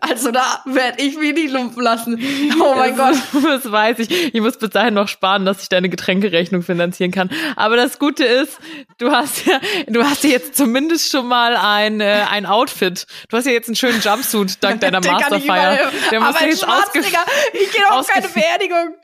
also 0.00 0.30
da 0.30 0.62
werde 0.64 1.02
ich 1.02 1.16
mich 1.16 1.34
nicht 1.34 1.52
lumpen 1.52 1.82
lassen. 1.82 2.18
Oh 2.60 2.74
mein 2.76 2.96
das, 2.96 3.16
Gott. 3.32 3.42
Das 3.44 3.70
weiß 3.70 3.98
ich. 4.00 4.34
Ich 4.34 4.40
muss 4.40 4.56
bis 4.56 4.70
dahin 4.70 4.94
noch 4.94 5.08
sparen, 5.08 5.44
dass 5.44 5.62
ich 5.62 5.68
deine 5.68 5.88
Getränkerechnung 5.88 6.62
finanzieren 6.62 7.10
kann. 7.10 7.30
Aber 7.56 7.76
das 7.76 7.98
Gute 7.98 8.24
ist, 8.24 8.58
du 8.98 9.10
hast 9.10 9.46
ja, 9.46 9.60
du 9.86 10.02
hast 10.02 10.24
ja 10.24 10.30
jetzt 10.30 10.56
zumindest 10.56 11.10
schon 11.10 11.26
mal 11.26 11.56
ein, 11.56 12.00
äh, 12.00 12.24
ein 12.30 12.46
Outfit. 12.46 13.06
Du 13.28 13.36
hast 13.36 13.46
ja 13.46 13.52
jetzt 13.52 13.68
einen 13.68 13.76
schönen 13.76 14.00
Jumpsuit 14.00 14.62
dank 14.62 14.80
deiner 14.80 15.00
Masterfeier. 15.00 15.90
Der 16.10 16.20
muss 16.20 16.40
jetzt 16.40 16.66
ausge 16.66 17.00
Ich 17.00 17.72
gehe 17.72 17.90
auf 17.90 18.06
keine 18.06 18.28
Beerdigung. 18.28 18.94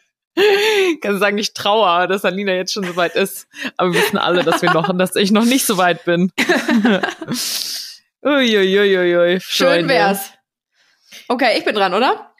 kann 1.03 1.18
sagen, 1.18 1.38
ich 1.38 1.53
trauere, 1.55 2.07
dass 2.09 2.24
Alina 2.24 2.53
jetzt 2.53 2.72
schon 2.72 2.85
so 2.85 2.96
weit 2.96 3.14
ist. 3.14 3.46
Aber 3.76 3.92
wir 3.92 4.00
wissen 4.00 4.16
alle, 4.16 4.44
dass 4.44 4.62
wir 4.62 4.72
noch, 4.72 4.96
dass 4.96 5.16
ich 5.16 5.33
noch 5.33 5.44
nicht 5.44 5.66
so 5.66 5.76
weit 5.76 6.05
bin. 6.05 6.33
Uiuiuiui. 8.25 9.41
Schön 9.41 9.89
wär's. 9.89 10.33
Okay, 11.29 11.59
ich 11.59 11.65
bin 11.65 11.75
dran, 11.75 11.95
oder? 11.95 12.35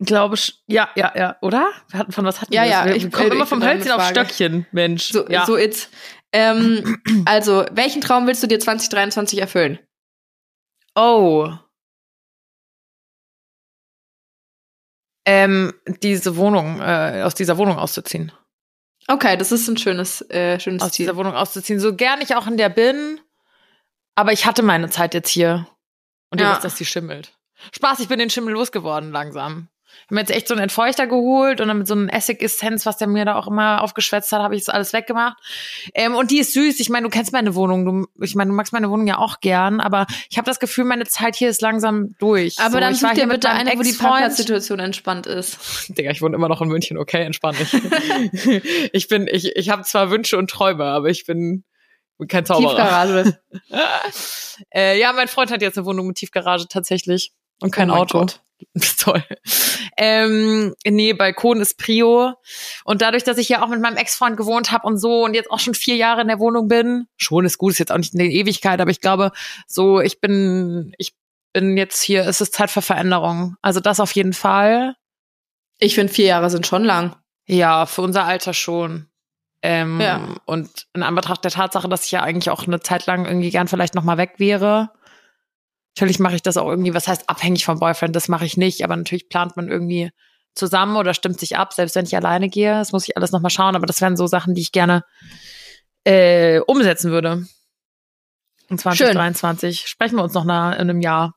Glaube 0.00 0.34
ich, 0.34 0.60
ja, 0.66 0.90
ja, 0.96 1.12
ja, 1.14 1.36
oder? 1.42 1.70
Von 2.10 2.24
was 2.24 2.40
hatten 2.40 2.52
ja, 2.52 2.62
wir 2.64 2.70
ja, 2.70 2.84
Wir 2.86 2.96
ich- 2.96 3.12
kommen 3.12 3.28
ich 3.28 3.34
immer 3.34 3.46
vom 3.46 3.60
bin 3.60 3.68
dran 3.68 3.76
Hölzchen 3.78 3.92
auf. 3.92 4.08
Stöckchen, 4.08 4.66
Mensch. 4.72 5.12
So, 5.12 5.28
ja. 5.28 5.46
so 5.46 5.56
it's. 5.56 5.88
Ähm, 6.32 7.00
also, 7.26 7.64
welchen 7.72 8.00
Traum 8.00 8.26
willst 8.26 8.42
du 8.42 8.46
dir 8.48 8.58
2023 8.58 9.38
erfüllen? 9.40 9.78
Oh. 10.96 11.48
Ähm, 15.24 15.72
diese 16.02 16.36
Wohnung, 16.36 16.80
äh, 16.80 17.22
aus 17.24 17.34
dieser 17.34 17.56
Wohnung 17.58 17.78
auszuziehen. 17.78 18.32
Okay, 19.08 19.36
das 19.36 19.52
ist 19.52 19.68
ein 19.68 19.76
schönes, 19.76 20.22
äh, 20.30 20.58
schönes 20.58 20.82
Aus 20.82 20.92
Ziel. 20.92 21.04
dieser 21.06 21.16
Wohnung 21.16 21.34
auszuziehen. 21.34 21.78
So 21.78 21.94
gern 21.94 22.20
ich 22.22 22.34
auch 22.34 22.46
in 22.48 22.56
der 22.56 22.68
bin. 22.70 23.20
Aber 24.14 24.32
ich 24.32 24.46
hatte 24.46 24.62
meine 24.62 24.90
Zeit 24.90 25.14
jetzt 25.14 25.30
hier. 25.30 25.66
Und 26.30 26.40
ihr 26.40 26.46
Ja. 26.46 26.52
wisst, 26.52 26.64
dass 26.64 26.74
die 26.76 26.84
schimmelt. 26.84 27.32
Spaß, 27.74 28.00
ich 28.00 28.08
bin 28.08 28.18
den 28.18 28.30
Schimmel 28.30 28.54
losgeworden 28.54 29.12
langsam. 29.12 29.68
Ich 29.94 30.04
habe 30.06 30.14
mir 30.14 30.20
jetzt 30.22 30.30
echt 30.30 30.48
so 30.48 30.54
einen 30.54 30.62
Entfeuchter 30.62 31.06
geholt 31.06 31.60
und 31.60 31.68
dann 31.68 31.76
mit 31.76 31.86
so 31.86 31.92
einem 31.92 32.08
Essig-Essenz, 32.08 32.86
was 32.86 32.96
der 32.96 33.06
mir 33.08 33.26
da 33.26 33.36
auch 33.36 33.46
immer 33.46 33.82
aufgeschwätzt 33.82 34.32
hat, 34.32 34.40
habe 34.40 34.56
ich 34.56 34.64
das 34.64 34.74
alles 34.74 34.94
weggemacht. 34.94 35.36
Ähm, 35.92 36.14
und 36.14 36.30
die 36.30 36.38
ist 36.38 36.54
süß. 36.54 36.80
Ich 36.80 36.88
meine, 36.88 37.04
du 37.04 37.10
kennst 37.10 37.32
meine 37.34 37.54
Wohnung. 37.54 37.84
Du, 37.84 38.24
ich 38.24 38.34
meine, 38.34 38.48
du 38.48 38.56
magst 38.56 38.72
meine 38.72 38.88
Wohnung 38.88 39.06
ja 39.06 39.18
auch 39.18 39.40
gern, 39.40 39.80
aber 39.80 40.06
ich 40.30 40.38
habe 40.38 40.46
das 40.46 40.60
Gefühl, 40.60 40.84
meine 40.84 41.04
Zeit 41.04 41.36
hier 41.36 41.50
ist 41.50 41.60
langsam 41.60 42.14
durch. 42.18 42.58
Aber 42.58 42.72
so, 42.72 42.80
dann 42.80 42.94
such 42.94 43.12
dir 43.12 43.26
bitte 43.28 43.50
eine, 43.50 43.72
wo 43.76 43.82
die. 43.82 43.92
Parkplatzsituation 43.92 44.78
entspannt 44.78 45.26
ist. 45.26 45.58
Digga, 45.98 46.10
ich 46.10 46.22
wohne 46.22 46.36
immer 46.36 46.48
noch 46.48 46.62
in 46.62 46.68
München, 46.68 46.96
okay, 46.96 47.22
entspann 47.24 47.54
dich. 47.54 47.72
ich 48.94 49.08
bin, 49.08 49.28
ich, 49.30 49.56
ich 49.56 49.68
habe 49.68 49.82
zwar 49.82 50.10
Wünsche 50.10 50.38
und 50.38 50.48
Träume, 50.48 50.84
aber 50.84 51.10
ich 51.10 51.26
bin, 51.26 51.64
bin 52.22 52.28
kein 52.28 52.46
Zauberer. 52.46 52.76
Tiefgarage. 52.76 53.38
äh, 54.74 54.98
ja, 54.98 55.12
mein 55.12 55.28
Freund 55.28 55.50
hat 55.50 55.62
jetzt 55.62 55.76
eine 55.76 55.86
Wohnung 55.86 56.06
mit 56.06 56.16
Tiefgarage 56.16 56.68
tatsächlich 56.68 57.32
und 57.60 57.70
kein 57.70 57.90
Oh 57.90 57.94
Auto. 57.94 58.20
Gott. 58.20 58.40
Toll. 58.98 59.24
Ähm, 59.96 60.72
nee, 60.84 61.12
Balkon 61.14 61.60
ist 61.60 61.78
Prio. 61.78 62.34
Und 62.84 63.02
dadurch, 63.02 63.24
dass 63.24 63.38
ich 63.38 63.48
ja 63.48 63.62
auch 63.62 63.68
mit 63.68 63.80
meinem 63.80 63.96
Ex-Freund 63.96 64.36
gewohnt 64.36 64.70
habe 64.70 64.86
und 64.86 64.98
so 64.98 65.24
und 65.24 65.34
jetzt 65.34 65.50
auch 65.50 65.58
schon 65.58 65.74
vier 65.74 65.96
Jahre 65.96 66.20
in 66.22 66.28
der 66.28 66.38
Wohnung 66.38 66.68
bin, 66.68 67.06
schon 67.16 67.44
ist 67.44 67.58
gut, 67.58 67.72
ist 67.72 67.78
jetzt 67.78 67.90
auch 67.90 67.98
nicht 67.98 68.14
in 68.14 68.20
der 68.20 68.30
Ewigkeit, 68.30 68.80
aber 68.80 68.92
ich 68.92 69.00
glaube, 69.00 69.32
so, 69.66 70.00
ich 70.00 70.20
bin, 70.20 70.92
ich 70.96 71.14
bin 71.52 71.76
jetzt 71.76 72.02
hier, 72.02 72.24
es 72.24 72.40
ist 72.40 72.54
Zeit 72.54 72.70
für 72.70 72.82
Veränderung. 72.82 73.56
Also 73.62 73.80
das 73.80 73.98
auf 73.98 74.12
jeden 74.12 74.32
Fall. 74.32 74.94
Ich 75.78 75.96
finde, 75.96 76.12
vier 76.12 76.26
Jahre 76.26 76.48
sind 76.48 76.64
schon 76.64 76.84
lang. 76.84 77.16
Ja, 77.46 77.86
für 77.86 78.02
unser 78.02 78.24
Alter 78.24 78.54
schon. 78.54 79.08
Ähm, 79.62 80.00
Ja. 80.00 80.20
Und 80.44 80.86
in 80.92 81.02
Anbetracht 81.02 81.44
der 81.44 81.52
Tatsache, 81.52 81.88
dass 81.88 82.04
ich 82.04 82.10
ja 82.10 82.22
eigentlich 82.22 82.50
auch 82.50 82.66
eine 82.66 82.80
Zeit 82.80 83.06
lang 83.06 83.24
irgendwie 83.26 83.50
gern 83.50 83.68
vielleicht 83.68 83.94
noch 83.94 84.02
mal 84.04 84.18
weg 84.18 84.34
wäre. 84.38 84.90
Natürlich 85.96 86.18
mache 86.18 86.34
ich 86.34 86.42
das 86.42 86.56
auch 86.56 86.68
irgendwie, 86.68 86.94
was 86.94 87.06
heißt 87.06 87.28
abhängig 87.28 87.64
vom 87.64 87.78
Boyfriend, 87.78 88.16
das 88.16 88.28
mache 88.28 88.46
ich 88.46 88.56
nicht, 88.56 88.82
aber 88.82 88.96
natürlich 88.96 89.28
plant 89.28 89.56
man 89.56 89.68
irgendwie 89.68 90.10
zusammen 90.54 90.96
oder 90.96 91.14
stimmt 91.14 91.38
sich 91.38 91.56
ab, 91.56 91.72
selbst 91.72 91.94
wenn 91.96 92.06
ich 92.06 92.16
alleine 92.16 92.48
gehe. 92.48 92.72
Das 92.72 92.92
muss 92.92 93.08
ich 93.08 93.16
alles 93.16 93.32
noch 93.32 93.40
mal 93.40 93.50
schauen, 93.50 93.76
aber 93.76 93.86
das 93.86 94.00
wären 94.00 94.16
so 94.16 94.26
Sachen, 94.26 94.54
die 94.54 94.62
ich 94.62 94.72
gerne 94.72 95.04
äh, 96.04 96.60
umsetzen 96.60 97.10
würde. 97.10 97.46
In 98.68 98.78
2023 98.78 99.86
sprechen 99.86 100.16
wir 100.16 100.24
uns 100.24 100.34
noch 100.34 100.44
in 100.44 100.50
einem 100.50 101.00
Jahr. 101.00 101.34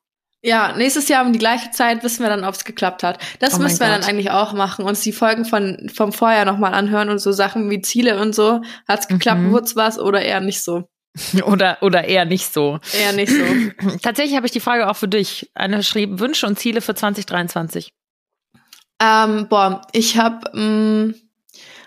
Ja, 0.48 0.74
nächstes 0.78 1.08
Jahr 1.10 1.26
um 1.26 1.34
die 1.34 1.40
gleiche 1.40 1.72
Zeit 1.72 2.04
wissen 2.04 2.22
wir 2.22 2.30
dann, 2.30 2.44
ob 2.46 2.54
es 2.54 2.64
geklappt 2.66 3.02
hat. 3.02 3.18
Das 3.40 3.56
Oh 3.56 3.60
müssen 3.60 3.80
wir 3.80 3.88
dann 3.88 4.02
Gott. 4.02 4.10
eigentlich 4.10 4.30
auch 4.32 4.54
machen, 4.54 4.86
uns 4.86 5.02
die 5.02 5.12
Folgen 5.12 5.44
von 5.46 5.90
vom 5.94 6.14
Vorjahr 6.14 6.46
nochmal 6.46 6.74
anhören 6.76 7.10
und 7.10 7.18
so 7.20 7.32
Sachen 7.32 7.70
wie 7.72 7.82
Ziele 7.82 8.20
und 8.22 8.36
so. 8.36 8.62
Hat's 8.88 9.08
geklappt, 9.08 9.42
Mhm. 9.42 9.52
wurd's 9.52 9.76
was 9.76 9.98
oder 9.98 10.22
eher 10.22 10.42
nicht 10.42 10.62
so? 10.64 10.84
oder, 11.46 11.78
oder 11.82 12.04
eher 12.06 12.26
nicht 12.26 12.54
so. 12.54 12.80
Eher 12.94 13.14
nicht 13.14 13.32
so. 13.32 13.98
Tatsächlich 14.04 14.36
habe 14.36 14.46
ich 14.46 14.52
die 14.52 14.60
Frage 14.60 14.88
auch 14.90 14.96
für 14.98 15.08
dich. 15.08 15.50
Eine 15.56 15.82
schrieb 15.82 16.20
Wünsche 16.20 16.46
und 16.46 16.60
Ziele 16.60 16.82
für 16.82 16.94
2023. 16.94 17.90
ähm, 19.02 19.48
boah, 19.50 19.82
ich 19.94 20.18
habe 20.18 21.14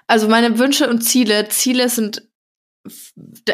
also 0.06 0.28
meine 0.28 0.58
Wünsche 0.58 0.88
und 0.88 1.02
Ziele. 1.02 1.48
Ziele 1.48 1.88
sind 1.88 2.22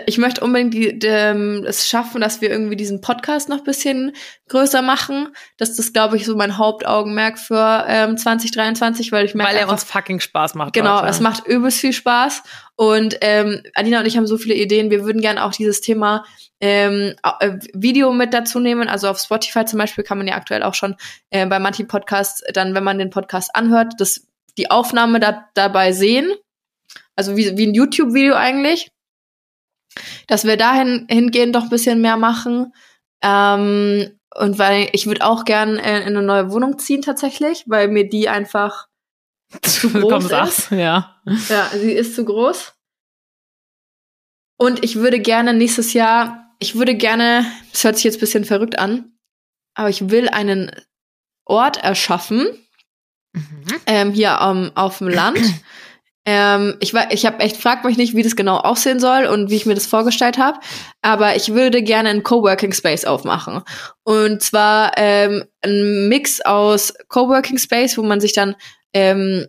ich 0.06 0.18
möchte 0.18 0.42
unbedingt 0.42 0.74
die, 0.74 0.98
ähm, 1.06 1.64
es 1.66 1.88
schaffen, 1.88 2.20
dass 2.20 2.40
wir 2.40 2.50
irgendwie 2.50 2.76
diesen 2.76 3.00
Podcast 3.00 3.48
noch 3.48 3.58
ein 3.58 3.64
bisschen 3.64 4.12
größer 4.48 4.82
machen. 4.82 5.28
Das 5.56 5.78
ist, 5.78 5.94
glaube 5.94 6.16
ich, 6.16 6.26
so 6.26 6.36
mein 6.36 6.58
Hauptaugenmerk 6.58 7.38
für 7.38 7.84
ähm, 7.88 8.16
2023, 8.16 9.12
weil 9.12 9.24
ich 9.24 9.34
merke 9.34 9.50
Weil 9.50 9.56
er 9.56 9.62
einfach, 9.62 9.74
uns 9.74 9.84
fucking 9.84 10.20
Spaß 10.20 10.54
macht. 10.54 10.72
Genau, 10.72 10.96
Leute. 10.96 11.08
es 11.08 11.20
macht 11.20 11.46
übelst 11.46 11.80
viel 11.80 11.92
Spaß. 11.92 12.42
Und 12.76 13.18
ähm, 13.20 13.62
Alina 13.74 14.00
und 14.00 14.06
ich 14.06 14.16
haben 14.16 14.26
so 14.26 14.36
viele 14.36 14.54
Ideen. 14.54 14.90
Wir 14.90 15.04
würden 15.04 15.20
gerne 15.20 15.44
auch 15.44 15.52
dieses 15.52 15.80
Thema 15.80 16.24
ähm, 16.60 17.14
äh, 17.40 17.58
Video 17.72 18.12
mit 18.12 18.34
dazu 18.34 18.58
nehmen. 18.58 18.88
Also 18.88 19.08
auf 19.08 19.18
Spotify 19.18 19.64
zum 19.64 19.78
Beispiel 19.78 20.04
kann 20.04 20.18
man 20.18 20.26
ja 20.26 20.34
aktuell 20.34 20.62
auch 20.62 20.74
schon 20.74 20.96
äh, 21.30 21.46
bei 21.46 21.58
manchen 21.58 21.86
Podcasts 21.86 22.42
dann, 22.52 22.74
wenn 22.74 22.84
man 22.84 22.98
den 22.98 23.10
Podcast 23.10 23.54
anhört, 23.54 23.94
das, 23.98 24.26
die 24.58 24.70
Aufnahme 24.70 25.20
da, 25.20 25.46
dabei 25.54 25.92
sehen. 25.92 26.32
Also 27.16 27.36
wie, 27.36 27.56
wie 27.56 27.66
ein 27.66 27.74
YouTube-Video 27.74 28.34
eigentlich. 28.34 28.90
Dass 30.26 30.44
wir 30.44 30.56
dahin 30.56 31.06
hingehen 31.08 31.52
doch 31.52 31.64
ein 31.64 31.68
bisschen 31.70 32.00
mehr 32.00 32.16
machen. 32.16 32.72
Ähm, 33.22 34.18
und 34.34 34.58
weil 34.58 34.88
ich 34.92 35.06
würde 35.06 35.24
auch 35.24 35.44
gern 35.44 35.76
äh, 35.78 36.00
in 36.00 36.08
eine 36.08 36.22
neue 36.22 36.50
Wohnung 36.50 36.78
ziehen 36.78 37.02
tatsächlich, 37.02 37.64
weil 37.66 37.88
mir 37.88 38.08
die 38.08 38.28
einfach 38.28 38.88
zu 39.62 39.90
groß 39.90 40.30
ist. 40.48 40.70
Ja. 40.70 41.20
Ja, 41.48 41.70
sie 41.72 41.92
ist 41.92 42.14
zu 42.16 42.24
groß. 42.24 42.74
Und 44.56 44.84
ich 44.84 44.96
würde 44.96 45.20
gerne 45.20 45.52
nächstes 45.52 45.92
Jahr, 45.92 46.54
ich 46.58 46.76
würde 46.76 46.94
gerne, 46.94 47.44
das 47.72 47.84
hört 47.84 47.96
sich 47.96 48.04
jetzt 48.04 48.16
ein 48.16 48.20
bisschen 48.20 48.44
verrückt 48.44 48.78
an, 48.78 49.12
aber 49.74 49.88
ich 49.88 50.10
will 50.10 50.28
einen 50.28 50.70
Ort 51.44 51.76
erschaffen, 51.82 52.46
Mhm. 53.34 53.80
ähm, 53.86 54.12
hier 54.12 54.38
ähm, 54.40 54.70
auf 54.76 54.98
dem 54.98 55.08
Land. 55.08 55.38
ähm, 56.26 56.76
ich 56.80 56.94
war, 56.94 57.12
ich 57.12 57.26
habe 57.26 57.40
echt, 57.40 57.58
frag 57.58 57.84
mich 57.84 57.98
nicht, 57.98 58.14
wie 58.14 58.22
das 58.22 58.36
genau 58.36 58.56
aussehen 58.56 58.98
soll 58.98 59.26
und 59.26 59.50
wie 59.50 59.56
ich 59.56 59.66
mir 59.66 59.74
das 59.74 59.86
vorgestellt 59.86 60.38
habe, 60.38 60.58
aber 61.02 61.36
ich 61.36 61.52
würde 61.52 61.82
gerne 61.82 62.08
einen 62.08 62.22
Coworking 62.22 62.72
Space 62.72 63.04
aufmachen. 63.04 63.62
Und 64.04 64.42
zwar 64.42 64.92
ähm, 64.96 65.44
ein 65.62 66.08
Mix 66.08 66.40
aus 66.40 66.94
Coworking 67.08 67.58
Space, 67.58 67.98
wo 67.98 68.02
man 68.02 68.20
sich 68.20 68.32
dann 68.32 68.56
ähm, 68.94 69.46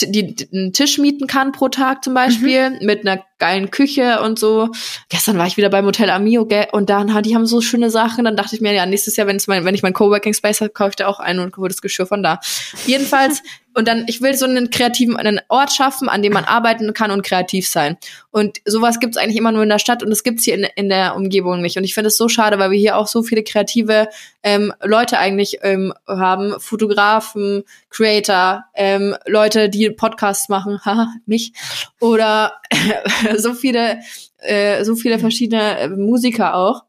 die, 0.00 0.34
die, 0.34 0.48
einen 0.52 0.72
Tisch 0.72 0.98
mieten 0.98 1.26
kann 1.26 1.52
pro 1.52 1.68
Tag 1.68 2.04
zum 2.04 2.14
Beispiel, 2.14 2.78
mit 2.82 3.06
einer 3.06 3.24
geilen 3.38 3.70
Küche 3.70 4.20
und 4.20 4.38
so. 4.38 4.70
Gestern 5.08 5.38
war 5.38 5.46
ich 5.46 5.56
wieder 5.56 5.70
beim 5.70 5.86
Hotel 5.86 6.10
Amio 6.10 6.46
gell, 6.46 6.68
und 6.72 6.90
dann, 6.90 7.22
die 7.22 7.34
haben 7.34 7.46
so 7.46 7.60
schöne 7.60 7.90
Sachen. 7.90 8.24
Dann 8.24 8.36
dachte 8.36 8.54
ich 8.54 8.60
mir, 8.60 8.72
ja, 8.72 8.86
nächstes 8.86 9.16
Jahr, 9.16 9.26
wenn, 9.26 9.36
es 9.36 9.46
mein, 9.46 9.64
wenn 9.64 9.74
ich 9.74 9.82
mein 9.82 9.92
Coworking 9.92 10.34
Space 10.34 10.60
habe, 10.60 10.70
kaufe 10.70 10.90
ich 10.90 10.96
da 10.96 11.06
auch 11.06 11.20
einen 11.20 11.40
und 11.40 11.56
hole 11.56 11.68
das 11.68 11.82
Geschirr 11.82 12.06
von 12.06 12.22
da. 12.22 12.40
Jedenfalls, 12.86 13.42
und 13.78 13.86
dann, 13.86 14.06
ich 14.08 14.20
will 14.20 14.34
so 14.34 14.44
einen 14.44 14.70
kreativen, 14.70 15.16
einen 15.16 15.40
Ort 15.48 15.72
schaffen, 15.72 16.08
an 16.08 16.20
dem 16.20 16.32
man 16.32 16.44
arbeiten 16.44 16.92
kann 16.94 17.12
und 17.12 17.22
kreativ 17.22 17.68
sein. 17.68 17.96
Und 18.32 18.58
sowas 18.64 18.98
gibt's 18.98 19.16
eigentlich 19.16 19.36
immer 19.36 19.52
nur 19.52 19.62
in 19.62 19.68
der 19.68 19.78
Stadt 19.78 20.02
und 20.02 20.10
das 20.10 20.24
gibt's 20.24 20.42
hier 20.42 20.54
in, 20.54 20.66
in 20.74 20.88
der 20.88 21.14
Umgebung 21.14 21.60
nicht. 21.60 21.76
Und 21.76 21.84
ich 21.84 21.94
finde 21.94 22.08
es 22.08 22.16
so 22.16 22.28
schade, 22.28 22.58
weil 22.58 22.72
wir 22.72 22.78
hier 22.78 22.96
auch 22.96 23.06
so 23.06 23.22
viele 23.22 23.44
kreative 23.44 24.08
ähm, 24.42 24.72
Leute 24.82 25.18
eigentlich 25.18 25.58
ähm, 25.62 25.94
haben, 26.08 26.58
Fotografen, 26.58 27.62
Creator, 27.90 28.64
ähm, 28.74 29.14
Leute, 29.26 29.68
die 29.68 29.90
Podcasts 29.90 30.48
machen, 30.48 30.80
haha, 30.84 31.14
mich, 31.26 31.52
oder 32.00 32.54
so 33.36 33.54
viele, 33.54 34.00
äh, 34.38 34.84
so 34.84 34.96
viele 34.96 35.18
verschiedene 35.18 35.78
äh, 35.78 35.88
Musiker 35.88 36.54
auch. 36.54 36.84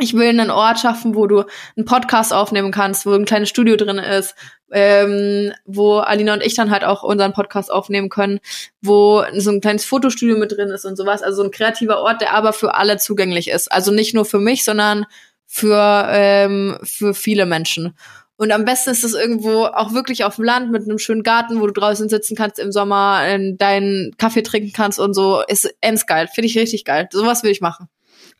Ich 0.00 0.14
will 0.14 0.28
einen 0.28 0.50
Ort 0.50 0.78
schaffen, 0.78 1.16
wo 1.16 1.26
du 1.26 1.44
einen 1.76 1.84
Podcast 1.84 2.32
aufnehmen 2.32 2.70
kannst, 2.70 3.04
wo 3.04 3.12
ein 3.12 3.24
kleines 3.24 3.48
Studio 3.48 3.74
drin 3.76 3.98
ist, 3.98 4.36
ähm, 4.70 5.52
wo 5.64 5.98
Alina 5.98 6.34
und 6.34 6.42
ich 6.44 6.54
dann 6.54 6.70
halt 6.70 6.84
auch 6.84 7.02
unseren 7.02 7.32
Podcast 7.32 7.72
aufnehmen 7.72 8.08
können, 8.08 8.38
wo 8.80 9.24
so 9.34 9.50
ein 9.50 9.60
kleines 9.60 9.84
Fotostudio 9.84 10.38
mit 10.38 10.52
drin 10.52 10.68
ist 10.68 10.84
und 10.84 10.94
sowas. 10.94 11.22
Also 11.22 11.38
so 11.38 11.42
ein 11.42 11.50
kreativer 11.50 11.98
Ort, 11.98 12.20
der 12.20 12.32
aber 12.34 12.52
für 12.52 12.76
alle 12.76 12.98
zugänglich 12.98 13.48
ist. 13.48 13.72
Also 13.72 13.90
nicht 13.90 14.14
nur 14.14 14.24
für 14.24 14.38
mich, 14.38 14.64
sondern 14.64 15.04
für, 15.46 16.06
ähm, 16.10 16.78
für 16.84 17.12
viele 17.12 17.46
Menschen. 17.46 17.96
Und 18.38 18.52
am 18.52 18.64
besten 18.64 18.90
ist 18.90 19.04
es 19.04 19.14
irgendwo 19.14 19.64
auch 19.64 19.92
wirklich 19.92 20.24
auf 20.24 20.36
dem 20.36 20.44
Land 20.44 20.70
mit 20.70 20.84
einem 20.84 20.98
schönen 20.98 21.22
Garten, 21.24 21.60
wo 21.60 21.66
du 21.66 21.72
draußen 21.72 22.08
sitzen 22.08 22.36
kannst 22.36 22.58
im 22.60 22.70
Sommer, 22.72 23.20
deinen 23.58 24.14
Kaffee 24.16 24.42
trinken 24.42 24.72
kannst 24.72 24.98
und 25.00 25.12
so. 25.12 25.42
Ist 25.48 25.74
ends 25.80 26.06
geil. 26.06 26.28
Finde 26.32 26.46
ich 26.46 26.56
richtig 26.56 26.84
geil. 26.84 27.08
Sowas 27.12 27.42
will 27.42 27.50
ich 27.50 27.60
machen. 27.60 27.88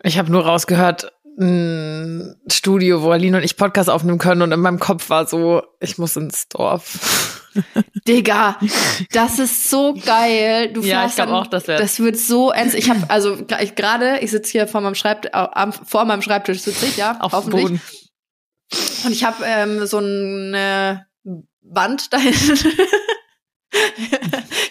Ich 0.05 0.17
habe 0.17 0.31
nur 0.31 0.47
rausgehört, 0.47 1.13
ein 1.41 2.37
Studio, 2.51 3.03
wo 3.03 3.11
Aline 3.11 3.37
und 3.39 3.43
ich 3.45 3.57
Podcast 3.57 3.91
aufnehmen 3.91 4.19
können 4.19 4.43
und 4.43 4.53
in 4.53 4.61
meinem 4.61 4.79
Kopf 4.79 5.09
war 5.11 5.27
so, 5.27 5.63
ich 5.81 5.99
muss 5.99 6.17
ins 6.17 6.49
Dorf. 6.49 7.51
Digga, 8.07 8.57
das 9.13 9.39
ist 9.39 9.69
so 9.71 9.95
geil. 9.95 10.73
Du 10.73 10.81
Ja, 10.83 11.07
ich 11.07 11.15
glaub 11.17 11.27
dann- 11.29 11.37
auch, 11.37 11.47
das 11.47 11.67
wär- 11.69 11.79
Das 11.79 11.99
wird 12.01 12.17
so 12.17 12.51
ernst. 12.51 12.75
Ich 12.77 12.89
habe 12.91 13.01
also 13.09 13.37
ich 13.61 13.75
gerade, 13.75 14.19
ich 14.21 14.31
sitze 14.31 14.53
hier 14.53 14.67
vor 14.69 14.81
meinem 14.81 14.95
Schreibtisch, 14.95 15.31
vor 15.87 16.05
meinem 16.05 16.23
Schreibtisch 16.23 16.61
sitze 16.61 16.87
ich, 16.87 16.97
ja, 16.97 17.17
Auf 17.21 17.31
dem 17.33 17.37
hoffentlich. 17.37 17.63
Boden. 17.65 17.81
Und 19.05 19.13
ich 19.13 19.25
habe 19.25 19.45
ähm, 19.45 19.87
so 19.87 19.99
eine 19.99 21.07
Wand 21.63 22.13
da 22.13 22.19
hinten. 22.19 22.59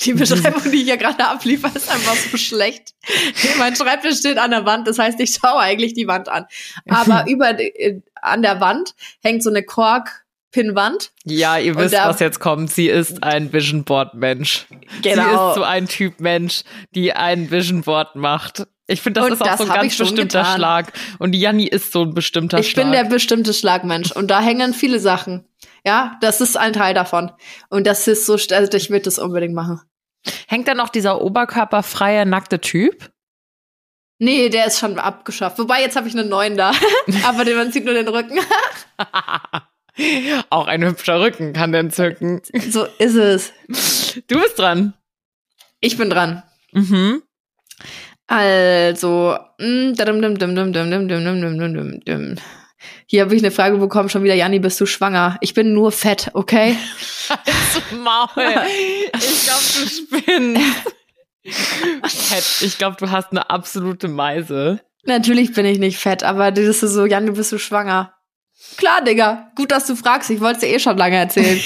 Die 0.03 0.13
Beschreibung, 0.13 0.63
die 0.71 0.77
ich 0.77 0.83
hier 0.83 0.97
gerade 0.97 1.27
abliefere, 1.27 1.71
ist 1.75 1.89
einfach 1.89 2.15
so 2.15 2.37
schlecht. 2.37 2.93
mein 3.57 3.75
Schreibtisch 3.75 4.19
steht 4.19 4.37
an 4.37 4.51
der 4.51 4.65
Wand, 4.65 4.87
das 4.87 4.97
heißt, 4.97 5.19
ich 5.19 5.37
schaue 5.39 5.59
eigentlich 5.59 5.93
die 5.93 6.07
Wand 6.07 6.29
an. 6.29 6.45
Aber 6.89 7.25
über 7.27 7.59
äh, 7.59 8.01
an 8.15 8.41
der 8.41 8.59
Wand 8.59 8.95
hängt 9.21 9.43
so 9.43 9.49
eine 9.49 9.63
Kork 9.63 10.25
Pinnwand. 10.51 11.11
Ja, 11.25 11.57
ihr 11.57 11.75
wisst, 11.75 11.93
da, 11.93 12.07
was 12.07 12.19
jetzt 12.19 12.39
kommt. 12.39 12.71
Sie 12.71 12.87
ist 12.87 13.21
ein 13.23 13.51
Vision 13.51 13.83
Board 13.83 14.13
Mensch. 14.15 14.65
Genau. 15.03 15.23
Sie 15.23 15.49
ist 15.49 15.55
so 15.55 15.63
ein 15.63 15.87
Typ 15.87 16.19
Mensch, 16.19 16.63
die 16.95 17.13
ein 17.13 17.51
Vision 17.51 17.81
Board 17.81 18.15
macht. 18.15 18.65
Ich 18.89 19.01
finde, 19.01 19.19
das 19.19 19.27
und 19.27 19.33
ist 19.33 19.41
auch 19.41 19.45
das 19.45 19.57
so 19.59 19.65
ein 19.65 19.73
ganz 19.73 19.97
bestimmter 19.97 20.39
getan. 20.39 20.55
Schlag. 20.55 20.93
Und 21.19 21.35
Janni 21.35 21.67
ist 21.67 21.91
so 21.91 22.03
ein 22.03 22.13
bestimmter 22.13 22.59
ich 22.59 22.69
Schlag. 22.69 22.85
Ich 22.85 22.91
bin 22.91 22.93
der 22.93 23.09
bestimmte 23.09 23.53
Schlagmensch. 23.53 24.13
Und 24.13 24.29
da 24.29 24.41
hängen 24.41 24.73
viele 24.73 24.99
Sachen. 24.99 25.45
Ja, 25.85 26.17
das 26.21 26.39
ist 26.39 26.57
ein 26.57 26.73
Teil 26.73 26.93
davon. 26.93 27.31
Und 27.69 27.85
das 27.85 28.07
ist 28.07 28.25
so, 28.25 28.33
also 28.33 28.77
ich 28.77 28.89
will 28.89 29.01
das 29.01 29.19
unbedingt 29.19 29.53
machen. 29.53 29.81
Hängt 30.47 30.67
da 30.67 30.73
noch 30.73 30.89
dieser 30.89 31.21
oberkörperfreie, 31.21 32.25
nackte 32.25 32.61
Typ? 32.61 33.11
Nee, 34.19 34.49
der 34.49 34.65
ist 34.65 34.79
schon 34.79 34.97
abgeschafft. 34.97 35.59
Wobei, 35.59 35.81
jetzt 35.81 35.95
habe 35.95 36.07
ich 36.07 36.17
einen 36.17 36.29
neuen 36.29 36.57
da. 36.57 36.71
Aber 37.25 37.45
man 37.55 37.71
sieht 37.71 37.85
nur 37.85 37.93
den 37.93 38.07
Rücken. 38.07 38.39
Auch 40.49 40.67
ein 40.67 40.83
hübscher 40.83 41.19
Rücken 41.19 41.53
kann 41.53 41.73
entzücken. 41.73 42.41
So 42.69 42.85
ist 42.99 43.15
es. 43.15 43.53
Du 44.27 44.39
bist 44.39 44.57
dran. 44.57 44.93
Ich 45.81 45.97
bin 45.97 46.09
dran. 46.09 46.43
Mhm. 46.71 47.23
Also, 48.27 49.37
hier 53.05 53.21
habe 53.21 53.35
ich 53.35 53.41
eine 53.41 53.51
Frage 53.51 53.77
bekommen, 53.77 54.09
schon 54.09 54.23
wieder, 54.23 54.35
Janni, 54.35 54.59
bist 54.59 54.79
du 54.81 54.85
schwanger? 54.85 55.37
Ich 55.41 55.53
bin 55.53 55.73
nur 55.73 55.91
fett, 55.91 56.29
okay? 56.33 56.77
Also 57.29 57.81
Maul. 57.95 58.53
Ich 59.15 59.43
glaube, 59.43 59.63
du 59.73 59.87
spinnst. 59.89 60.61
Fett. 62.03 62.61
Ich 62.61 62.77
glaube, 62.77 62.97
du 62.99 63.09
hast 63.09 63.31
eine 63.31 63.49
absolute 63.49 64.09
Meise. 64.09 64.81
Natürlich 65.05 65.53
bin 65.53 65.65
ich 65.65 65.79
nicht 65.79 65.97
fett, 65.97 66.23
aber 66.23 66.51
das 66.51 66.65
ist 66.65 66.81
so, 66.81 67.05
Janni, 67.05 67.31
bist 67.31 67.53
du 67.53 67.57
schwanger? 67.57 68.13
Klar, 68.75 69.03
Digga. 69.03 69.51
Gut, 69.55 69.71
dass 69.71 69.87
du 69.87 69.95
fragst. 69.95 70.29
Ich 70.29 70.41
wollte 70.41 70.55
es 70.55 70.61
dir 70.61 70.75
eh 70.75 70.79
schon 70.79 70.97
lange 70.97 71.15
erzählen. 71.15 71.61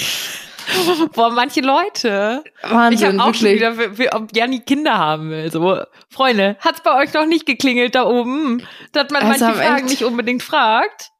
Boah, 1.14 1.30
manche 1.30 1.60
Leute. 1.60 2.44
Wahnsinn, 2.62 2.98
ich 2.98 3.04
habe 3.04 3.22
auch 3.22 3.34
wirklich. 3.34 3.60
schon 3.60 3.76
wieder, 3.76 3.94
für, 3.94 4.12
ob 4.12 4.36
Janni 4.36 4.60
Kinder 4.60 4.98
haben 4.98 5.30
will. 5.30 5.50
So, 5.50 5.80
Freunde, 6.10 6.56
hat's 6.60 6.82
bei 6.82 6.96
euch 7.02 7.12
noch 7.12 7.26
nicht 7.26 7.46
geklingelt 7.46 7.94
da 7.94 8.04
oben? 8.04 8.66
Dass 8.92 9.10
man 9.10 9.22
also 9.22 9.44
manche 9.44 9.60
Fragen 9.60 9.86
nicht 9.86 10.04
unbedingt 10.04 10.42
fragt? 10.42 11.10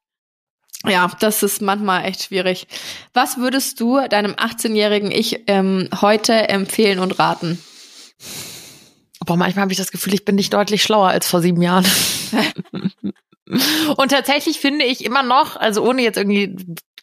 Ja, 0.86 1.10
das 1.20 1.42
ist 1.42 1.62
manchmal 1.62 2.04
echt 2.04 2.24
schwierig. 2.24 2.66
Was 3.14 3.38
würdest 3.38 3.80
du 3.80 4.00
deinem 4.08 4.32
18-jährigen 4.32 5.10
Ich 5.12 5.44
ähm, 5.46 5.88
heute 6.00 6.48
empfehlen 6.48 6.98
und 6.98 7.18
raten? 7.18 7.62
Boah, 9.24 9.36
manchmal 9.36 9.62
habe 9.62 9.72
ich 9.72 9.78
das 9.78 9.92
Gefühl, 9.92 10.14
ich 10.14 10.24
bin 10.24 10.34
nicht 10.34 10.52
deutlich 10.52 10.82
schlauer 10.82 11.08
als 11.08 11.28
vor 11.28 11.40
sieben 11.40 11.62
Jahren. 11.62 11.86
Und 13.96 14.10
tatsächlich 14.10 14.60
finde 14.60 14.84
ich 14.84 15.04
immer 15.04 15.22
noch, 15.22 15.56
also 15.56 15.86
ohne 15.86 16.02
jetzt 16.02 16.16
irgendwie, 16.16 16.56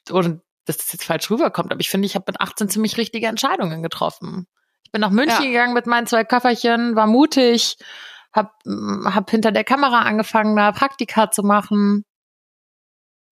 oder 0.10 0.40
dass 0.70 0.78
das 0.78 0.94
jetzt 0.94 1.06
falsch 1.06 1.30
rüberkommt, 1.32 1.72
aber 1.72 1.82
ich 1.82 1.90
finde, 1.90 2.06
ich 2.06 2.14
habe 2.14 2.26
mit 2.28 2.40
18 2.40 2.70
ziemlich 2.70 2.98
richtige 2.98 3.28
Entscheidungen 3.28 3.82
getroffen. 3.82 4.48
Ich 4.84 4.92
bin 4.92 5.02
nach 5.02 5.10
München 5.10 5.44
ja. 5.44 5.50
gegangen 5.50 5.74
mit 5.74 5.88
meinen 5.88 6.06
zwei 6.06 6.24
Köfferchen, 6.24 6.96
war 6.96 7.08
mutig, 7.08 7.78
hab, 8.32 8.54
hab 8.66 9.32
hinter 9.32 9.52
der 9.52 9.64
Kamera 9.64 10.04
angefangen, 10.04 10.56
da 10.56 10.72
Praktika 10.72 11.32
zu 11.32 11.42
machen. 11.42 12.06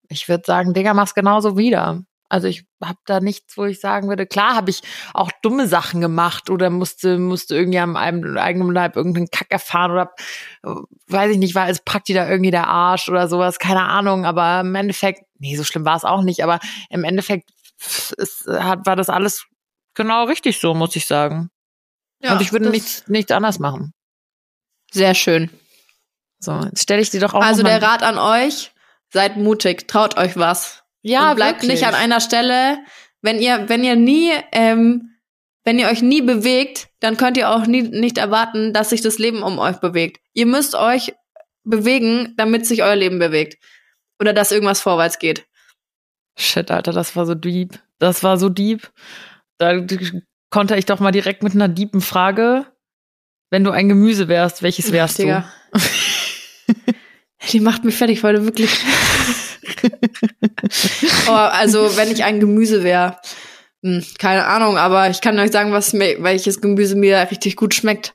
Ich 0.08 0.28
würde 0.28 0.44
sagen, 0.46 0.74
Digga, 0.74 0.94
mach's 0.94 1.14
genauso 1.14 1.58
wieder. 1.58 2.04
Also 2.28 2.48
ich 2.48 2.64
habe 2.82 2.98
da 3.06 3.20
nichts, 3.20 3.56
wo 3.56 3.64
ich 3.64 3.80
sagen 3.80 4.08
würde, 4.08 4.26
klar 4.26 4.54
habe 4.56 4.70
ich 4.70 4.82
auch 5.12 5.30
dumme 5.42 5.68
Sachen 5.68 6.00
gemacht 6.00 6.50
oder 6.50 6.70
musste 6.70 7.18
musste 7.18 7.54
irgendwie 7.54 7.78
am 7.78 7.96
eigenen 7.96 8.72
Leib 8.72 8.96
irgendeinen 8.96 9.28
Kack 9.30 9.50
erfahren 9.50 9.92
oder 9.92 10.12
weiß 11.08 11.32
ich 11.32 11.38
nicht, 11.38 11.54
war 11.54 11.64
als 11.64 11.84
Prakti 11.84 12.14
da 12.14 12.28
irgendwie 12.28 12.50
der 12.50 12.68
Arsch 12.68 13.08
oder 13.08 13.28
sowas, 13.28 13.58
keine 13.58 13.84
Ahnung, 13.84 14.24
aber 14.24 14.60
im 14.60 14.74
Endeffekt, 14.74 15.24
nee, 15.38 15.56
so 15.56 15.64
schlimm 15.64 15.84
war 15.84 15.96
es 15.96 16.04
auch 16.04 16.22
nicht, 16.22 16.42
aber 16.42 16.60
im 16.90 17.04
Endeffekt 17.04 17.50
ist, 18.16 18.46
hat, 18.46 18.86
war 18.86 18.96
das 18.96 19.08
alles 19.08 19.46
genau 19.94 20.24
richtig 20.24 20.60
so, 20.60 20.74
muss 20.74 20.96
ich 20.96 21.06
sagen. 21.06 21.50
Ja, 22.22 22.32
Und 22.32 22.42
ich 22.42 22.52
würde 22.52 22.70
nichts, 22.70 23.06
nichts 23.08 23.32
anders 23.32 23.58
machen. 23.58 23.92
Sehr 24.92 25.14
schön. 25.14 25.50
So, 26.38 26.60
jetzt 26.60 26.82
stelle 26.82 27.02
ich 27.02 27.10
dir 27.10 27.20
doch 27.20 27.34
auch 27.34 27.42
Also 27.42 27.62
der 27.62 27.82
Rat 27.82 28.02
an 28.02 28.18
euch, 28.18 28.72
seid 29.10 29.36
mutig, 29.36 29.88
traut 29.88 30.16
euch 30.16 30.36
was. 30.36 30.82
Ja, 31.02 31.30
und 31.30 31.36
bleibt 31.36 31.62
wirklich. 31.62 31.80
nicht 31.80 31.88
an 31.88 31.94
einer 31.94 32.20
Stelle. 32.20 32.78
Wenn 33.20 33.40
ihr, 33.40 33.68
wenn 33.68 33.84
ihr 33.84 33.96
nie, 33.96 34.32
ähm, 34.52 35.14
wenn 35.64 35.78
ihr 35.78 35.88
euch 35.88 36.02
nie 36.02 36.22
bewegt, 36.22 36.88
dann 37.00 37.16
könnt 37.16 37.36
ihr 37.36 37.50
auch 37.50 37.66
nie, 37.66 37.82
nicht 37.82 38.18
erwarten, 38.18 38.72
dass 38.72 38.90
sich 38.90 39.00
das 39.00 39.18
Leben 39.18 39.42
um 39.42 39.58
euch 39.58 39.78
bewegt. 39.78 40.20
Ihr 40.32 40.46
müsst 40.46 40.74
euch 40.74 41.14
bewegen, 41.64 42.34
damit 42.36 42.66
sich 42.66 42.82
euer 42.82 42.96
Leben 42.96 43.18
bewegt. 43.18 43.58
Oder 44.24 44.32
dass 44.32 44.52
irgendwas 44.52 44.80
vorwärts 44.80 45.18
geht. 45.18 45.44
Shit, 46.38 46.70
Alter, 46.70 46.92
das 46.92 47.14
war 47.14 47.26
so 47.26 47.34
deep. 47.34 47.78
Das 47.98 48.22
war 48.22 48.38
so 48.38 48.48
deep. 48.48 48.90
Da 49.58 49.84
konnte 50.48 50.76
ich 50.76 50.86
doch 50.86 50.98
mal 50.98 51.10
direkt 51.10 51.42
mit 51.42 51.52
einer 51.52 51.68
deepen 51.68 52.00
Frage. 52.00 52.64
Wenn 53.50 53.64
du 53.64 53.70
ein 53.70 53.86
Gemüse 53.86 54.26
wärst, 54.28 54.62
welches 54.62 54.92
wärst 54.92 55.18
Digga. 55.18 55.52
du? 55.72 55.80
Die 57.52 57.60
macht 57.60 57.84
mich 57.84 57.96
fertig, 57.96 58.22
weil 58.22 58.36
du 58.36 58.44
wirklich. 58.46 58.70
oh, 61.28 61.32
also, 61.32 61.94
wenn 61.98 62.10
ich 62.10 62.24
ein 62.24 62.40
Gemüse 62.40 62.82
wäre, 62.82 63.18
hm, 63.82 64.02
keine 64.18 64.46
Ahnung, 64.46 64.78
aber 64.78 65.10
ich 65.10 65.20
kann 65.20 65.38
euch 65.38 65.50
sagen, 65.50 65.72
was 65.72 65.92
mir, 65.92 66.22
welches 66.22 66.62
Gemüse 66.62 66.96
mir 66.96 67.28
richtig 67.30 67.56
gut 67.56 67.74
schmeckt. 67.74 68.14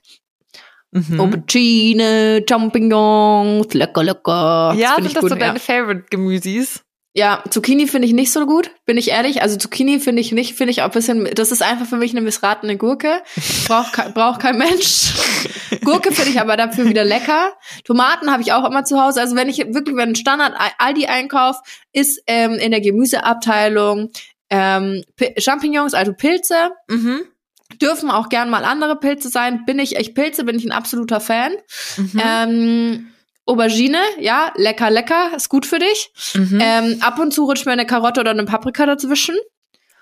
Mhm. 0.92 1.20
Aubergine, 1.20 2.44
Champignons, 2.48 3.72
lecker, 3.74 4.02
lecker. 4.02 4.74
Ja, 4.76 4.96
sind 4.96 5.06
das 5.06 5.20
gut, 5.20 5.30
so 5.30 5.36
deine 5.36 5.58
ja. 5.58 5.60
Favorite-Gemüses? 5.60 6.82
Ja, 7.12 7.42
Zucchini 7.50 7.88
finde 7.88 8.06
ich 8.06 8.14
nicht 8.14 8.30
so 8.30 8.46
gut, 8.46 8.70
bin 8.86 8.96
ich 8.96 9.10
ehrlich. 9.10 9.42
Also 9.42 9.56
Zucchini 9.56 9.98
finde 9.98 10.20
ich 10.20 10.30
nicht, 10.30 10.54
finde 10.54 10.70
ich 10.70 10.82
auch 10.82 10.86
ein 10.86 10.92
bisschen, 10.92 11.28
das 11.34 11.50
ist 11.50 11.60
einfach 11.60 11.86
für 11.86 11.96
mich 11.96 12.12
eine 12.12 12.20
missratene 12.20 12.76
Gurke. 12.76 13.22
Braucht 13.66 14.14
brauch 14.14 14.38
kein 14.38 14.58
Mensch. 14.58 15.12
Gurke 15.84 16.12
finde 16.12 16.30
ich 16.30 16.40
aber 16.40 16.56
dafür 16.56 16.88
wieder 16.88 17.04
lecker. 17.04 17.52
Tomaten 17.84 18.30
habe 18.30 18.42
ich 18.42 18.52
auch 18.52 18.64
immer 18.64 18.84
zu 18.84 19.00
Hause. 19.00 19.20
Also 19.20 19.34
wenn 19.34 19.48
ich 19.48 19.58
wirklich, 19.58 19.96
wenn 19.96 20.10
ein 20.10 20.14
Standard 20.14 20.54
Aldi 20.78 21.06
Einkauf 21.06 21.56
ist 21.92 22.22
ähm, 22.28 22.54
in 22.54 22.70
der 22.70 22.80
Gemüseabteilung 22.80 24.10
ähm, 24.48 25.02
Champignons, 25.36 25.94
also 25.94 26.12
Pilze. 26.12 26.70
Mhm. 26.88 27.22
Dürfen 27.80 28.10
auch 28.10 28.28
gern 28.28 28.50
mal 28.50 28.64
andere 28.64 28.96
Pilze 28.96 29.28
sein. 29.28 29.64
Bin 29.64 29.78
ich, 29.78 29.96
ich 29.96 30.14
Pilze 30.14 30.44
bin 30.44 30.58
ich 30.58 30.64
ein 30.64 30.72
absoluter 30.72 31.20
Fan. 31.20 31.52
Mhm. 31.96 32.22
Ähm, 32.22 33.06
Aubergine, 33.46 33.98
ja, 34.20 34.52
lecker, 34.56 34.90
lecker, 34.90 35.32
ist 35.34 35.48
gut 35.48 35.66
für 35.66 35.78
dich. 35.78 36.12
Mhm. 36.34 36.60
Ähm, 36.62 36.96
ab 37.00 37.18
und 37.18 37.32
zu 37.32 37.44
rutscht 37.46 37.66
mir 37.66 37.72
eine 37.72 37.86
Karotte 37.86 38.20
oder 38.20 38.30
eine 38.30 38.44
Paprika 38.44 38.86
dazwischen. 38.86 39.36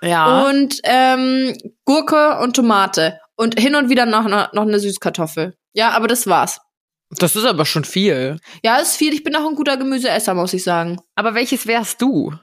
Ja. 0.02 0.48
Und 0.48 0.80
ähm, 0.84 1.56
Gurke 1.84 2.38
und 2.40 2.56
Tomate. 2.56 3.20
Und 3.36 3.58
hin 3.58 3.74
und 3.74 3.88
wieder 3.88 4.04
noch, 4.04 4.24
noch, 4.24 4.52
noch 4.52 4.62
eine 4.62 4.80
Süßkartoffel. 4.80 5.56
Ja, 5.72 5.90
aber 5.90 6.08
das 6.08 6.26
war's. 6.26 6.60
Das 7.10 7.36
ist 7.36 7.44
aber 7.44 7.64
schon 7.64 7.84
viel. 7.84 8.38
Ja, 8.62 8.76
ist 8.76 8.96
viel. 8.96 9.14
Ich 9.14 9.24
bin 9.24 9.34
auch 9.34 9.46
ein 9.46 9.54
guter 9.54 9.76
Gemüseesser, 9.76 10.34
muss 10.34 10.52
ich 10.52 10.62
sagen. 10.62 11.00
Aber 11.14 11.34
welches 11.34 11.66
wärst 11.66 12.02
du? 12.02 12.34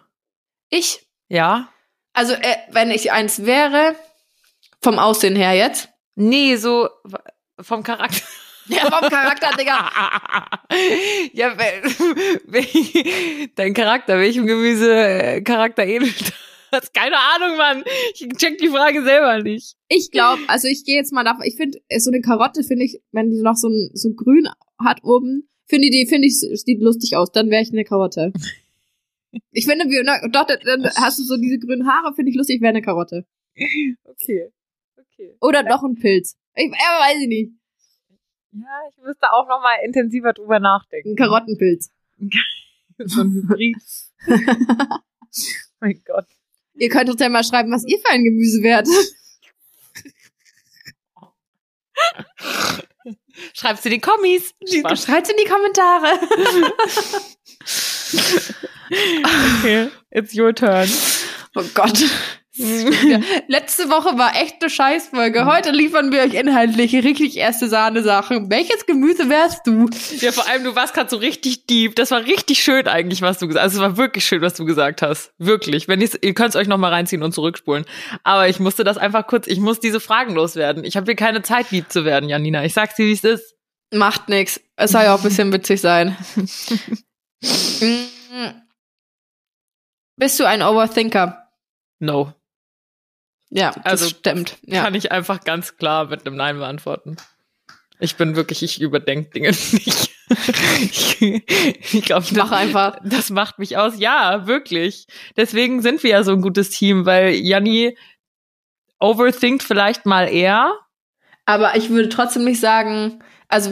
Ich? 0.69 1.05
Ja. 1.27 1.69
Also, 2.13 2.33
äh, 2.33 2.57
wenn 2.71 2.89
ich 2.91 3.11
eins 3.11 3.45
wäre, 3.45 3.95
vom 4.85 4.99
Aussehen 4.99 5.35
her 5.35 5.53
jetzt. 5.53 5.89
Nee, 6.15 6.55
so 6.55 6.87
vom 7.59 7.83
Charakter. 7.83 8.21
Ja, 8.67 8.89
vom 8.89 9.07
Charakter, 9.11 9.51
Digga. 9.59 9.91
ja, 11.33 11.55
dein 13.55 13.75
Charakter, 13.75 14.17
welchem 14.17 14.47
Gemüse 14.47 14.91
äh, 14.91 15.41
Charakter 15.41 15.85
ähnelt 15.85 16.33
das? 16.71 16.91
Keine 16.91 17.15
Ahnung, 17.15 17.57
Mann. 17.57 17.83
Ich 18.15 18.27
check 18.37 18.57
die 18.57 18.69
Frage 18.69 19.03
selber 19.03 19.43
nicht. 19.43 19.75
Ich 19.87 20.09
glaube, 20.09 20.41
also 20.47 20.67
ich 20.67 20.83
gehe 20.83 20.95
jetzt 20.95 21.13
mal 21.13 21.23
davon, 21.23 21.43
ich 21.45 21.57
finde, 21.57 21.77
so 21.99 22.09
eine 22.09 22.21
Karotte 22.21 22.63
finde 22.63 22.85
ich, 22.85 22.99
wenn 23.11 23.29
die 23.29 23.43
noch 23.43 23.55
so 23.55 23.67
ein, 23.67 23.91
so 23.93 24.11
grün 24.15 24.49
hat 24.83 25.03
oben, 25.03 25.47
finde 25.67 25.91
die, 25.91 26.07
finde 26.07 26.27
ich, 26.27 26.39
sieht 26.39 26.81
lustig 26.81 27.17
aus. 27.17 27.31
Dann 27.31 27.51
wäre 27.51 27.61
ich 27.61 27.71
eine 27.71 27.83
Karotte. 27.83 28.33
Ich 29.51 29.67
finde, 29.67 29.85
wie, 29.85 30.01
na, 30.03 30.27
doch, 30.27 30.47
dann 30.47 30.89
hast 30.95 31.19
du 31.19 31.23
so 31.23 31.37
diese 31.37 31.59
grünen 31.59 31.85
Haare, 31.85 32.15
finde 32.15 32.31
ich 32.31 32.35
lustig, 32.35 32.61
wäre 32.61 32.69
eine 32.69 32.81
Karotte. 32.81 33.27
Okay. 34.05 34.49
Okay. 35.17 35.37
Oder 35.39 35.63
doch 35.63 35.81
ein 35.83 35.95
Pilz. 35.95 36.37
Ich, 36.55 36.71
ja, 36.71 36.99
weiß 36.99 37.21
ich 37.21 37.27
nicht. 37.27 37.51
Ja, 38.51 38.67
ich 38.89 38.97
müsste 39.03 39.31
auch 39.31 39.47
noch 39.47 39.61
mal 39.61 39.75
intensiver 39.83 40.33
drüber 40.33 40.59
nachdenken. 40.59 41.11
Ein 41.11 41.15
Karottenpilz. 41.15 41.89
so 42.97 43.21
ein 43.21 43.31
Hybrid. 43.31 43.77
mein 45.79 46.01
Gott. 46.05 46.25
Ihr 46.75 46.89
könnt 46.89 47.09
uns 47.09 47.21
ja 47.21 47.29
mal 47.29 47.43
schreiben, 47.43 47.71
was 47.71 47.85
ihr 47.85 47.97
für 47.99 48.09
ein 48.09 48.23
Gemüse 48.23 48.61
wärt. 48.61 48.87
Schreibt's 53.53 53.85
in 53.85 53.91
die 53.91 53.99
Kommis. 53.99 54.53
Schreibt's 54.65 55.29
in 55.29 55.37
die 55.37 55.45
Kommentare. 55.45 56.19
okay, 59.59 59.89
it's 60.11 60.33
your 60.35 60.53
turn. 60.53 60.89
Oh 61.55 61.63
Gott. 61.73 62.03
Letzte 63.47 63.89
Woche 63.89 64.17
war 64.17 64.41
echt 64.41 64.61
eine 64.61 64.69
Scheißfolge. 64.69 65.45
Heute 65.45 65.71
liefern 65.71 66.13
wir 66.13 66.21
euch 66.21 66.35
inhaltlich 66.35 66.93
richtig 66.95 67.35
erste 67.35 67.67
Sahne-Sachen. 67.67 68.49
Welches 68.49 68.85
Gemüse 68.85 69.29
wärst 69.29 69.67
du? 69.67 69.89
Ja, 70.21 70.31
vor 70.31 70.47
allem, 70.47 70.63
du 70.63 70.73
warst 70.73 70.93
gerade 70.93 71.09
so 71.09 71.17
richtig 71.17 71.65
deep. 71.65 71.97
Das 71.97 72.11
war 72.11 72.21
richtig 72.21 72.63
schön 72.63 72.87
eigentlich, 72.87 73.21
was 73.21 73.39
du 73.39 73.47
gesagt 73.47 73.65
hast. 73.65 73.73
Also, 73.73 73.83
es 73.83 73.89
war 73.89 73.97
wirklich 73.97 74.23
schön, 74.25 74.41
was 74.41 74.53
du 74.53 74.63
gesagt 74.63 75.01
hast. 75.01 75.33
Wirklich. 75.37 75.89
Wenn 75.89 75.99
ihr 75.99 76.33
könnt 76.33 76.49
es 76.49 76.55
euch 76.55 76.69
noch 76.69 76.77
mal 76.77 76.93
reinziehen 76.93 77.23
und 77.23 77.33
zurückspulen. 77.33 77.83
Aber 78.23 78.47
ich 78.47 78.61
musste 78.61 78.85
das 78.85 78.97
einfach 78.97 79.27
kurz, 79.27 79.47
ich 79.47 79.59
muss 79.59 79.81
diese 79.81 79.99
Fragen 79.99 80.33
loswerden. 80.33 80.85
Ich 80.85 80.95
habe 80.95 81.07
hier 81.07 81.15
keine 81.15 81.41
Zeit, 81.41 81.71
lieb 81.71 81.91
zu 81.91 82.05
werden, 82.05 82.29
Janina. 82.29 82.63
Ich 82.63 82.73
sag's 82.73 82.95
dir, 82.95 83.05
wie 83.05 83.11
es 83.11 83.25
ist. 83.25 83.55
Macht 83.93 84.29
nix. 84.29 84.61
Es 84.77 84.91
soll 84.91 85.03
ja 85.03 85.13
auch 85.13 85.19
ein 85.19 85.23
bisschen 85.23 85.51
witzig 85.51 85.81
sein. 85.81 86.15
Bist 90.17 90.39
du 90.39 90.45
ein 90.45 90.61
Overthinker? 90.61 91.49
No. 91.99 92.33
Ja, 93.49 93.71
das 93.71 93.85
also 93.85 94.09
stimmt. 94.09 94.57
Ja. 94.63 94.83
Kann 94.83 94.95
ich 94.95 95.11
einfach 95.11 95.41
ganz 95.41 95.77
klar 95.77 96.07
mit 96.07 96.25
einem 96.25 96.35
Nein 96.35 96.57
beantworten. 96.57 97.15
Ich 97.99 98.15
bin 98.15 98.35
wirklich, 98.35 98.63
ich 98.63 98.81
überdenke 98.81 99.29
Dinge 99.31 99.47
nicht. 99.71 100.11
ich 100.27 101.43
ich 101.93 102.01
glaube, 102.03 102.25
ich 102.25 102.33
mache 102.33 102.55
einfach. 102.55 102.97
Das 103.03 103.29
macht 103.29 103.59
mich 103.59 103.77
aus. 103.77 103.99
Ja, 103.99 104.47
wirklich. 104.47 105.07
Deswegen 105.37 105.81
sind 105.81 106.03
wir 106.03 106.09
ja 106.09 106.23
so 106.23 106.31
ein 106.31 106.41
gutes 106.41 106.71
Team, 106.71 107.05
weil 107.05 107.35
Janni 107.35 107.97
overthinkt 108.99 109.63
vielleicht 109.63 110.05
mal 110.05 110.25
eher. 110.25 110.73
Aber 111.45 111.75
ich 111.75 111.89
würde 111.89 112.09
trotzdem 112.09 112.43
nicht 112.43 112.59
sagen, 112.59 113.23
also 113.47 113.71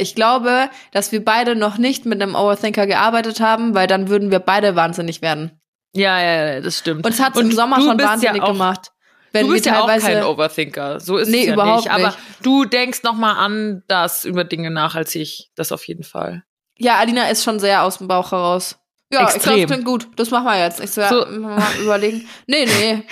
ich 0.00 0.16
glaube, 0.16 0.68
dass 0.90 1.12
wir 1.12 1.24
beide 1.24 1.54
noch 1.54 1.78
nicht 1.78 2.06
mit 2.06 2.20
einem 2.20 2.34
Overthinker 2.34 2.86
gearbeitet 2.86 3.40
haben, 3.40 3.74
weil 3.74 3.86
dann 3.86 4.08
würden 4.08 4.32
wir 4.32 4.40
beide 4.40 4.74
wahnsinnig 4.74 5.22
werden. 5.22 5.60
Ja, 5.94 6.20
ja, 6.20 6.60
das 6.60 6.80
stimmt. 6.80 7.06
Und 7.06 7.12
es 7.12 7.20
hat 7.20 7.38
im 7.38 7.52
Sommer 7.52 7.80
schon 7.80 8.00
wahnsinnig 8.00 8.42
ja 8.42 8.46
gemacht. 8.46 8.90
Wenn 9.34 9.48
du 9.48 9.52
bist 9.52 9.66
ja 9.66 9.82
auch 9.82 9.88
kein 9.88 10.22
Overthinker, 10.22 11.00
so 11.00 11.16
ist 11.16 11.28
nee, 11.28 11.40
es 11.40 11.46
ja 11.48 11.54
überhaupt 11.54 11.84
nicht. 11.84 11.90
Aber 11.90 12.06
nicht. 12.06 12.18
du 12.42 12.64
denkst 12.64 13.02
noch 13.02 13.14
mal 13.14 13.32
anders 13.32 14.24
über 14.24 14.44
Dinge 14.44 14.70
nach 14.70 14.94
als 14.94 15.12
ich, 15.16 15.50
das 15.56 15.72
auf 15.72 15.86
jeden 15.88 16.04
Fall. 16.04 16.44
Ja, 16.78 16.98
Alina 16.98 17.28
ist 17.28 17.42
schon 17.42 17.58
sehr 17.58 17.82
aus 17.82 17.98
dem 17.98 18.06
Bauch 18.06 18.30
heraus. 18.30 18.78
Ja, 19.12 19.24
Extrem. 19.24 19.36
ich 19.36 19.42
glaube, 19.42 19.60
das 19.60 19.70
klingt 19.70 19.84
gut. 19.84 20.08
Das 20.16 20.30
machen 20.30 20.44
wir 20.44 20.58
jetzt. 20.64 20.80
Ich 20.80 20.90
so, 20.92 21.02
so. 21.02 21.26
mal 21.26 21.62
überlegen. 21.80 22.28
Nee, 22.46 22.64
nee. 22.64 23.02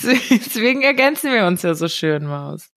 Deswegen 0.02 0.82
ergänzen 0.82 1.32
wir 1.32 1.46
uns 1.46 1.62
ja 1.62 1.74
so 1.74 1.88
schön, 1.88 2.26
Maus. 2.26 2.68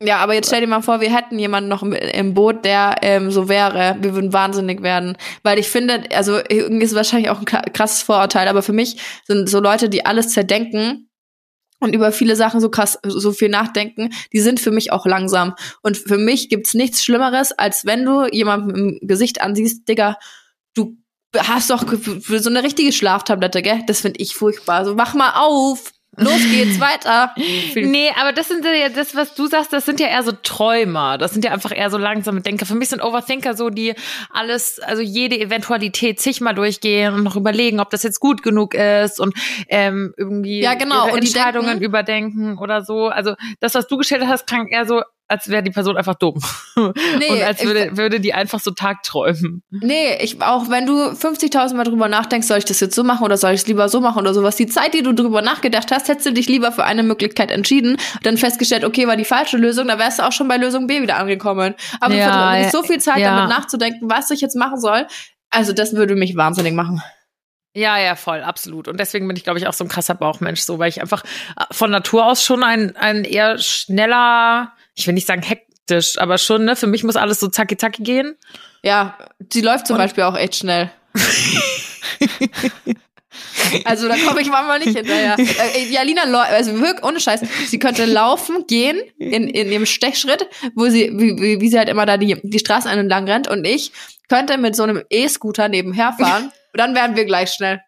Ja, 0.00 0.18
aber 0.18 0.34
jetzt 0.34 0.46
stell 0.46 0.60
dir 0.60 0.68
mal 0.68 0.80
vor, 0.80 1.00
wir 1.00 1.14
hätten 1.14 1.40
jemanden 1.40 1.68
noch 1.68 1.82
im 1.82 2.34
Boot, 2.34 2.64
der 2.64 2.96
ähm, 3.02 3.32
so 3.32 3.48
wäre. 3.48 3.96
Wir 4.00 4.14
würden 4.14 4.32
wahnsinnig 4.32 4.82
werden. 4.82 5.16
Weil 5.42 5.58
ich 5.58 5.68
finde, 5.68 6.04
also 6.14 6.38
irgendwie 6.48 6.84
ist 6.84 6.92
es 6.92 6.96
wahrscheinlich 6.96 7.30
auch 7.30 7.40
ein 7.40 7.44
krasses 7.44 8.02
Vorurteil, 8.02 8.46
aber 8.46 8.62
für 8.62 8.72
mich 8.72 8.98
sind 9.26 9.48
so 9.48 9.58
Leute, 9.58 9.88
die 9.88 10.06
alles 10.06 10.28
zerdenken 10.28 11.08
und 11.80 11.94
über 11.94 12.12
viele 12.12 12.36
Sachen 12.36 12.60
so 12.60 12.70
krass, 12.70 12.98
so 13.04 13.32
viel 13.32 13.48
nachdenken, 13.48 14.10
die 14.32 14.40
sind 14.40 14.60
für 14.60 14.70
mich 14.70 14.92
auch 14.92 15.04
langsam. 15.04 15.54
Und 15.82 15.96
für 15.96 16.18
mich 16.18 16.48
gibt's 16.48 16.74
nichts 16.74 17.02
Schlimmeres, 17.02 17.52
als 17.52 17.84
wenn 17.84 18.04
du 18.04 18.26
jemandem 18.26 18.98
im 19.00 19.08
Gesicht 19.08 19.40
ansiehst, 19.40 19.88
Digga, 19.88 20.16
du 20.74 20.96
hast 21.36 21.70
doch 21.70 21.84
so 21.84 22.50
eine 22.50 22.62
richtige 22.62 22.92
Schlaftablette, 22.92 23.62
gell? 23.62 23.82
Das 23.86 24.00
finde 24.00 24.20
ich 24.20 24.34
furchtbar. 24.34 24.84
So, 24.84 24.96
wach 24.96 25.14
mal 25.14 25.32
auf. 25.34 25.92
Los 26.18 26.42
geht's 26.50 26.80
weiter. 26.80 27.34
nee, 27.74 28.10
aber 28.18 28.32
das 28.32 28.48
sind 28.48 28.64
ja 28.64 28.88
das, 28.88 29.14
was 29.14 29.34
du 29.34 29.46
sagst, 29.46 29.72
das 29.72 29.86
sind 29.86 30.00
ja 30.00 30.08
eher 30.08 30.22
so 30.22 30.32
Träumer. 30.32 31.18
Das 31.18 31.32
sind 31.32 31.44
ja 31.44 31.52
einfach 31.52 31.74
eher 31.74 31.90
so 31.90 31.98
langsame 31.98 32.40
Denker. 32.40 32.66
Für 32.66 32.74
mich 32.74 32.88
sind 32.88 33.02
Overthinker 33.02 33.54
so, 33.54 33.70
die 33.70 33.94
alles, 34.30 34.80
also 34.80 35.02
jede 35.02 35.38
Eventualität 35.38 36.20
zigmal 36.20 36.54
durchgehen 36.54 37.14
und 37.14 37.22
noch 37.22 37.36
überlegen, 37.36 37.80
ob 37.80 37.90
das 37.90 38.02
jetzt 38.02 38.20
gut 38.20 38.42
genug 38.42 38.74
ist 38.74 39.20
und 39.20 39.34
ähm, 39.68 40.14
irgendwie 40.16 40.60
ja, 40.60 40.74
genau. 40.74 41.08
ihre 41.08 41.18
Entscheidungen 41.18 41.68
denken, 41.68 41.84
überdenken 41.84 42.58
oder 42.58 42.82
so. 42.82 43.08
Also 43.08 43.34
das, 43.60 43.74
was 43.74 43.86
du 43.86 43.96
gestellt 43.96 44.24
hast, 44.26 44.46
klang 44.46 44.68
eher 44.68 44.86
so, 44.86 45.02
als 45.28 45.48
wäre 45.48 45.62
die 45.62 45.70
Person 45.70 45.96
einfach 45.96 46.14
dumm. 46.14 46.40
Nee, 47.18 47.30
und 47.30 47.42
als 47.42 47.64
würde, 47.64 47.96
würde 47.96 48.20
die 48.20 48.32
einfach 48.34 48.60
so 48.60 48.70
tagträumen. 48.70 49.62
Nee, 49.70 50.16
ich, 50.20 50.40
auch 50.40 50.70
wenn 50.70 50.86
du 50.86 50.94
50.000 50.94 51.74
Mal 51.74 51.84
drüber 51.84 52.08
nachdenkst, 52.08 52.46
soll 52.46 52.58
ich 52.58 52.64
das 52.64 52.80
jetzt 52.80 52.94
so 52.94 53.02
machen 53.02 53.24
oder 53.24 53.36
soll 53.36 53.52
ich 53.52 53.62
es 53.62 53.66
lieber 53.66 53.88
so 53.88 54.00
machen 54.00 54.20
oder 54.20 54.32
sowas, 54.32 54.56
die 54.56 54.66
Zeit, 54.66 54.94
die 54.94 55.02
du 55.02 55.12
drüber 55.12 55.42
nachgedacht 55.42 55.90
hast, 55.90 56.08
hättest 56.08 56.26
du 56.26 56.32
dich 56.32 56.48
lieber 56.48 56.70
für 56.70 56.84
eine 56.84 57.02
Möglichkeit 57.02 57.50
entschieden 57.50 57.92
und 57.92 58.26
dann 58.26 58.36
festgestellt, 58.36 58.84
okay, 58.84 59.06
war 59.06 59.16
die 59.16 59.24
falsche 59.24 59.56
Lösung, 59.56 59.88
da 59.88 59.98
wärst 59.98 60.20
du 60.20 60.22
auch 60.22 60.32
schon 60.32 60.48
bei 60.48 60.56
Lösung 60.56 60.86
B 60.86 61.02
wieder 61.02 61.16
angekommen. 61.16 61.74
Aber 62.00 62.14
ja, 62.14 62.56
ja, 62.56 62.70
so 62.70 62.82
viel 62.82 63.00
Zeit 63.00 63.18
ja. 63.18 63.36
damit 63.36 63.50
nachzudenken, 63.50 64.08
was 64.08 64.30
ich 64.30 64.40
jetzt 64.40 64.56
machen 64.56 64.80
soll, 64.80 65.06
also 65.50 65.72
das 65.72 65.94
würde 65.94 66.14
mich 66.14 66.36
wahnsinnig 66.36 66.74
machen. 66.74 67.02
Ja, 67.74 67.98
ja, 67.98 68.16
voll, 68.16 68.42
absolut. 68.42 68.88
Und 68.88 68.98
deswegen 68.98 69.28
bin 69.28 69.36
ich, 69.36 69.44
glaube 69.44 69.58
ich, 69.58 69.66
auch 69.66 69.72
so 69.72 69.84
ein 69.84 69.88
krasser 69.88 70.14
Bauchmensch, 70.14 70.62
so, 70.62 70.78
weil 70.78 70.88
ich 70.88 71.00
einfach 71.00 71.22
äh, 71.56 71.64
von 71.70 71.90
Natur 71.90 72.26
aus 72.26 72.42
schon 72.42 72.64
ein, 72.64 72.96
ein 72.96 73.24
eher 73.24 73.58
schneller 73.58 74.72
ich 74.98 75.06
will 75.06 75.14
nicht 75.14 75.26
sagen 75.26 75.42
hektisch, 75.42 76.18
aber 76.18 76.38
schon, 76.38 76.64
ne? 76.64 76.76
Für 76.76 76.86
mich 76.88 77.04
muss 77.04 77.16
alles 77.16 77.40
so 77.40 77.48
zacki 77.48 77.76
zacki 77.76 78.02
gehen. 78.02 78.36
Ja, 78.82 79.16
sie 79.50 79.60
läuft 79.60 79.86
zum 79.86 79.94
Und 79.94 80.02
Beispiel 80.02 80.24
auch 80.24 80.36
echt 80.36 80.56
schnell. 80.56 80.90
also 83.84 84.08
da 84.08 84.16
komme 84.16 84.40
ich 84.40 84.50
manchmal 84.50 84.80
nicht 84.80 84.96
hinterher. 84.96 85.36
Äh, 85.38 85.84
Jalina, 85.88 86.22
also 86.22 86.74
wirklich 86.80 87.04
ohne 87.04 87.20
Scheiß, 87.20 87.42
sie 87.68 87.78
könnte 87.78 88.04
laufen, 88.06 88.66
gehen 88.66 89.00
in, 89.18 89.48
in 89.48 89.70
ihrem 89.70 89.86
Stechschritt, 89.86 90.48
wo 90.74 90.88
sie, 90.88 91.12
wie, 91.14 91.60
wie 91.60 91.68
sie 91.68 91.78
halt 91.78 91.88
immer 91.88 92.06
da 92.06 92.16
die, 92.16 92.40
die 92.42 92.58
Straße 92.58 92.88
ein 92.88 92.98
und 92.98 93.08
lang 93.08 93.28
rennt 93.28 93.46
und 93.48 93.64
ich 93.64 93.92
könnte 94.28 94.58
mit 94.58 94.74
so 94.74 94.82
einem 94.82 95.02
E-Scooter 95.10 95.68
nebenher 95.68 96.12
fahren 96.12 96.50
dann 96.78 96.94
wären 96.94 97.16
wir 97.16 97.24
gleich 97.24 97.50
schnell. 97.50 97.80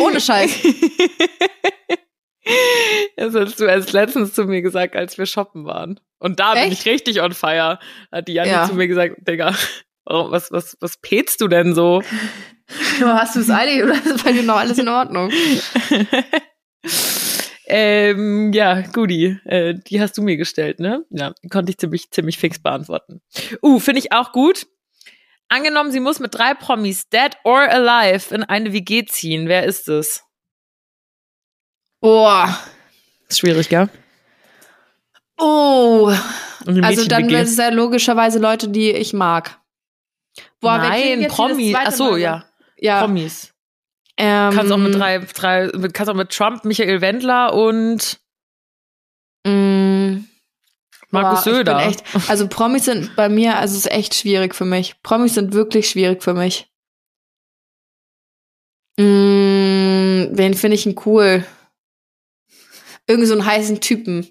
Ohne 0.00 0.20
Scheiß. 0.20 0.50
Das 3.16 3.34
hast 3.34 3.60
du 3.60 3.64
erst 3.64 3.92
letztens 3.92 4.34
zu 4.34 4.44
mir 4.44 4.62
gesagt, 4.62 4.96
als 4.96 5.16
wir 5.16 5.26
shoppen 5.26 5.64
waren. 5.64 6.00
Und 6.18 6.40
da 6.40 6.54
Echt? 6.54 6.64
bin 6.64 6.72
ich 6.72 6.86
richtig 6.86 7.22
on 7.22 7.32
fire. 7.32 7.78
Hat 8.10 8.26
die 8.26 8.32
Janni 8.32 8.50
ja. 8.50 8.66
zu 8.66 8.74
mir 8.74 8.88
gesagt, 8.88 9.16
Digga, 9.28 9.54
was, 10.04 10.50
was, 10.50 10.76
was 10.80 10.96
petst 10.96 11.40
du 11.40 11.48
denn 11.48 11.74
so? 11.74 12.02
Hast 13.00 13.36
du 13.36 13.40
es 13.40 13.50
eilig 13.50 13.82
oder 13.82 13.94
ist 13.94 14.24
bei 14.24 14.32
dir 14.32 14.42
noch 14.42 14.56
alles 14.56 14.78
in 14.78 14.88
Ordnung? 14.88 15.30
ähm, 17.66 18.52
ja, 18.52 18.80
Gudi, 18.80 19.38
äh, 19.44 19.74
die 19.74 20.00
hast 20.00 20.16
du 20.16 20.22
mir 20.22 20.38
gestellt, 20.38 20.80
ne? 20.80 21.04
Ja, 21.10 21.34
konnte 21.50 21.70
ich 21.70 21.78
ziemlich, 21.78 22.10
ziemlich 22.10 22.38
fix 22.38 22.62
beantworten. 22.62 23.20
Uh, 23.62 23.78
finde 23.78 23.98
ich 23.98 24.12
auch 24.12 24.32
gut. 24.32 24.66
Angenommen, 25.52 25.92
sie 25.92 26.00
muss 26.00 26.18
mit 26.18 26.34
drei 26.34 26.54
Promis, 26.54 27.10
dead 27.10 27.36
or 27.44 27.60
alive, 27.60 28.34
in 28.34 28.42
eine 28.42 28.72
WG 28.72 29.04
ziehen. 29.04 29.48
Wer 29.48 29.64
ist 29.64 29.86
es? 29.86 30.24
Oh. 32.00 32.46
Schwierig, 33.30 33.68
gell? 33.68 33.90
Oh. 35.38 36.10
Also 36.82 37.06
dann 37.06 37.28
wäre 37.28 37.42
es 37.42 37.58
ja 37.58 37.68
logischerweise 37.68 38.38
Leute, 38.38 38.70
die 38.70 38.92
ich 38.92 39.12
mag. 39.12 39.60
Boah, 40.62 40.78
Nein, 40.78 41.28
Promis. 41.28 41.76
Ach 41.78 41.92
so, 41.92 42.16
ja. 42.16 42.46
ja. 42.78 43.00
Promis. 43.00 43.52
Ähm, 44.16 44.54
kannst 44.54 44.72
auch 44.72 44.78
mit 44.78 44.94
drei, 44.94 45.18
drei, 45.18 45.70
kannst 45.92 46.08
auch 46.08 46.14
mit 46.14 46.30
Trump, 46.30 46.64
Michael 46.64 47.02
Wendler 47.02 47.52
und 47.52 48.20
mm, 49.46 49.81
Markus 51.12 51.44
boah, 51.44 51.54
Söder. 51.54 51.86
Echt, 51.86 52.02
also 52.28 52.48
Promis 52.48 52.86
sind 52.86 53.14
bei 53.14 53.28
mir, 53.28 53.58
also 53.58 53.76
es 53.76 53.86
ist 53.86 53.92
echt 53.92 54.14
schwierig 54.14 54.54
für 54.54 54.64
mich. 54.64 55.00
Promis 55.02 55.34
sind 55.34 55.52
wirklich 55.52 55.88
schwierig 55.88 56.22
für 56.22 56.34
mich. 56.34 56.68
Mm, 58.98 60.36
wen 60.36 60.54
finde 60.54 60.74
ich 60.74 60.82
denn 60.82 60.96
cool? 61.06 61.44
irgend 63.06 63.28
so 63.28 63.34
einen 63.34 63.46
heißen 63.46 63.80
Typen. 63.80 64.26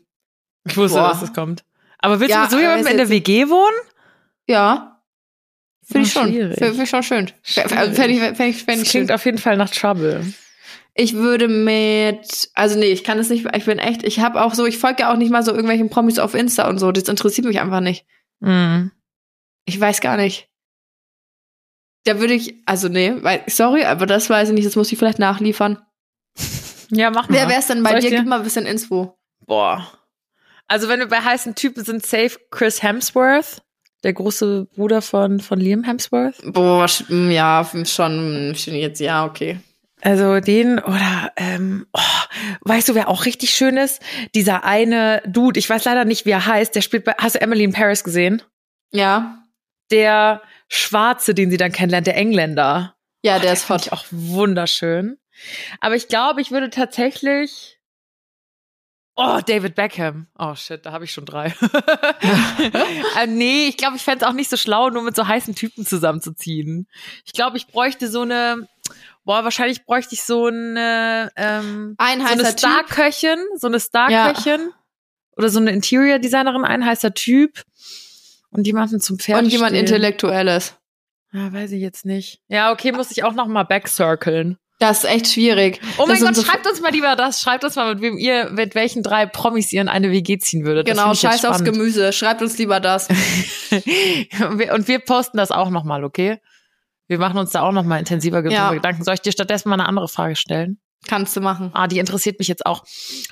Ich 0.67 0.77
wusste, 0.77 0.99
Boah. 0.99 1.09
dass 1.09 1.21
das 1.21 1.33
kommt. 1.33 1.63
Aber 1.99 2.19
willst 2.19 2.31
ja, 2.31 2.37
du 2.37 2.41
mit 2.43 2.51
so 2.51 2.59
jemandem 2.59 2.87
in 2.87 2.97
der 2.97 3.09
WG 3.09 3.49
wohnen? 3.49 3.75
Ja. 4.47 5.01
Finde 5.83 6.07
ich 6.07 6.13
schon. 6.13 6.31
Finde 6.31 6.83
ich 6.83 6.89
schon 6.89 7.03
schön. 7.03 7.31
Also 7.55 7.93
fänd 7.93 8.11
ich, 8.11 8.19
fänd 8.19 8.39
ich, 8.39 8.63
fänd 8.63 8.81
ich 8.81 8.89
klingt 8.89 9.07
schön. 9.07 9.11
auf 9.11 9.25
jeden 9.25 9.37
Fall 9.37 9.57
nach 9.57 9.69
Trouble. 9.69 10.33
Ich 10.93 11.13
würde 11.13 11.47
mit, 11.47 12.49
also 12.53 12.77
nee, 12.77 12.91
ich 12.91 13.03
kann 13.03 13.17
es 13.17 13.29
nicht, 13.29 13.47
ich 13.55 13.65
bin 13.65 13.79
echt, 13.79 14.03
ich 14.03 14.19
habe 14.19 14.41
auch 14.41 14.53
so, 14.53 14.65
ich 14.65 14.77
folge 14.77 15.03
ja 15.03 15.11
auch 15.11 15.17
nicht 15.17 15.31
mal 15.31 15.43
so 15.43 15.51
irgendwelchen 15.51 15.89
Promis 15.89 16.19
auf 16.19 16.33
Insta 16.33 16.67
und 16.67 16.79
so, 16.79 16.91
das 16.91 17.07
interessiert 17.07 17.47
mich 17.47 17.61
einfach 17.61 17.79
nicht. 17.79 18.05
Mhm. 18.41 18.91
Ich 19.65 19.79
weiß 19.79 20.01
gar 20.01 20.17
nicht. 20.17 20.49
Da 22.03 22.19
würde 22.19 22.33
ich, 22.33 22.55
also 22.65 22.89
nee, 22.89 23.13
weil, 23.21 23.43
sorry, 23.47 23.85
aber 23.85 24.05
das 24.05 24.29
weiß 24.29 24.49
ich 24.49 24.55
nicht, 24.55 24.65
das 24.65 24.75
muss 24.75 24.91
ich 24.91 24.97
vielleicht 24.97 25.19
nachliefern. 25.19 25.81
Ja, 26.93 27.09
mach 27.09 27.29
mal. 27.29 27.35
Wer 27.35 27.47
wär's 27.47 27.67
denn 27.67 27.83
bei 27.83 27.99
dir? 27.99 28.09
dir? 28.09 28.17
Gib 28.17 28.27
mal 28.27 28.39
ein 28.39 28.43
bisschen 28.43 28.65
Info. 28.65 29.17
Boah. 29.45 29.87
Also 30.67 30.89
wenn 30.89 30.99
wir 30.99 31.07
bei 31.07 31.21
heißen 31.21 31.55
Typen 31.55 31.85
sind, 31.85 32.05
safe 32.05 32.37
Chris 32.49 32.83
Hemsworth, 32.83 33.61
der 34.03 34.13
große 34.13 34.67
Bruder 34.75 35.01
von, 35.01 35.39
von 35.39 35.59
Liam 35.59 35.83
Hemsworth. 35.83 36.41
Boah, 36.43 36.85
ja, 37.09 37.69
schon, 37.85 38.53
schon 38.55 38.75
jetzt, 38.75 38.99
ja, 38.99 39.25
okay. 39.25 39.59
Also 40.01 40.39
den 40.39 40.79
oder 40.79 41.31
ähm, 41.37 41.85
oh, 41.93 41.99
weißt 42.61 42.89
du, 42.89 42.95
wer 42.95 43.07
auch 43.07 43.25
richtig 43.25 43.51
schön 43.51 43.77
ist? 43.77 44.01
Dieser 44.33 44.63
eine 44.63 45.21
Dude, 45.27 45.59
ich 45.59 45.69
weiß 45.69 45.85
leider 45.85 46.05
nicht, 46.05 46.25
wie 46.25 46.31
er 46.31 46.45
heißt, 46.45 46.75
der 46.75 46.81
spielt 46.81 47.05
bei, 47.05 47.13
hast 47.17 47.35
du 47.35 47.41
Emily 47.41 47.63
in 47.63 47.73
Paris 47.73 48.03
gesehen? 48.03 48.41
Ja. 48.91 49.43
Der 49.91 50.41
Schwarze, 50.67 51.33
den 51.33 51.51
sie 51.51 51.57
dann 51.57 51.71
kennenlernt, 51.71 52.07
der 52.07 52.17
Engländer. 52.17 52.95
Ja, 53.23 53.37
oh, 53.37 53.39
der 53.39 53.53
ist 53.53 53.69
hot. 53.69 53.91
auch 53.91 54.05
wunderschön. 54.09 55.17
Aber 55.79 55.95
ich 55.95 56.07
glaube, 56.07 56.41
ich 56.41 56.51
würde 56.51 56.69
tatsächlich. 56.69 57.79
Oh, 59.15 59.39
David 59.45 59.75
Beckham. 59.75 60.27
Oh 60.39 60.55
shit, 60.55 60.85
da 60.85 60.93
habe 60.93 61.03
ich 61.03 61.11
schon 61.11 61.25
drei. 61.25 61.47
äh, 63.19 63.27
nee, 63.27 63.67
ich 63.67 63.77
glaube, 63.77 63.97
ich 63.97 64.01
fände 64.01 64.23
es 64.23 64.29
auch 64.29 64.33
nicht 64.33 64.49
so 64.49 64.57
schlau, 64.57 64.89
nur 64.89 65.03
mit 65.03 65.15
so 65.15 65.27
heißen 65.27 65.53
Typen 65.53 65.85
zusammenzuziehen. 65.85 66.87
Ich 67.25 67.33
glaube, 67.33 67.57
ich 67.57 67.67
bräuchte 67.67 68.07
so 68.09 68.21
eine. 68.21 68.67
Boah, 69.23 69.43
wahrscheinlich 69.43 69.85
bräuchte 69.85 70.15
ich 70.15 70.23
so 70.23 70.47
eine, 70.47 71.31
ähm, 71.35 71.95
Ein 71.97 72.21
so 72.21 72.27
eine. 72.27 72.45
Star-Köchin, 72.45 73.37
so 73.55 73.67
eine 73.67 73.79
Star-Köchin. 73.79 74.71
Oder 75.37 75.49
so 75.49 75.59
eine 75.59 75.71
Interior-Designerin, 75.71 76.65
ein 76.65 76.85
heißer 76.85 77.13
Typ. 77.13 77.61
Und 78.49 78.67
jemanden 78.67 78.99
zum 78.99 79.17
Pferd 79.19 79.43
Und 79.43 79.49
jemand 79.49 79.69
stehlen. 79.71 79.85
Intellektuelles. 79.85 80.75
Ja, 81.31 81.53
weiß 81.53 81.71
ich 81.71 81.81
jetzt 81.81 82.05
nicht. 82.05 82.41
Ja, 82.49 82.71
okay, 82.73 82.91
muss 82.91 83.11
ich 83.11 83.23
auch 83.23 83.33
noch 83.33 83.47
mal 83.47 83.63
backcirclen. 83.63 84.57
Das 84.79 85.03
ist 85.03 85.09
echt 85.09 85.27
schwierig. 85.27 85.79
Oh 85.99 86.07
mein 86.07 86.19
Das 86.19 86.25
Gott, 86.25 86.35
so- 86.35 86.43
schreibt 86.43 86.67
uns 86.67 86.81
mal 86.81 86.91
lieber 86.91 87.15
das. 87.15 87.39
Schreibt 87.39 87.63
uns 87.63 87.75
mal, 87.75 87.93
mit 87.93 88.01
wem 88.01 88.17
ihr, 88.17 88.49
mit 88.49 88.73
welchen 88.75 89.03
drei 89.03 89.27
Promis 89.27 89.71
ihr 89.71 89.79
in 89.81 89.87
eine 89.87 90.11
WG 90.11 90.39
ziehen 90.39 90.65
würdet. 90.65 90.87
Genau, 90.87 91.13
scheiß 91.13 91.45
aufs. 91.45 91.63
Gemüse. 91.63 92.11
Schreibt 92.11 92.41
uns 92.41 92.57
lieber 92.57 92.79
das. 92.79 93.07
Und 93.71 94.59
wir- 94.59 94.73
Und 94.73 94.87
wir 94.87 94.99
posten 94.99 95.37
das 95.37 95.51
auch 95.51 95.69
noch 95.69 95.83
mal, 95.83 96.03
okay? 96.03 96.39
Wir 97.11 97.19
machen 97.19 97.37
uns 97.37 97.51
da 97.51 97.61
auch 97.63 97.73
noch 97.73 97.83
mal 97.83 97.99
intensiver 97.99 98.41
Ja. 98.49 98.71
Gedanken. 98.71 99.03
Soll 99.03 99.15
ich 99.15 99.19
dir 99.21 99.33
stattdessen 99.33 99.67
mal 99.67 99.75
eine 99.75 99.85
andere 99.85 100.07
Frage 100.07 100.37
stellen? 100.37 100.79
Kannst 101.09 101.35
du 101.35 101.41
machen. 101.41 101.69
Ah, 101.73 101.87
die 101.87 101.99
interessiert 101.99 102.39
mich 102.39 102.47
jetzt 102.47 102.65
auch. 102.65 102.85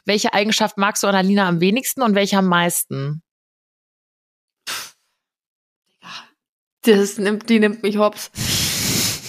Welche 0.04 0.34
Eigenschaft 0.34 0.78
magst 0.78 1.02
du 1.02 1.08
an 1.08 1.16
Alina 1.16 1.48
am 1.48 1.62
wenigsten 1.62 2.02
und 2.02 2.14
welche 2.14 2.38
am 2.38 2.48
meisten? 2.48 3.22
Das 6.82 7.18
nimmt, 7.18 7.50
die 7.50 7.60
nimmt 7.60 7.84
mich 7.84 7.98
hops. 7.98 8.32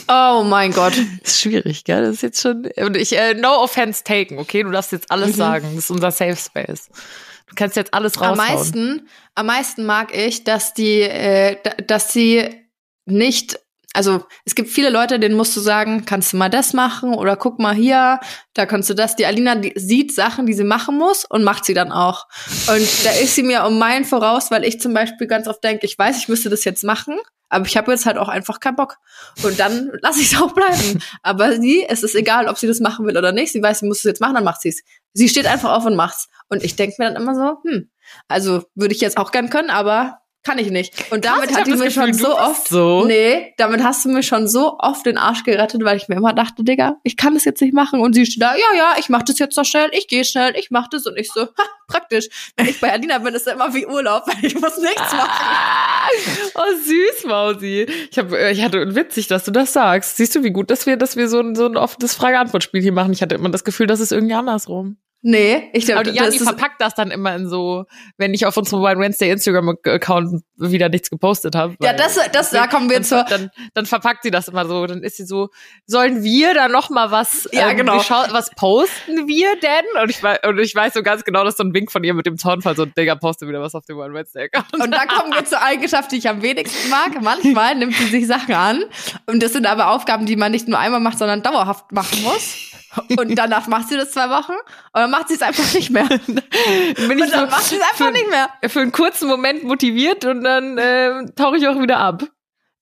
Oh 0.09 0.42
mein 0.44 0.72
Gott. 0.72 0.94
Das 1.22 1.34
ist 1.34 1.40
schwierig, 1.42 1.84
gell? 1.84 2.03
Das 2.03 2.16
ist 2.16 2.22
jetzt 2.22 2.40
schon. 2.40 2.68
Und 2.76 2.96
ich, 2.96 3.16
äh, 3.16 3.34
no 3.34 3.62
offense 3.62 4.03
taken, 4.03 4.38
okay? 4.38 4.64
Du 4.64 4.70
darfst 4.72 4.90
jetzt 4.90 5.11
alles 5.12 5.28
Mhm. 5.30 5.34
sagen. 5.34 5.66
Das 5.76 5.84
ist 5.84 5.90
unser 5.90 6.11
Safe 6.11 6.34
Space. 6.36 6.88
Du 7.46 7.55
kannst 7.55 7.76
jetzt 7.76 7.94
alles 7.94 8.16
Am 8.18 8.30
raushauen. 8.34 8.38
meisten, 8.57 9.09
am 9.36 9.46
meisten 9.46 9.86
mag 9.86 10.12
ich, 10.16 10.42
dass 10.42 10.74
die, 10.74 11.03
äh, 11.03 11.57
da- 11.62 11.74
dass 11.84 12.12
sie 12.12 12.51
nicht, 13.07 13.61
also 13.93 14.24
es 14.45 14.55
gibt 14.55 14.68
viele 14.68 14.88
Leute, 14.91 15.18
denen 15.18 15.36
musst 15.36 15.57
du 15.57 15.61
sagen, 15.61 16.05
kannst 16.05 16.32
du 16.32 16.36
mal 16.36 16.49
das 16.49 16.74
machen 16.74 17.14
oder 17.14 17.36
guck 17.36 17.59
mal 17.59 17.74
hier, 17.74 18.20
da 18.55 18.66
kannst 18.66 18.88
du 18.88 18.95
das. 18.95 19.16
Die 19.16 19.26
Alina 19.26 19.57
die 19.57 19.72
sieht 19.74 20.14
Sachen, 20.14 20.47
die 20.47 20.53
sie 20.53 20.64
machen 20.64 20.97
muss 20.97 21.24
und 21.24 21.43
macht 21.43 21.64
sie 21.64 21.74
dann 21.74 21.91
auch. 21.91 22.26
Und 22.68 23.05
da 23.05 23.11
ist 23.11 23.34
sie 23.34 23.43
mir 23.43 23.64
um 23.64 23.78
Meilen 23.78 24.05
voraus, 24.05 24.51
weil 24.51 24.64
ich 24.64 24.80
zum 24.80 24.95
Beispiel 24.95 25.26
ganz 25.26 25.49
oft 25.49 25.62
denke, 25.64 25.86
ich 25.86 25.99
weiß, 25.99 26.18
ich 26.18 26.28
müsste 26.28 26.51
das 26.51 26.64
jetzt 26.64 26.84
machen, 26.84 27.18
aber 27.49 27.66
ich 27.66 27.76
habe 27.76 27.91
jetzt 27.91 28.07
halt 28.07 28.16
auch 28.16 28.28
einfach 28.28 28.61
keinen 28.61 28.76
Bock. 28.76 28.99
Und 29.43 29.59
dann 29.59 29.91
lasse 30.03 30.20
ich 30.20 30.32
es 30.32 30.41
auch 30.41 30.53
bleiben. 30.53 31.03
Aber 31.22 31.61
sie, 31.61 31.84
es 31.88 32.05
ist 32.05 32.14
egal, 32.14 32.47
ob 32.47 32.59
sie 32.59 32.68
das 32.68 32.78
machen 32.78 33.07
will 33.07 33.18
oder 33.18 33.32
nicht. 33.32 33.51
Sie 33.53 33.62
weiß, 33.62 33.80
sie 33.80 33.86
muss 33.86 33.99
es 33.99 34.05
jetzt 34.05 34.20
machen, 34.20 34.34
dann 34.34 34.45
macht 34.45 34.62
sie 34.62 34.68
es. 34.68 34.82
Sie 35.14 35.28
steht 35.28 35.47
einfach 35.47 35.72
auf 35.72 35.84
und 35.84 35.97
macht's. 35.97 36.28
Und 36.49 36.62
ich 36.62 36.76
denke 36.76 36.95
mir 36.99 37.12
dann 37.12 37.20
immer 37.20 37.34
so, 37.34 37.59
hm, 37.68 37.91
also 38.28 38.62
würde 38.76 38.95
ich 38.95 39.01
jetzt 39.01 39.16
auch 39.16 39.32
gern 39.32 39.51
können, 39.51 39.70
aber 39.70 40.19
kann 40.43 40.59
ich 40.59 40.70
nicht. 40.70 40.95
Und 41.12 41.22
Krass, 41.22 41.34
damit 41.34 41.51
ich 41.51 41.57
hat 41.57 41.66
die 41.66 41.72
das 41.72 41.80
mir 41.80 41.86
Gefühl, 41.86 42.05
schon 42.05 42.14
so 42.14 42.38
oft, 42.38 42.68
so. 42.68 43.05
nee, 43.05 43.53
damit 43.59 43.84
hast 43.84 44.05
du 44.05 44.09
mir 44.09 44.22
schon 44.22 44.49
so 44.49 44.78
oft 44.78 45.05
den 45.05 45.18
Arsch 45.18 45.45
gerettet, 45.45 45.84
weil 45.84 45.99
ich 45.99 46.09
mir 46.09 46.14
immer 46.14 46.32
dachte, 46.32 46.64
Digga, 46.64 46.97
ich 47.03 47.18
kann 47.18 47.34
das 47.34 47.45
jetzt 47.45 47.61
nicht 47.61 47.74
machen. 47.74 48.01
Und 48.01 48.14
sie 48.14 48.24
steht 48.24 48.43
da, 48.43 48.55
ja, 48.55 48.76
ja, 48.76 48.95
ich 48.99 49.11
mach 49.11 49.22
das 49.22 49.38
jetzt 49.38 49.57
noch 49.57 49.66
schnell, 49.66 49.91
ich 49.93 50.09
gehe 50.09 50.24
schnell, 50.24 50.57
ich 50.57 50.70
mach 50.70 50.88
das. 50.88 51.07
Und 51.07 51.18
ich 51.18 51.30
so, 51.30 51.43
ha, 51.43 51.64
praktisch. 51.86 52.28
Wenn 52.57 52.68
ich 52.68 52.80
bei 52.80 52.91
Alina 52.91 53.18
bin, 53.18 53.34
ist 53.34 53.47
es 53.47 53.53
immer 53.53 53.74
wie 53.74 53.86
Urlaub, 53.86 54.26
weil 54.26 54.45
ich 54.45 54.55
muss 54.55 54.78
nichts 54.78 55.12
machen. 55.12 55.28
Ah, 55.30 56.09
oh, 56.55 56.76
süß, 56.84 57.24
Mausi. 57.26 57.86
Ich, 58.11 58.18
hab, 58.18 58.32
äh, 58.32 58.53
ich 58.53 58.64
hatte 58.64 58.95
witzig, 58.95 59.26
dass 59.26 59.45
du 59.45 59.51
das 59.51 59.74
sagst. 59.74 60.16
Siehst 60.16 60.34
du, 60.34 60.43
wie 60.43 60.53
gut, 60.53 60.70
dass 60.70 60.86
wir, 60.86 60.97
dass 60.97 61.16
wir 61.16 61.28
so 61.28 61.41
ein, 61.41 61.55
so 61.55 61.66
ein 61.66 61.76
offenes 61.76 62.14
Frage-Antwort-Spiel 62.14 62.80
hier 62.80 62.93
machen? 62.93 63.12
Ich 63.12 63.20
hatte 63.20 63.34
immer 63.34 63.51
das 63.51 63.64
Gefühl, 63.64 63.86
das 63.86 64.01
ist 64.01 64.12
irgendwie 64.12 64.34
andersrum. 64.34 64.97
Nee, 65.22 65.68
ich 65.74 65.84
Aber 65.92 66.02
glaube, 66.02 66.12
die 66.12 66.18
das 66.18 66.26
Jani 66.26 66.36
ist, 66.36 66.42
verpackt 66.44 66.80
das 66.80 66.94
dann 66.94 67.10
immer 67.10 67.34
in 67.36 67.46
so, 67.46 67.84
wenn 68.16 68.32
ich 68.32 68.46
auf 68.46 68.56
unserem 68.56 68.82
Wine 68.82 69.00
Wednesday 69.00 69.30
Instagram-Account 69.30 70.42
wieder 70.56 70.88
nichts 70.88 71.10
gepostet 71.10 71.54
habe. 71.54 71.76
ja, 71.82 71.92
das, 71.92 72.18
das, 72.32 72.50
da 72.50 72.66
kommen 72.66 72.88
wir 72.88 72.96
dann, 72.96 73.04
zur, 73.04 73.24
dann, 73.24 73.50
dann 73.74 73.84
verpackt 73.84 74.22
sie 74.22 74.30
das 74.30 74.48
immer 74.48 74.64
so. 74.66 74.86
Dann 74.86 75.02
ist 75.02 75.18
sie 75.18 75.26
so, 75.26 75.50
sollen 75.86 76.24
wir 76.24 76.54
da 76.54 76.68
noch 76.68 76.88
mal 76.88 77.10
was, 77.10 77.46
Ja, 77.52 77.68
ähm, 77.68 77.76
genau. 77.76 77.96
was 77.98 78.50
posten 78.56 79.28
wir 79.28 79.56
denn? 79.60 80.02
Und 80.02 80.10
ich, 80.10 80.22
weiß, 80.22 80.38
und 80.48 80.58
ich 80.58 80.74
weiß 80.74 80.94
so 80.94 81.02
ganz 81.02 81.22
genau, 81.24 81.44
dass 81.44 81.58
so 81.58 81.64
ein 81.64 81.74
Wink 81.74 81.92
von 81.92 82.02
ihr 82.02 82.14
mit 82.14 82.24
dem 82.24 82.38
Zaunfall 82.38 82.74
so, 82.74 82.86
Digga, 82.86 83.14
poste 83.16 83.46
wieder 83.46 83.60
was 83.60 83.74
auf 83.74 83.84
dem 83.84 83.98
Wine 83.98 84.14
Wednesday 84.14 84.44
Account. 84.44 84.72
Und 84.82 84.90
dann 84.90 85.06
kommen 85.06 85.34
wir 85.34 85.44
zur 85.44 85.60
Eigenschaft, 85.62 86.12
die 86.12 86.16
ich 86.16 86.28
am 86.30 86.40
wenigsten 86.40 86.88
mag. 86.88 87.20
Manchmal 87.20 87.74
nimmt 87.74 87.94
sie 87.94 88.06
sich 88.06 88.26
Sachen 88.26 88.54
an. 88.54 88.84
Und 89.26 89.42
das 89.42 89.52
sind 89.52 89.66
aber 89.66 89.90
Aufgaben, 89.90 90.24
die 90.24 90.36
man 90.36 90.50
nicht 90.50 90.66
nur 90.66 90.78
einmal 90.78 91.00
macht, 91.00 91.18
sondern 91.18 91.42
dauerhaft 91.42 91.92
machen 91.92 92.22
muss. 92.22 92.69
Und 93.16 93.34
danach 93.38 93.66
macht 93.66 93.88
sie 93.88 93.97
das 93.97 94.12
zwei 94.12 94.28
Wochen. 94.30 94.53
Und 94.53 94.95
dann 94.95 95.11
macht 95.11 95.28
sie 95.28 95.34
es 95.34 95.43
einfach 95.43 95.72
nicht 95.74 95.91
mehr. 95.91 96.05
Und 96.20 97.09
bin 97.09 97.18
so 97.18 97.26
dann 97.26 97.51
macht 97.51 97.64
sie 97.64 97.76
es 97.76 97.82
einfach 97.82 98.07
für, 98.07 98.12
nicht 98.12 98.28
mehr. 98.28 98.49
für 98.68 98.80
einen 98.80 98.93
kurzen 98.93 99.28
Moment 99.28 99.64
motiviert 99.64 100.24
und 100.24 100.43
dann 100.43 100.78
äh, 100.78 101.26
tauche 101.36 101.57
ich 101.57 101.68
auch 101.68 101.80
wieder 101.80 101.99
ab. 101.99 102.24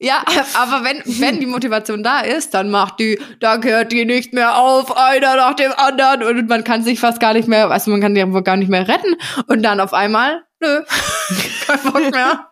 Ja, 0.01 0.23
aber 0.55 0.85
wenn, 0.85 1.03
wenn 1.21 1.41
die 1.41 1.47
Motivation 1.47 2.05
da 2.05 2.21
ist, 2.21 2.55
dann 2.55 2.71
macht 2.71 3.01
die, 3.01 3.19
da 3.41 3.57
gehört 3.57 3.91
die 3.91 4.05
nicht 4.05 4.33
mehr 4.33 4.57
auf, 4.57 4.97
einer 4.97 5.35
nach 5.35 5.55
dem 5.55 5.73
anderen. 5.73 6.23
Und 6.23 6.49
man 6.49 6.63
kann 6.63 6.85
sich 6.85 7.01
fast 7.01 7.19
gar 7.19 7.33
nicht 7.33 7.49
mehr, 7.49 7.69
also 7.69 7.91
man 7.91 8.01
kann 8.01 8.15
die 8.15 8.23
einfach 8.23 8.45
gar 8.45 8.57
nicht 8.57 8.69
mehr 8.69 8.87
retten. 8.87 9.17
Und 9.49 9.65
dann 9.65 9.81
auf 9.81 9.93
einmal, 9.93 10.45
nö, 10.61 10.83
kein 11.67 11.81
Bock 11.83 12.13
mehr. 12.13 12.49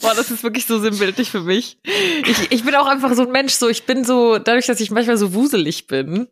Boah, 0.00 0.14
das 0.16 0.32
ist 0.32 0.42
wirklich 0.42 0.66
so 0.66 0.80
sinnbildlich 0.80 1.30
für 1.30 1.42
mich. 1.42 1.78
Ich, 2.26 2.50
ich 2.50 2.64
bin 2.64 2.74
auch 2.74 2.88
einfach 2.88 3.12
so 3.14 3.22
ein 3.22 3.30
Mensch, 3.30 3.52
so 3.52 3.68
ich 3.68 3.84
bin 3.84 4.02
so, 4.02 4.38
dadurch, 4.38 4.66
dass 4.66 4.80
ich 4.80 4.90
manchmal 4.90 5.16
so 5.16 5.34
wuselig 5.34 5.86
bin. 5.86 6.26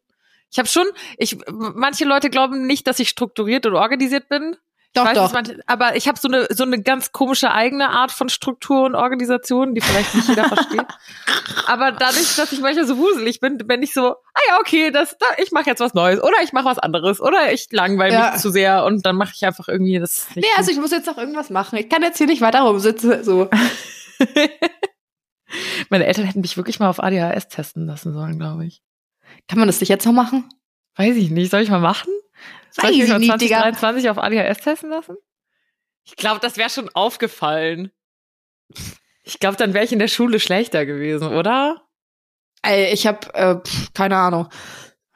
Ich 0.51 0.59
habe 0.59 0.69
schon, 0.69 0.87
ich, 1.17 1.39
manche 1.49 2.05
Leute 2.05 2.29
glauben 2.31 2.67
nicht, 2.67 2.87
dass 2.87 2.99
ich 2.99 3.09
strukturiert 3.09 3.67
und 3.67 3.75
organisiert 3.75 4.29
bin. 4.29 4.57
Doch, 4.93 5.05
weiß, 5.05 5.15
doch. 5.15 5.33
manche- 5.33 5.61
aber 5.69 5.95
ich 5.95 6.09
habe 6.09 6.19
so 6.19 6.27
eine 6.27 6.49
so 6.51 6.65
eine 6.65 6.83
ganz 6.83 7.13
komische 7.13 7.53
eigene 7.53 7.91
Art 7.91 8.11
von 8.11 8.29
Struktur 8.29 8.83
und 8.83 8.97
Organisation, 8.97 9.73
die 9.77 9.81
vielleicht 9.81 10.13
nicht 10.17 10.27
jeder 10.29 10.47
versteht. 10.49 10.83
Aber 11.69 11.93
dadurch, 11.93 12.35
dass 12.35 12.51
ich 12.51 12.61
manchmal 12.61 12.87
so 12.87 12.97
wuselig 12.99 13.39
bin, 13.39 13.57
bin 13.59 13.83
ich 13.85 13.95
so, 13.95 14.09
ah 14.11 14.41
ja, 14.49 14.59
okay, 14.59 14.91
das, 14.91 15.17
da, 15.19 15.27
ich 15.39 15.53
mache 15.53 15.67
jetzt 15.67 15.79
was 15.79 15.95
Neues 15.95 16.21
oder 16.21 16.35
ich 16.43 16.53
mache 16.53 16.65
was 16.65 16.79
anderes 16.81 17.21
oder 17.21 17.53
ich 17.53 17.69
langweile 17.71 18.13
Ja. 18.15 18.31
mich 18.33 18.41
zu 18.41 18.51
sehr 18.51 18.85
und 18.85 19.07
dann 19.07 19.15
mache 19.15 19.31
ich 19.37 19.45
einfach 19.45 19.69
irgendwie 19.69 20.01
das. 20.01 20.27
Nicht 20.35 20.45
Nee, 20.47 20.51
also 20.57 20.73
ich 20.73 20.79
muss 20.79 20.91
jetzt 20.91 21.07
noch 21.07 21.19
irgendwas 21.19 21.51
machen. 21.51 21.77
Ich 21.79 21.89
kann 21.89 22.03
jetzt 22.03 22.19
hier 22.19 22.27
nicht 22.27 22.41
weiter 22.41 22.63
rumsitzen. 22.63 23.23
So. 23.23 23.49
Meine 25.89 26.07
Eltern 26.07 26.25
hätten 26.25 26.41
mich 26.41 26.57
wirklich 26.57 26.81
mal 26.81 26.89
auf 26.89 27.01
ADHS 27.03 27.49
testen 27.49 27.87
lassen 27.87 28.13
sollen, 28.13 28.39
glaube 28.39 28.67
ich. 28.67 28.83
Kann 29.51 29.59
man 29.59 29.67
das 29.67 29.81
nicht 29.81 29.89
jetzt 29.89 30.07
noch 30.07 30.13
machen? 30.13 30.49
Weiß 30.95 31.17
ich 31.17 31.29
nicht. 31.33 31.51
Soll 31.51 31.63
ich 31.63 31.71
mal 31.71 31.81
machen? 31.81 32.13
Soll 32.71 32.85
Weiß 32.85 32.93
ich 32.93 32.99
mich 32.99 33.07
ich 33.07 33.11
mal 33.11 33.19
nicht, 33.19 33.41
Digga. 33.41 33.63
2023 33.63 34.11
auf 34.11 34.19
ADHS 34.19 34.59
testen 34.59 34.91
lassen? 34.91 35.17
Ich 36.05 36.15
glaube, 36.15 36.39
das 36.41 36.57
wäre 36.57 36.71
schon 36.71 36.89
aufgefallen. 36.91 37.91
Ich 39.25 39.41
glaube, 39.41 39.57
dann 39.57 39.75
wäre 39.75 39.85
ich 39.85 39.91
in 39.91 39.99
der 39.99 40.07
Schule 40.07 40.39
schlechter 40.39 40.87
gewesen, 40.87 41.27
oder? 41.27 41.83
Ey, 42.63 42.93
ich 42.95 43.09
habe 43.09 43.35
äh, 43.35 43.57
pff, 43.57 43.93
keine 43.93 44.19
Ahnung. 44.19 44.49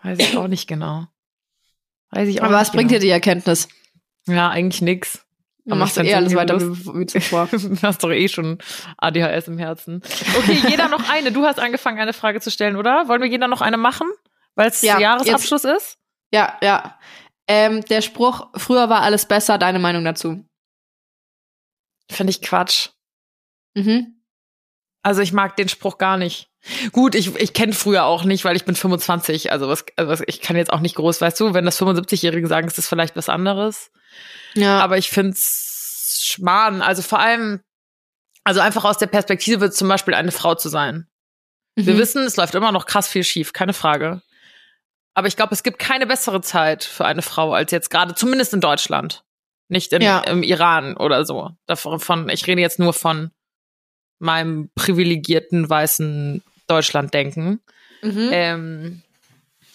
Weiß 0.03 0.19
ich 0.19 0.37
auch 0.37 0.49
nicht 0.49 0.67
genau. 0.67 1.07
Weiß 2.11 2.29
ich 2.29 2.41
auch 2.41 2.47
Aber 2.47 2.55
was 2.55 2.71
nicht 2.71 2.77
bringt 2.77 2.91
dir 2.91 2.95
genau. 2.95 3.05
die 3.05 3.11
Erkenntnis? 3.11 3.69
Ja, 4.27 4.51
eigentlich 4.51 4.83
nix. 4.83 5.25
Du 5.65 5.71
Aber 5.71 5.79
machst 5.79 5.97
ich 5.97 6.09
eh 6.09 6.15
alles 6.15 6.35
weiter 6.35 6.61
wie 6.61 7.07
zuvor. 7.07 7.49
Du 7.53 7.83
hast 7.83 8.03
doch 8.03 8.11
eh 8.11 8.29
schon 8.29 8.59
ADHS 8.99 9.47
im 9.47 9.59
Herzen. 9.59 10.03
Okay, 10.39 10.59
jeder 10.69 10.89
noch 10.89 11.09
eine. 11.09 11.31
Du 11.31 11.45
hast 11.45 11.61
angefangen, 11.61 12.01
eine 12.01 12.13
Frage 12.13 12.41
zu 12.41 12.51
stellen, 12.51 12.75
oder? 12.75 13.07
Wollen 13.07 13.23
wir 13.23 13.29
jeder 13.29 13.47
noch 13.47 13.61
eine 13.61 13.77
machen? 13.77 14.09
Weil 14.57 14.69
es 14.69 14.83
Ja, 14.83 14.99
Jahresabschluss 14.99 15.65
ist? 15.65 15.97
Ja, 16.33 16.57
ja. 16.63 16.99
Ähm, 17.49 17.85
der 17.85 18.01
Spruch, 18.01 18.49
früher 18.57 18.89
war 18.89 19.03
alles 19.03 19.27
besser, 19.27 19.59
deine 19.59 19.79
Meinung 19.79 20.05
dazu. 20.05 20.45
Finde 22.11 22.31
ich 22.31 22.43
Quatsch. 22.43 22.91
Mhm. 23.75 24.23
Also 25.03 25.21
ich 25.21 25.33
mag 25.33 25.57
den 25.57 25.69
Spruch 25.69 25.99
gar 25.99 26.17
nicht. 26.17 26.49
Gut, 26.93 27.15
ich, 27.15 27.35
ich 27.37 27.53
kenne 27.53 27.75
früher 27.75 28.05
auch 28.05 28.25
nicht, 28.25 28.45
weil 28.47 28.57
ich 28.57 28.65
bin 28.65 28.75
25. 28.75 29.53
Also 29.53 29.69
was, 29.69 29.85
also 29.97 30.11
was, 30.11 30.23
ich 30.27 30.41
kann 30.41 30.57
jetzt 30.57 30.73
auch 30.73 30.81
nicht 30.81 30.95
groß, 30.95 31.21
weißt 31.21 31.39
du, 31.41 31.53
wenn 31.53 31.67
das 31.67 31.79
75-Jährige 31.81 32.47
sagen, 32.47 32.67
ist 32.67 32.79
das 32.79 32.89
vielleicht 32.89 33.17
was 33.17 33.29
anderes. 33.29 33.91
Ja. 34.55 34.79
Aber 34.81 34.97
ich 34.97 35.11
find's 35.11 36.23
Schmarrn. 36.25 36.81
Also 36.81 37.03
vor 37.03 37.19
allem, 37.19 37.61
also 38.45 38.61
einfach 38.61 38.85
aus 38.85 38.97
der 38.97 39.09
Perspektive 39.09 39.71
zum 39.71 39.89
Beispiel 39.89 40.15
eine 40.15 40.33
Frau 40.33 40.55
zu 40.55 40.71
sein. 40.71 41.07
Wir 41.77 41.95
Mhm. 41.95 41.99
wissen, 41.99 42.23
es 42.25 42.37
läuft 42.37 42.55
immer 42.55 42.73
noch 42.73 42.87
krass 42.87 43.09
viel 43.09 43.25
schief, 43.25 43.53
keine 43.53 43.75
Frage. 43.75 44.23
Aber 45.15 45.29
ich 45.29 45.37
glaube, 45.37 45.55
es 45.55 45.63
gibt 45.63 45.79
keine 45.79 46.07
bessere 46.07 46.41
Zeit 46.41 46.85
für 46.85 47.05
eine 47.05 47.23
Frau 47.23 47.53
als 47.53 47.71
jetzt 47.71 47.89
gerade, 47.91 48.15
zumindest 48.15 48.53
in 48.53 48.61
Deutschland. 48.61 49.25
Nicht 49.69 49.93
in, 49.93 50.03
Ja. 50.03 50.21
im 50.21 50.43
Iran 50.43 50.97
oder 50.97 51.25
so. 51.25 51.51
Davon, 51.67 52.29
ich 52.29 52.47
rede 52.47 52.61
jetzt 52.61 52.79
nur 52.79 52.93
von 52.93 53.31
meinem 54.19 54.71
privilegierten 54.75 55.69
weißen 55.69 56.43
Deutschland-Denken. 56.67 57.61
Mhm. 58.03 58.29
Ähm, 58.33 59.03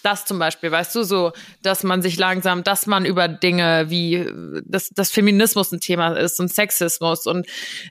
das 0.02 0.24
zum 0.24 0.38
Beispiel, 0.38 0.70
weißt 0.70 0.94
du, 0.94 1.02
so, 1.02 1.32
dass 1.62 1.82
man 1.82 2.00
sich 2.02 2.16
langsam, 2.18 2.62
dass 2.64 2.86
man 2.86 3.04
über 3.04 3.28
Dinge 3.28 3.90
wie, 3.90 4.26
dass, 4.64 4.88
dass 4.90 5.10
Feminismus 5.10 5.72
ein 5.72 5.80
Thema 5.80 6.16
ist 6.16 6.40
und 6.40 6.52
Sexismus 6.52 7.26
und 7.26 7.46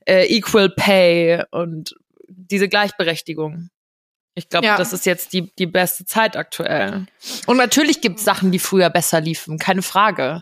äh, 0.06 0.26
Equal 0.26 0.70
Pay 0.70 1.44
und 1.52 1.96
diese 2.28 2.68
Gleichberechtigung. 2.68 3.70
Ich 4.36 4.50
glaube, 4.50 4.66
Ja. 4.68 4.78
das 4.78 4.94
ist 4.94 5.06
jetzt 5.06 5.34
die, 5.34 5.54
die 5.56 5.66
beste 5.66 6.06
Zeit 6.06 6.38
aktuell. 6.38 7.06
Und 7.46 7.58
natürlich 7.58 8.02
gibt 8.02 8.20
es 8.20 8.26
Sachen, 8.26 8.52
die 8.52 8.60
früher 8.60 8.90
besser 8.90 9.20
liefen, 9.22 9.58
keine 9.58 9.82
Frage. 9.82 10.42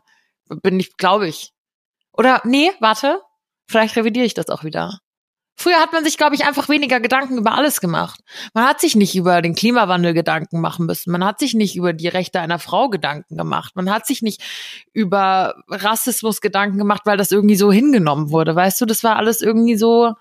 Bin 0.62 0.80
ich, 0.80 0.98
glaube 0.98 1.28
ich. 1.28 1.52
Oder, 2.14 2.42
nee, 2.46 2.72
warte, 2.80 3.22
vielleicht 3.68 3.96
revidiere 3.96 4.26
ich 4.26 4.34
das 4.34 4.50
auch 4.50 4.64
wieder. 4.64 5.00
Früher 5.60 5.78
hat 5.80 5.92
man 5.92 6.04
sich, 6.04 6.18
glaube 6.18 6.36
ich, 6.36 6.46
einfach 6.46 6.70
weniger 6.70 7.00
Gedanken 7.00 7.40
über 7.40 7.54
alles 7.56 7.82
gemacht. 7.82 8.20
Man 8.54 8.64
hat 8.66 8.80
sich 8.80 8.96
nicht 8.96 9.16
über 9.16 9.42
den 9.42 9.56
Klimawandel 9.56 10.14
Gedanken 10.14 10.62
machen 10.62 10.86
müssen. 10.86 11.12
Man 11.12 11.26
hat 11.26 11.40
sich 11.40 11.56
nicht 11.56 11.76
über 11.76 11.94
die 11.94 12.08
Rechte 12.08 12.40
einer 12.40 12.60
Frau 12.60 12.90
Gedanken 12.90 13.38
gemacht. 13.38 13.76
Man 13.76 13.90
hat 13.90 14.06
sich 14.06 14.22
nicht 14.22 14.44
über 14.94 15.56
Rassismus 15.68 16.42
Gedanken 16.42 16.78
gemacht, 16.78 17.02
weil 17.06 17.18
das 17.18 17.32
irgendwie 17.32 17.56
so 17.56 17.72
hingenommen 17.72 18.30
wurde. 18.30 18.56
Weißt 18.56 18.80
du, 18.80 18.86
das 18.86 19.04
war 19.04 19.16
alles 19.16 19.42
irgendwie 19.42 19.78
so. 19.78 20.14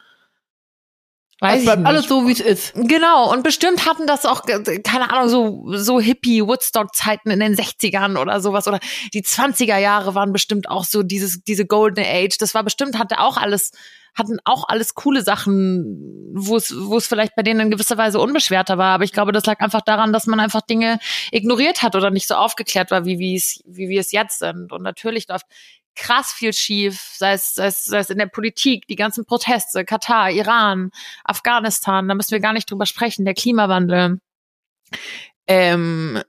Weiß 1.41 1.59
Es 1.59 1.65
bleibt 1.65 1.81
nicht. 1.81 1.89
alles 1.89 2.07
so, 2.09 2.27
wie 2.27 2.33
es 2.33 2.41
ist. 2.41 2.73
Genau, 2.75 3.31
und 3.31 3.43
bestimmt 3.43 3.85
hatten 3.87 4.07
das 4.07 4.25
auch, 4.25 4.43
keine 4.85 5.13
Ahnung, 5.13 5.29
so, 5.29 5.65
so 5.77 6.01
Hippie-Woodstock-Zeiten 6.01 7.31
in 7.31 7.41
den 7.41 7.55
60ern 7.55 8.17
oder 8.19 8.41
sowas. 8.41 8.67
Oder 8.67 8.81
die 9.13 9.23
20er 9.23 9.77
Jahre 9.77 10.15
waren 10.15 10.33
bestimmt 10.33 10.71
auch 10.71 10.85
so 10.85 11.03
dieses, 11.03 11.43
diese 11.45 11.67
Golden 11.67 12.05
Age. 12.05 12.39
Das 12.39 12.55
war 12.55 12.65
bestimmt, 12.65 12.99
hatte 12.99 13.21
auch 13.21 13.37
alles, 13.37 13.73
hatten 14.15 14.39
auch 14.45 14.67
alles 14.69 14.95
coole 14.95 15.21
Sachen, 15.23 16.33
wo 16.33 16.57
es, 16.57 16.75
wo 16.75 16.97
es 16.97 17.07
vielleicht 17.07 17.37
bei 17.37 17.43
denen 17.43 17.61
in 17.61 17.71
gewisser 17.71 17.99
Weise 17.99 18.19
unbeschwerter 18.19 18.79
war. 18.79 18.95
Aber 18.95 19.05
ich 19.05 19.13
glaube, 19.13 19.33
das 19.33 19.45
lag 19.45 19.61
einfach 19.61 19.83
daran, 19.83 20.15
dass 20.15 20.27
man 20.27 20.41
einfach 20.41 20.63
Dinge 20.63 20.99
ignoriert 21.33 21.83
hat 21.83 21.95
oder 21.95 22.11
nicht 22.11 22.29
so 22.29 22.35
aufgeklärt 22.35 22.91
war, 22.91 23.05
wie, 23.05 23.19
wie 23.19 23.37
es, 23.37 23.63
wie 23.67 23.91
wir 23.91 24.01
es 24.01 24.11
jetzt 24.11 24.39
sind. 24.39 24.73
Und 24.73 24.83
natürlich 24.83 25.29
läuft 25.29 25.45
krass 25.97 26.33
viel 26.33 26.53
schief, 26.53 27.01
sei 27.17 27.33
es, 27.33 27.55
sei 27.55 27.67
es, 27.67 27.85
sei 27.85 27.99
es 27.99 28.11
in 28.11 28.19
der 28.19 28.27
Politik, 28.27 28.87
die 28.87 28.97
ganzen 28.97 29.25
Proteste, 29.25 29.85
Katar, 29.85 30.31
Iran, 30.31 30.91
Afghanistan, 31.25 32.07
da 32.07 32.15
müssen 32.15 32.33
wir 32.33 32.41
gar 32.41 32.53
nicht 32.53 32.71
drüber 32.71 32.87
sprechen, 32.87 33.25
der 33.25 33.35
Klimawandel. 33.35 34.21
Ähm, 35.47 36.23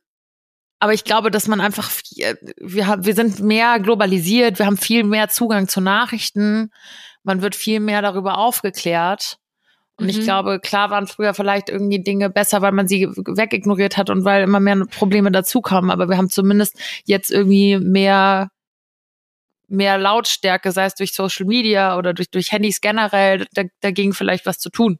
aber 0.79 0.93
ich 0.93 1.03
glaube, 1.03 1.31
dass 1.31 1.47
man 1.47 1.59
einfach, 1.61 1.89
viel, 1.89 2.37
wir, 2.57 2.87
haben, 2.87 3.05
wir 3.05 3.15
sind 3.15 3.39
mehr 3.39 3.79
globalisiert, 3.79 4.59
wir 4.59 4.65
haben 4.65 4.77
viel 4.77 5.03
mehr 5.03 5.29
Zugang 5.29 5.67
zu 5.67 5.81
Nachrichten, 5.81 6.71
man 7.23 7.41
wird 7.41 7.55
viel 7.55 7.79
mehr 7.79 8.01
darüber 8.01 8.37
aufgeklärt. 8.37 9.37
Und 9.99 10.09
ich 10.09 10.17
Mhm. 10.19 10.23
glaube, 10.23 10.59
klar 10.59 10.91
waren 10.91 11.07
früher 11.07 11.33
vielleicht 11.33 11.69
irgendwie 11.69 12.03
Dinge 12.03 12.29
besser, 12.29 12.61
weil 12.61 12.71
man 12.71 12.87
sie 12.87 13.07
wegignoriert 13.07 13.97
hat 13.97 14.11
und 14.11 14.23
weil 14.23 14.43
immer 14.43 14.59
mehr 14.59 14.85
Probleme 14.85 15.31
dazukommen. 15.31 15.89
Aber 15.89 16.07
wir 16.07 16.17
haben 16.17 16.29
zumindest 16.29 16.79
jetzt 17.05 17.31
irgendwie 17.31 17.79
mehr 17.79 18.49
mehr 19.67 19.97
Lautstärke, 19.97 20.71
sei 20.71 20.85
es 20.85 20.95
durch 20.95 21.13
Social 21.13 21.45
Media 21.45 21.97
oder 21.97 22.13
durch, 22.13 22.29
durch 22.29 22.51
Handys 22.51 22.81
generell, 22.81 23.47
da, 23.53 23.63
dagegen 23.81 24.13
vielleicht 24.13 24.45
was 24.45 24.59
zu 24.59 24.69
tun. 24.69 24.99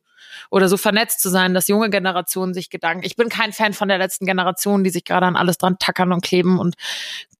Oder 0.51 0.69
so 0.69 0.77
vernetzt 0.77 1.21
zu 1.21 1.29
sein, 1.29 1.53
dass 1.53 1.67
junge 1.67 1.89
Generationen 1.89 2.53
sich 2.53 2.69
Gedanken. 2.69 3.03
Ich 3.05 3.15
bin 3.15 3.29
kein 3.29 3.53
Fan 3.53 3.73
von 3.73 3.87
der 3.87 3.97
letzten 3.97 4.25
Generation, 4.25 4.83
die 4.83 4.89
sich 4.89 5.03
gerade 5.03 5.25
an 5.25 5.35
alles 5.35 5.57
dran 5.57 5.77
tackern 5.79 6.11
und 6.11 6.23
kleben 6.23 6.59
und 6.59 6.75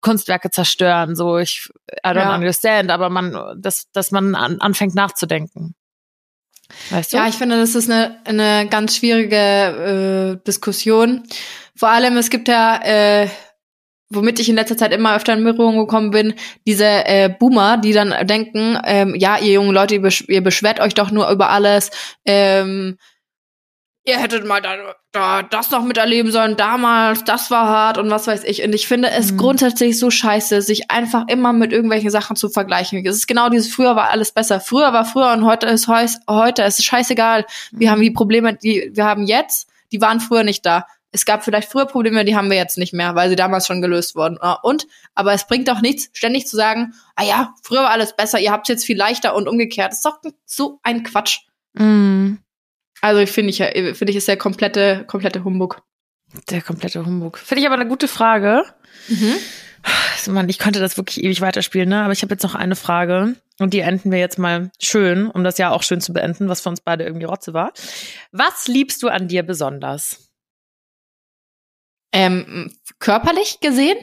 Kunstwerke 0.01 0.49
zerstören. 0.51 1.15
So, 1.15 1.37
ich 1.37 1.69
I 2.05 2.09
don't 2.09 2.15
Ja. 2.21 2.35
understand, 2.35 2.89
aber 2.91 3.09
man, 3.09 3.61
dass, 3.61 3.91
dass 3.91 4.11
man 4.11 4.35
an, 4.35 4.59
anfängt 4.61 4.95
nachzudenken. 4.95 5.75
Weißt 6.89 7.13
du? 7.13 7.17
Ja, 7.17 7.27
ich 7.27 7.35
finde, 7.35 7.57
das 7.57 7.75
ist 7.75 7.89
eine, 7.89 8.19
eine 8.25 8.67
ganz 8.69 8.97
schwierige 8.97 10.39
äh, 10.39 10.45
Diskussion. 10.45 11.23
Vor 11.75 11.89
allem, 11.89 12.17
es 12.17 12.29
gibt 12.29 12.47
ja, 12.47 12.81
äh, 12.83 13.29
womit 14.09 14.39
ich 14.39 14.49
in 14.49 14.55
letzter 14.55 14.77
Zeit 14.77 14.93
immer 14.93 15.15
öfter 15.15 15.33
in 15.33 15.43
Berührung 15.43 15.77
gekommen 15.77 16.11
bin, 16.11 16.33
diese 16.65 16.85
äh, 16.85 17.29
Boomer, 17.29 17.77
die 17.77 17.93
dann 17.93 18.13
denken, 18.25 18.79
ähm, 18.85 19.15
ja, 19.15 19.37
ihr 19.37 19.53
jungen 19.53 19.73
Leute, 19.73 19.95
ihr, 19.95 20.01
besch 20.01 20.23
ihr 20.27 20.41
beschwert 20.41 20.79
euch 20.79 20.93
doch 20.93 21.11
nur 21.11 21.29
über 21.29 21.49
alles, 21.49 21.91
ähm, 22.25 22.97
ihr 24.05 24.17
hättet 24.19 24.45
mal 24.45 24.61
da, 24.61 24.77
da 25.11 25.43
das 25.43 25.69
noch 25.71 25.83
miterleben 25.83 26.31
sollen 26.31 26.55
damals, 26.55 27.25
das 27.25 27.51
war 27.51 27.67
hart 27.67 27.97
und 27.97 28.09
was 28.09 28.25
weiß 28.27 28.45
ich. 28.45 28.63
Und 28.63 28.73
ich 28.73 28.87
finde 28.87 29.09
es 29.09 29.33
Mhm. 29.33 29.37
grundsätzlich 29.37 29.99
so 29.99 30.09
scheiße, 30.09 30.61
sich 30.61 30.89
einfach 30.89 31.25
immer 31.27 31.51
mit 31.51 31.73
irgendwelchen 31.73 32.09
Sachen 32.09 32.37
zu 32.37 32.47
vergleichen. 32.47 33.05
Es 33.05 33.17
ist 33.17 33.27
genau 33.27 33.49
dieses, 33.49 33.73
früher 33.73 33.97
war 33.97 34.09
alles 34.09 34.31
besser. 34.31 34.61
Früher 34.61 34.93
war 34.93 35.03
früher 35.03 35.33
und 35.33 35.43
heute 35.43 35.67
ist 35.67 35.89
heus, 35.89 36.19
heute. 36.29 36.63
Es 36.63 36.79
ist 36.79 36.85
scheißegal. 36.85 37.45
Wir 37.71 37.91
haben 37.91 38.01
die 38.01 38.11
Probleme, 38.11 38.53
die 38.55 38.91
wir 38.93 39.03
haben 39.03 39.25
jetzt, 39.25 39.67
die 39.91 39.99
waren 39.99 40.21
früher 40.21 40.43
nicht 40.43 40.65
da. 40.65 40.85
Es 41.11 41.25
gab 41.25 41.43
vielleicht 41.43 41.71
früher 41.71 41.85
Probleme, 41.85 42.25
die 42.25 42.35
haben 42.35 42.49
wir 42.49 42.57
jetzt 42.57 42.77
nicht 42.77 42.93
mehr, 42.93 43.15
weil 43.15 43.29
sie 43.29 43.35
damals 43.35 43.65
schon 43.65 43.81
gelöst 43.81 44.15
wurden. 44.15 44.37
Und, 44.61 44.87
aber 45.15 45.33
es 45.33 45.47
bringt 45.47 45.67
doch 45.69 45.81
nichts, 45.81 46.09
ständig 46.13 46.47
zu 46.47 46.55
sagen, 46.57 46.93
ah 47.15 47.23
ja, 47.23 47.53
früher 47.63 47.81
war 47.83 47.91
alles 47.91 48.15
besser, 48.15 48.39
ihr 48.39 48.51
habt 48.51 48.67
es 48.67 48.73
jetzt 48.73 48.85
viel 48.85 48.97
leichter 48.97 49.33
und 49.35 49.47
umgekehrt. 49.47 49.91
Das 49.91 49.99
ist 49.99 50.05
doch 50.05 50.19
so 50.45 50.79
ein 50.83 51.03
Quatsch. 51.03 51.39
Mm, 51.73 52.35
Also 53.01 53.21
ich 53.21 53.31
finde 53.31 53.51
ich, 53.51 53.59
ja- 53.59 53.67
finde 53.71 54.09
ich 54.09 54.15
ist 54.15 54.27
der 54.27 54.37
komplette, 54.37 55.05
komplette 55.07 55.43
Humbug. 55.43 55.81
der 56.49 56.61
komplette 56.61 57.05
Humbug. 57.05 57.37
Finde 57.37 57.61
ich 57.61 57.67
aber 57.67 57.75
eine 57.79 57.87
gute 57.87 58.07
Frage. 58.09 58.63
Also, 60.17 60.31
Mann, 60.33 60.49
ich 60.49 60.57
könnte 60.59 60.79
das 60.81 60.97
wirklich 60.97 61.23
ewig 61.23 61.39
weiterspielen, 61.39 61.87
ne? 61.87 62.01
Aber 62.03 62.11
ich 62.11 62.21
habe 62.21 62.33
jetzt 62.33 62.43
noch 62.43 62.55
eine 62.55 62.75
Frage. 62.75 63.35
Und 63.59 63.73
die 63.73 63.79
enden 63.79 64.11
wir 64.11 64.19
jetzt 64.19 64.37
mal 64.37 64.69
schön, 64.81 65.27
um 65.29 65.43
das 65.45 65.57
Jahr 65.57 65.71
auch 65.71 65.83
schön 65.83 66.01
zu 66.01 66.11
beenden, 66.13 66.49
was 66.49 66.59
für 66.61 66.69
uns 66.69 66.81
beide 66.81 67.05
irgendwie 67.05 67.25
Rotze 67.25 67.53
war. 67.53 67.71
Was 68.31 68.67
liebst 68.67 69.01
du 69.03 69.07
an 69.07 69.27
dir 69.29 69.43
besonders? 69.43 70.26
Ähm, 72.19 72.73
körperlich 72.99 73.59
gesehen? 73.59 73.97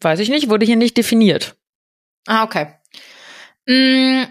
Weiß 0.00 0.18
ich 0.20 0.28
nicht, 0.28 0.50
wurde 0.50 0.66
hier 0.66 0.76
nicht 0.76 0.96
definiert. 0.98 1.56
Ah, 2.26 2.44
okay. 2.44 2.66
Mm, 3.66 4.24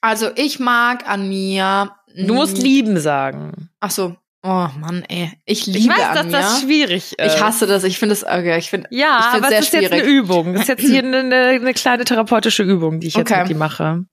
also 0.00 0.30
ich 0.36 0.58
mag 0.58 1.06
an 1.08 1.28
mir. 1.28 1.94
Du 2.16 2.32
musst 2.34 2.58
mm, 2.58 2.60
lieben 2.62 2.98
sagen. 3.00 3.68
Ach 3.80 3.90
so. 3.90 4.16
Oh 4.42 4.68
Mann, 4.78 5.04
ey. 5.08 5.32
Ich 5.44 5.66
liebe 5.66 5.78
Ich 5.78 5.88
weiß, 5.88 6.14
dass 6.14 6.26
mir. 6.26 6.32
das 6.32 6.60
schwierig 6.62 7.18
ist. 7.18 7.34
ich 7.34 7.40
hasse 7.40 7.66
das. 7.66 7.84
Ich 7.84 7.98
finde 7.98 8.14
es, 8.14 8.24
okay, 8.24 8.58
ich 8.58 8.70
finde, 8.70 8.88
Ja, 8.90 9.18
ich 9.18 9.24
find's 9.26 9.38
aber 9.38 9.48
sehr 9.48 9.58
es 9.58 9.64
ist 9.66 9.72
jetzt 9.74 9.92
eine 9.92 10.02
schwierig. 10.02 10.18
Übung. 10.18 10.52
Das 10.54 10.62
ist 10.62 10.68
jetzt 10.68 10.80
hier 10.82 10.98
eine, 11.02 11.18
eine, 11.18 11.36
eine 11.48 11.74
kleine 11.74 12.04
therapeutische 12.04 12.62
Übung, 12.62 13.00
die 13.00 13.08
ich 13.08 13.14
jetzt 13.16 13.30
Okay. 13.30 13.40
mit 13.40 13.50
dir 13.50 13.56
mache. 13.56 14.04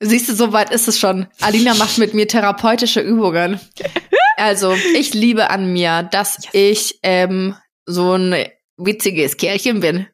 Siehst 0.00 0.28
du, 0.28 0.34
so 0.34 0.52
weit 0.52 0.70
ist 0.72 0.88
es 0.88 0.98
schon. 0.98 1.26
Alina 1.40 1.74
macht 1.74 1.98
mit 1.98 2.14
mir 2.14 2.26
therapeutische 2.26 3.00
Übungen. 3.00 3.60
Also, 4.42 4.74
ich 4.96 5.14
liebe 5.14 5.50
an 5.50 5.72
mir, 5.72 6.02
dass 6.02 6.48
ich 6.50 6.98
ähm, 7.04 7.54
so 7.86 8.16
ein 8.16 8.48
witziges 8.76 9.36
Kerlchen 9.36 9.78
bin. 9.78 10.08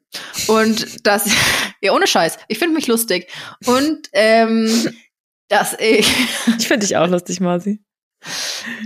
Und 0.49 1.07
dass, 1.07 1.31
ja, 1.81 1.93
ohne 1.93 2.07
Scheiß, 2.07 2.37
ich 2.47 2.59
finde 2.59 2.74
mich 2.74 2.89
lustig. 2.89 3.26
Und 3.64 4.11
ähm, 4.12 4.95
dass 5.49 5.74
ich 5.81 6.07
Ich 6.59 6.68
finde 6.68 6.87
dich 6.87 6.95
auch 6.99 7.07
lustig, 7.09 7.41
Marci. 7.41 7.81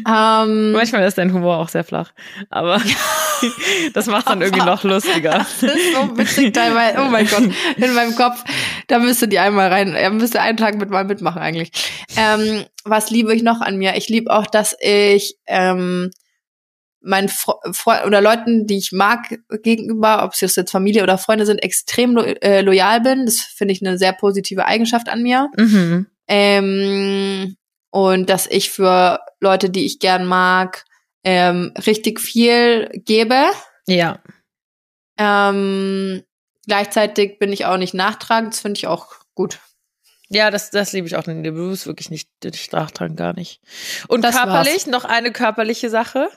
ähm, 0.07 0.71
Manchmal 0.71 1.09
ist 1.09 1.19
dein 1.19 1.33
Humor 1.33 1.57
auch 1.57 1.69
sehr 1.69 1.83
flach. 1.83 2.13
Aber 2.49 2.81
das 3.95 4.07
macht 4.07 4.29
dann 4.29 4.43
irgendwie 4.43 4.65
noch 4.65 4.85
lustiger. 4.85 5.39
Das 5.39 5.63
ist 5.63 5.93
so 5.95 6.17
witzig 6.17 6.53
teilweise. 6.53 6.99
Oh 7.01 7.11
mein 7.11 7.27
Gott, 7.27 7.45
in 7.77 7.95
meinem 7.95 8.15
Kopf. 8.15 8.43
Da 8.89 8.99
müsste 8.99 9.29
die 9.29 9.39
einmal 9.39 9.69
rein. 9.69 9.95
Er 9.95 10.11
müsste 10.11 10.41
einen 10.41 10.57
Tag 10.57 10.77
mit 10.77 10.91
mal 10.91 11.05
mitmachen 11.05 11.41
eigentlich. 11.41 11.71
Ähm, 12.17 12.65
was 12.85 13.11
liebe 13.11 13.35
ich 13.35 13.43
noch 13.43 13.61
an 13.61 13.77
mir? 13.77 13.97
Ich 13.97 14.09
liebe 14.09 14.33
auch, 14.33 14.47
dass 14.47 14.77
ich 14.81 15.37
ähm, 15.47 16.11
meinen 17.01 17.29
Fre 17.29 17.55
Fre 17.73 18.05
oder 18.07 18.21
Leuten, 18.21 18.67
die 18.67 18.79
ich 18.79 18.93
mag, 18.93 19.39
gegenüber, 19.63 20.25
ob 20.25 20.33
es 20.35 20.41
jetzt 20.41 20.71
Familie 20.71 21.03
oder 21.03 21.19
Freunde 21.19 21.47
sind, 21.47 21.63
extrem 21.63 22.13
lo 22.13 22.23
äh, 22.23 22.61
loyal 22.63 23.01
bin. 23.01 23.27
Das 23.27 23.39
finde 23.39 23.73
ich 23.73 23.85
eine 23.85 23.99
sehr 23.99 24.13
positive 24.13 24.67
Eigenschaft 24.67 25.09
an 25.09 25.23
mir. 25.23 25.49
Mhm. 25.57 26.07
Ähm, 26.29 27.57
und 27.91 28.31
dass 28.31 28.47
ich 28.47 28.71
für 28.71 29.21
Leute, 29.41 29.69
die 29.69 29.85
ich 29.85 29.99
gern 29.99 30.25
mag, 30.25 30.85
ähm, 31.25 31.73
richtig 31.87 32.21
viel 32.21 32.89
gebe. 33.05 33.45
Ja. 33.87 34.21
Ähm, 35.19 36.23
gleichzeitig 36.67 37.39
bin 37.39 37.53
ich 37.53 37.67
auch 37.67 37.77
nicht 37.77 37.95
nachtragend, 37.95 38.55
das 38.55 38.61
finde 38.61 38.79
ich 38.79 38.87
auch 38.87 39.09
gut. 39.35 39.59
Ja, 40.29 40.51
das, 40.51 40.71
das 40.71 40.93
liebe 40.93 41.07
ich 41.07 41.17
auch. 41.17 41.25
Du 41.25 41.69
bist 41.69 41.87
wirklich 41.87 42.09
nicht, 42.09 42.31
nicht 42.43 42.73
nachtragen, 42.73 43.17
gar 43.17 43.35
nicht. 43.35 43.61
Und 44.09 44.23
Das 44.23 44.35
körperlich, 44.37 44.87
noch 44.87 45.05
eine 45.05 45.31
körperliche 45.31 45.91
Sache. 45.91 46.31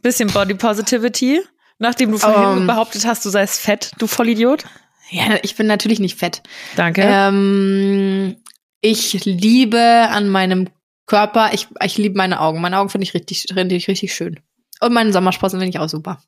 Bisschen 0.00 0.30
Body 0.30 0.54
Positivity. 0.54 1.42
Nachdem 1.78 2.12
du 2.12 2.18
vorhin 2.18 2.58
Ähm. 2.60 2.66
behauptet 2.68 3.04
hast, 3.04 3.24
du 3.24 3.30
seist 3.30 3.60
fett, 3.60 3.90
du 3.98 4.06
Vollidiot. 4.06 4.64
Ja, 5.10 5.38
ich 5.42 5.56
bin 5.56 5.66
natürlich 5.66 5.98
nicht 5.98 6.16
fett. 6.16 6.42
Danke. 6.76 7.02
Ähm, 7.04 8.36
ich 8.80 9.24
liebe 9.24 9.80
an 9.80 10.28
meinem 10.28 10.68
Körper, 11.06 11.50
ich, 11.52 11.68
ich 11.82 11.98
liebe 11.98 12.16
meine 12.16 12.40
Augen. 12.40 12.60
Meine 12.60 12.78
Augen 12.78 12.88
finde 12.88 13.04
ich 13.04 13.14
richtig, 13.14 13.46
finde 13.52 13.74
ich 13.74 13.88
richtig 13.88 14.14
schön. 14.14 14.40
Und 14.80 14.92
meine 14.92 15.12
Sommersprossen 15.12 15.58
finde 15.60 15.70
ich 15.70 15.78
auch 15.78 15.88
super. 15.88 16.20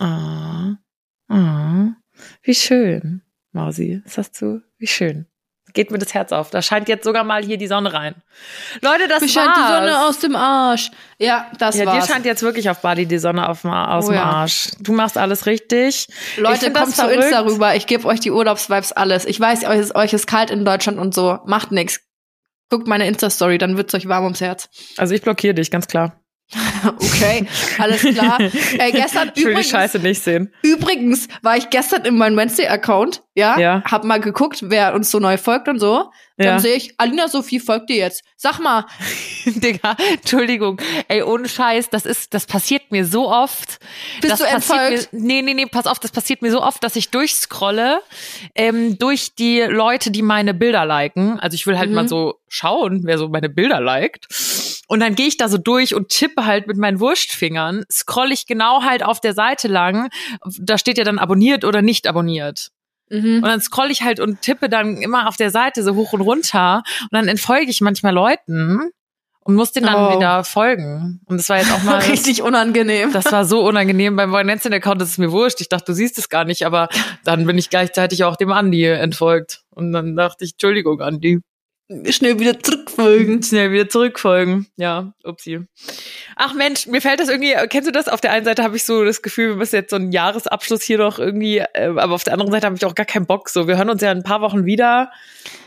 Ah. 0.00 0.74
Ah. 1.28 1.88
Wie 2.42 2.54
schön, 2.54 3.22
Mausi. 3.52 4.00
Das 4.04 4.18
hast 4.18 4.40
du, 4.40 4.60
wie 4.78 4.86
schön. 4.86 5.26
Geht 5.74 5.90
mir 5.90 5.98
das 5.98 6.14
Herz 6.14 6.32
auf. 6.32 6.50
Da 6.50 6.62
scheint 6.62 6.88
jetzt 6.88 7.04
sogar 7.04 7.24
mal 7.24 7.44
hier 7.44 7.58
die 7.58 7.66
Sonne 7.66 7.92
rein. 7.92 8.14
Leute, 8.80 9.06
das 9.06 9.20
Mir 9.20 9.28
scheint 9.28 9.54
die 9.54 9.60
war's. 9.60 9.78
Sonne 9.78 10.06
aus 10.06 10.18
dem 10.18 10.34
Arsch. 10.34 10.90
Ja, 11.18 11.50
das 11.58 11.76
ja, 11.76 11.84
war's. 11.84 12.06
dir 12.06 12.12
scheint 12.12 12.24
jetzt 12.24 12.42
wirklich 12.42 12.70
auf 12.70 12.80
Bali 12.80 13.04
die 13.04 13.18
Sonne 13.18 13.48
auf, 13.48 13.64
aus 13.64 14.06
Oh 14.06 14.08
dem 14.08 14.16
ja. 14.16 14.24
Arsch. 14.24 14.70
Du 14.80 14.92
machst 14.92 15.18
alles 15.18 15.44
richtig. 15.44 16.08
Ich 16.08 16.38
Leute, 16.38 16.72
kommt 16.72 16.96
zu. 16.96 17.06
Insta 17.06 17.40
rüber. 17.40 17.76
Ich 17.76 17.86
gebe 17.86 18.06
euch 18.06 18.20
die 18.20 18.30
Urlaubsvibes 18.30 18.92
alles. 18.92 19.26
Ich 19.26 19.38
weiß, 19.38 19.64
euch 19.64 19.78
ist, 19.78 19.94
euch 19.94 20.12
ist 20.14 20.26
kalt 20.26 20.50
in 20.50 20.64
Deutschland 20.64 20.98
und 20.98 21.14
so. 21.14 21.38
Macht 21.44 21.70
nix. 21.70 22.00
Guckt 22.70 22.86
meine 22.86 23.06
Insta-Story, 23.06 23.58
dann 23.58 23.76
wird's 23.76 23.94
euch 23.94 24.08
warm 24.08 24.24
ums 24.24 24.40
Herz. 24.40 24.68
Also 24.96 25.14
ich 25.14 25.22
blockiere 25.22 25.54
dich, 25.54 25.70
ganz 25.70 25.86
klar. 25.86 26.20
okay, 26.86 27.46
alles 27.78 28.00
klar. 28.00 28.38
Ey, 28.78 28.92
gestern 28.92 29.32
Ich 29.34 29.36
will 29.36 29.44
die 29.44 29.50
übrigens, 29.50 29.68
Scheiße 29.70 29.98
nicht 29.98 30.22
sehen. 30.22 30.52
übrigens 30.62 31.28
war 31.42 31.56
ich 31.58 31.68
gestern 31.68 32.04
in 32.06 32.16
meinem 32.16 32.36
Wednesday-Account, 32.38 33.22
ja, 33.38 33.58
Ja. 33.58 33.82
hab 33.90 34.04
mal 34.04 34.20
geguckt, 34.20 34.58
wer 34.62 34.94
uns 34.94 35.10
so 35.10 35.18
neu 35.18 35.36
folgt 35.38 35.68
und 35.68 35.78
so. 35.78 36.10
Dann 36.36 36.46
Ja. 36.46 36.58
sehe 36.60 36.74
ich, 36.76 36.94
Alina 36.98 37.26
Sophie 37.26 37.58
folgt 37.58 37.90
dir 37.90 37.96
jetzt. 37.96 38.22
Sag 38.36 38.60
mal, 38.60 38.84
Digga, 39.46 39.96
Entschuldigung. 40.12 40.80
Ey, 41.08 41.22
ohne 41.22 41.48
Scheiß, 41.48 41.90
das 41.90 42.06
ist, 42.06 42.32
das 42.34 42.46
passiert 42.46 42.92
mir 42.92 43.04
so 43.04 43.28
oft. 43.28 43.78
Bist 44.20 44.32
das 44.32 44.38
du 44.40 44.44
entfolgt? 44.46 45.12
Mir, 45.12 45.20
nee, 45.20 45.42
nee, 45.42 45.54
nee, 45.54 45.66
pass 45.66 45.86
auf, 45.88 45.98
das 45.98 46.12
passiert 46.12 46.42
mir 46.42 46.50
so 46.52 46.62
oft, 46.62 46.82
dass 46.84 46.94
ich 46.96 47.10
durchscrolle 47.10 48.00
ähm, 48.54 48.98
durch 48.98 49.34
die 49.34 49.60
Leute, 49.62 50.10
die 50.12 50.22
meine 50.22 50.54
Bilder 50.54 50.84
liken. 50.86 51.40
Also 51.40 51.54
ich 51.56 51.66
will 51.66 51.76
halt 51.78 51.88
Mhm. 51.90 51.94
mal 51.96 52.08
so 52.08 52.34
schauen, 52.48 53.00
wer 53.04 53.18
so 53.18 53.28
meine 53.28 53.48
Bilder 53.48 53.80
liked. 53.80 54.28
Und 54.86 55.00
dann 55.00 55.14
gehe 55.14 55.26
ich 55.26 55.36
da 55.36 55.48
so 55.48 55.58
durch 55.58 55.94
und 55.94 56.08
tippe 56.08 56.46
halt 56.46 56.66
mit 56.66 56.76
meinen 56.76 57.00
Wurstfingern, 57.00 57.84
scroll 57.90 58.32
ich 58.32 58.46
genau 58.46 58.82
halt 58.84 59.02
auf 59.02 59.20
der 59.20 59.34
Seite 59.34 59.68
lang. 59.68 60.08
Da 60.60 60.78
steht 60.78 60.98
ja 60.98 61.04
dann 61.04 61.18
abonniert 61.18 61.64
oder 61.64 61.82
nicht 61.82 62.06
abonniert. 62.06 62.70
Mhm. 63.10 63.36
Und 63.36 63.44
dann 63.44 63.60
scroll 63.60 63.90
ich 63.90 64.02
halt 64.02 64.20
und 64.20 64.42
tippe 64.42 64.68
dann 64.68 64.96
immer 64.96 65.28
auf 65.28 65.36
der 65.36 65.50
Seite 65.50 65.82
so 65.82 65.94
hoch 65.94 66.12
und 66.12 66.20
runter. 66.20 66.82
Und 67.02 67.12
dann 67.12 67.28
entfolge 67.28 67.70
ich 67.70 67.80
manchmal 67.80 68.12
Leuten 68.14 68.90
und 69.40 69.54
muss 69.54 69.72
denen 69.72 69.86
dann 69.86 70.12
Oh. 70.12 70.16
wieder 70.16 70.44
folgen. 70.44 71.20
Und 71.26 71.38
das 71.38 71.48
war 71.48 71.56
jetzt 71.58 71.72
auch 71.72 71.82
mal. 71.84 71.98
richtig 72.00 72.42
unangenehm. 72.42 73.12
Das 73.12 73.32
war 73.32 73.44
so 73.44 73.66
unangenehm 73.66 74.16
beim 74.16 74.46
Netzin-Account, 74.46 75.00
das 75.00 75.10
ist 75.10 75.18
mir 75.18 75.32
wurscht. 75.32 75.60
Ich 75.60 75.68
dachte, 75.68 75.86
du 75.86 75.94
siehst 75.94 76.18
es 76.18 76.28
gar 76.28 76.44
nicht, 76.44 76.66
aber 76.66 76.88
dann 77.24 77.46
bin 77.46 77.56
ich 77.56 77.70
gleichzeitig 77.70 78.24
auch 78.24 78.36
dem 78.36 78.52
Andi 78.52 78.84
entfolgt. 78.84 79.62
Und 79.70 79.92
dann 79.92 80.16
dachte 80.16 80.44
ich, 80.44 80.52
Entschuldigung, 80.52 81.00
Andi. 81.00 81.40
Schnell 82.10 82.38
wieder 82.38 82.58
zurückfolgen. 82.60 83.42
Schnell 83.42 83.72
wieder 83.72 83.88
zurückfolgen. 83.88 84.66
Ja, 84.76 85.14
upsie. 85.24 85.60
Ach 86.36 86.52
Mensch, 86.52 86.86
mir 86.86 87.00
fällt 87.00 87.18
das 87.20 87.28
irgendwie, 87.30 87.54
kennst 87.68 87.88
du 87.88 87.92
das? 87.92 88.08
Auf 88.08 88.20
der 88.20 88.32
einen 88.32 88.44
Seite 88.44 88.62
habe 88.62 88.76
ich 88.76 88.84
so 88.84 89.04
das 89.04 89.22
Gefühl, 89.22 89.50
wir 89.50 89.56
müssen 89.56 89.76
jetzt 89.76 89.90
so 89.90 89.96
einen 89.96 90.12
Jahresabschluss 90.12 90.82
hier 90.82 90.98
noch 90.98 91.18
irgendwie, 91.18 91.58
äh, 91.58 91.86
aber 91.96 92.12
auf 92.12 92.24
der 92.24 92.34
anderen 92.34 92.52
Seite 92.52 92.66
habe 92.66 92.76
ich 92.76 92.84
auch 92.84 92.94
gar 92.94 93.06
keinen 93.06 93.26
Bock. 93.26 93.48
So, 93.48 93.66
wir 93.66 93.78
hören 93.78 93.88
uns 93.88 94.02
ja 94.02 94.12
in 94.12 94.18
ein 94.18 94.24
paar 94.24 94.42
Wochen 94.42 94.66
wieder. 94.66 95.10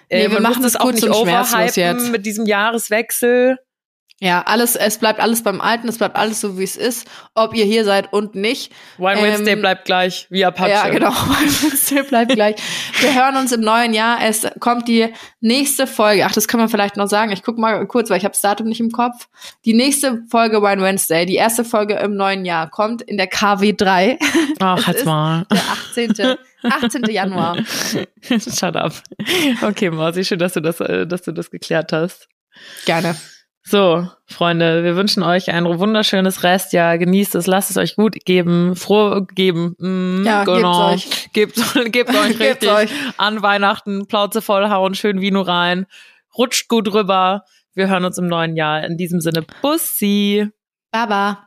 Äh, 0.09 0.27
Nee, 0.27 0.33
wir 0.33 0.41
machen 0.41 0.61
das 0.61 0.75
und 0.75 0.99
schmerzlos 0.99 1.21
overhypen 1.21 1.73
jetzt. 1.75 2.11
mit 2.11 2.25
diesem 2.25 2.45
Jahreswechsel. 2.45 3.57
Ja, 4.23 4.43
alles, 4.43 4.75
es 4.75 4.99
bleibt 4.99 5.19
alles 5.19 5.41
beim 5.41 5.59
Alten, 5.61 5.87
es 5.87 5.97
bleibt 5.97 6.15
alles 6.15 6.39
so, 6.41 6.59
wie 6.59 6.63
es 6.63 6.75
ist, 6.77 7.07
ob 7.33 7.55
ihr 7.55 7.65
hier 7.65 7.83
seid 7.83 8.13
und 8.13 8.35
nicht. 8.35 8.71
Wine 8.99 9.17
Ähm, 9.17 9.23
Wednesday 9.23 9.55
bleibt 9.55 9.85
gleich, 9.85 10.27
wie 10.29 10.45
Apache. 10.45 10.69
Ja, 10.69 10.89
genau. 10.89 11.09
Wednesday 11.11 12.03
bleibt 12.03 12.31
gleich. 12.33 12.55
Wir 12.99 13.15
hören 13.15 13.35
uns 13.37 13.51
im 13.51 13.61
neuen 13.61 13.95
Jahr. 13.95 14.19
Es 14.23 14.45
kommt 14.59 14.87
die 14.87 15.11
nächste 15.39 15.87
Folge. 15.87 16.23
Ach, 16.27 16.31
das 16.33 16.47
kann 16.47 16.59
man 16.59 16.69
vielleicht 16.69 16.97
noch 16.97 17.07
sagen. 17.07 17.31
Ich 17.31 17.41
guck 17.41 17.57
mal 17.57 17.83
kurz, 17.87 18.11
weil 18.11 18.19
ich 18.19 18.23
habe 18.23 18.33
das 18.33 18.41
Datum 18.41 18.67
nicht 18.67 18.79
im 18.79 18.91
Kopf. 18.91 19.27
Die 19.65 19.73
nächste 19.73 20.21
Folge 20.29 20.61
Wine 20.61 20.83
Wednesday, 20.83 21.25
die 21.25 21.33
erste 21.35 21.65
Folge 21.65 21.95
im 21.95 22.15
neuen 22.15 22.45
Jahr, 22.45 22.69
kommt 22.69 23.01
in 23.01 23.17
der 23.17 23.27
KW3, 23.27 24.19
Ach, 24.59 24.87
ist- 24.87 25.03
mal. 25.05 25.47
der 25.49 25.61
18. 26.13 26.37
18. 26.61 27.03
Januar. 27.09 27.57
Shut 28.29 28.75
up. 28.75 28.93
Okay, 29.63 29.89
Marci, 29.89 30.23
schön, 30.23 30.37
dass 30.37 30.53
du 30.53 30.59
das, 30.61 30.79
äh, 30.79 31.07
dass 31.07 31.23
du 31.23 31.31
das 31.31 31.49
geklärt 31.49 31.91
hast. 31.91 32.27
Gerne. 32.85 33.15
So, 33.63 34.07
Freunde, 34.25 34.83
wir 34.83 34.95
wünschen 34.95 35.21
euch 35.23 35.51
ein 35.51 35.65
wunderschönes 35.65 36.43
Restjahr. 36.43 36.97
Genießt 36.97 37.35
es, 37.35 37.45
lasst 37.47 37.69
es 37.69 37.77
euch 37.77 37.95
gut 37.95 38.15
geben, 38.25 38.75
froh 38.75 39.21
geben. 39.35 39.75
Mm, 39.77 40.23
Ja, 40.25 40.43
genau. 40.43 40.95
gebt's 41.33 41.73
Gebt, 41.73 41.91
gebt 41.93 42.09
euch 42.09 42.15
Gebt's 42.39 42.39
richtig 42.39 42.69
euch. 42.71 42.91
an 43.17 43.41
Weihnachten, 43.43 44.07
Plauze 44.07 44.41
vollhauen, 44.41 44.95
schön 44.95 45.21
Vino 45.21 45.41
rein, 45.41 45.85
rutscht 46.37 46.67
gut 46.69 46.91
rüber. 46.93 47.43
Wir 47.73 47.87
hören 47.87 48.03
uns 48.03 48.17
im 48.17 48.27
neuen 48.27 48.55
Jahr. 48.57 48.83
In 48.83 48.97
diesem 48.97 49.21
Sinne, 49.21 49.45
Bussi. 49.61 50.47
Baba. 50.91 51.39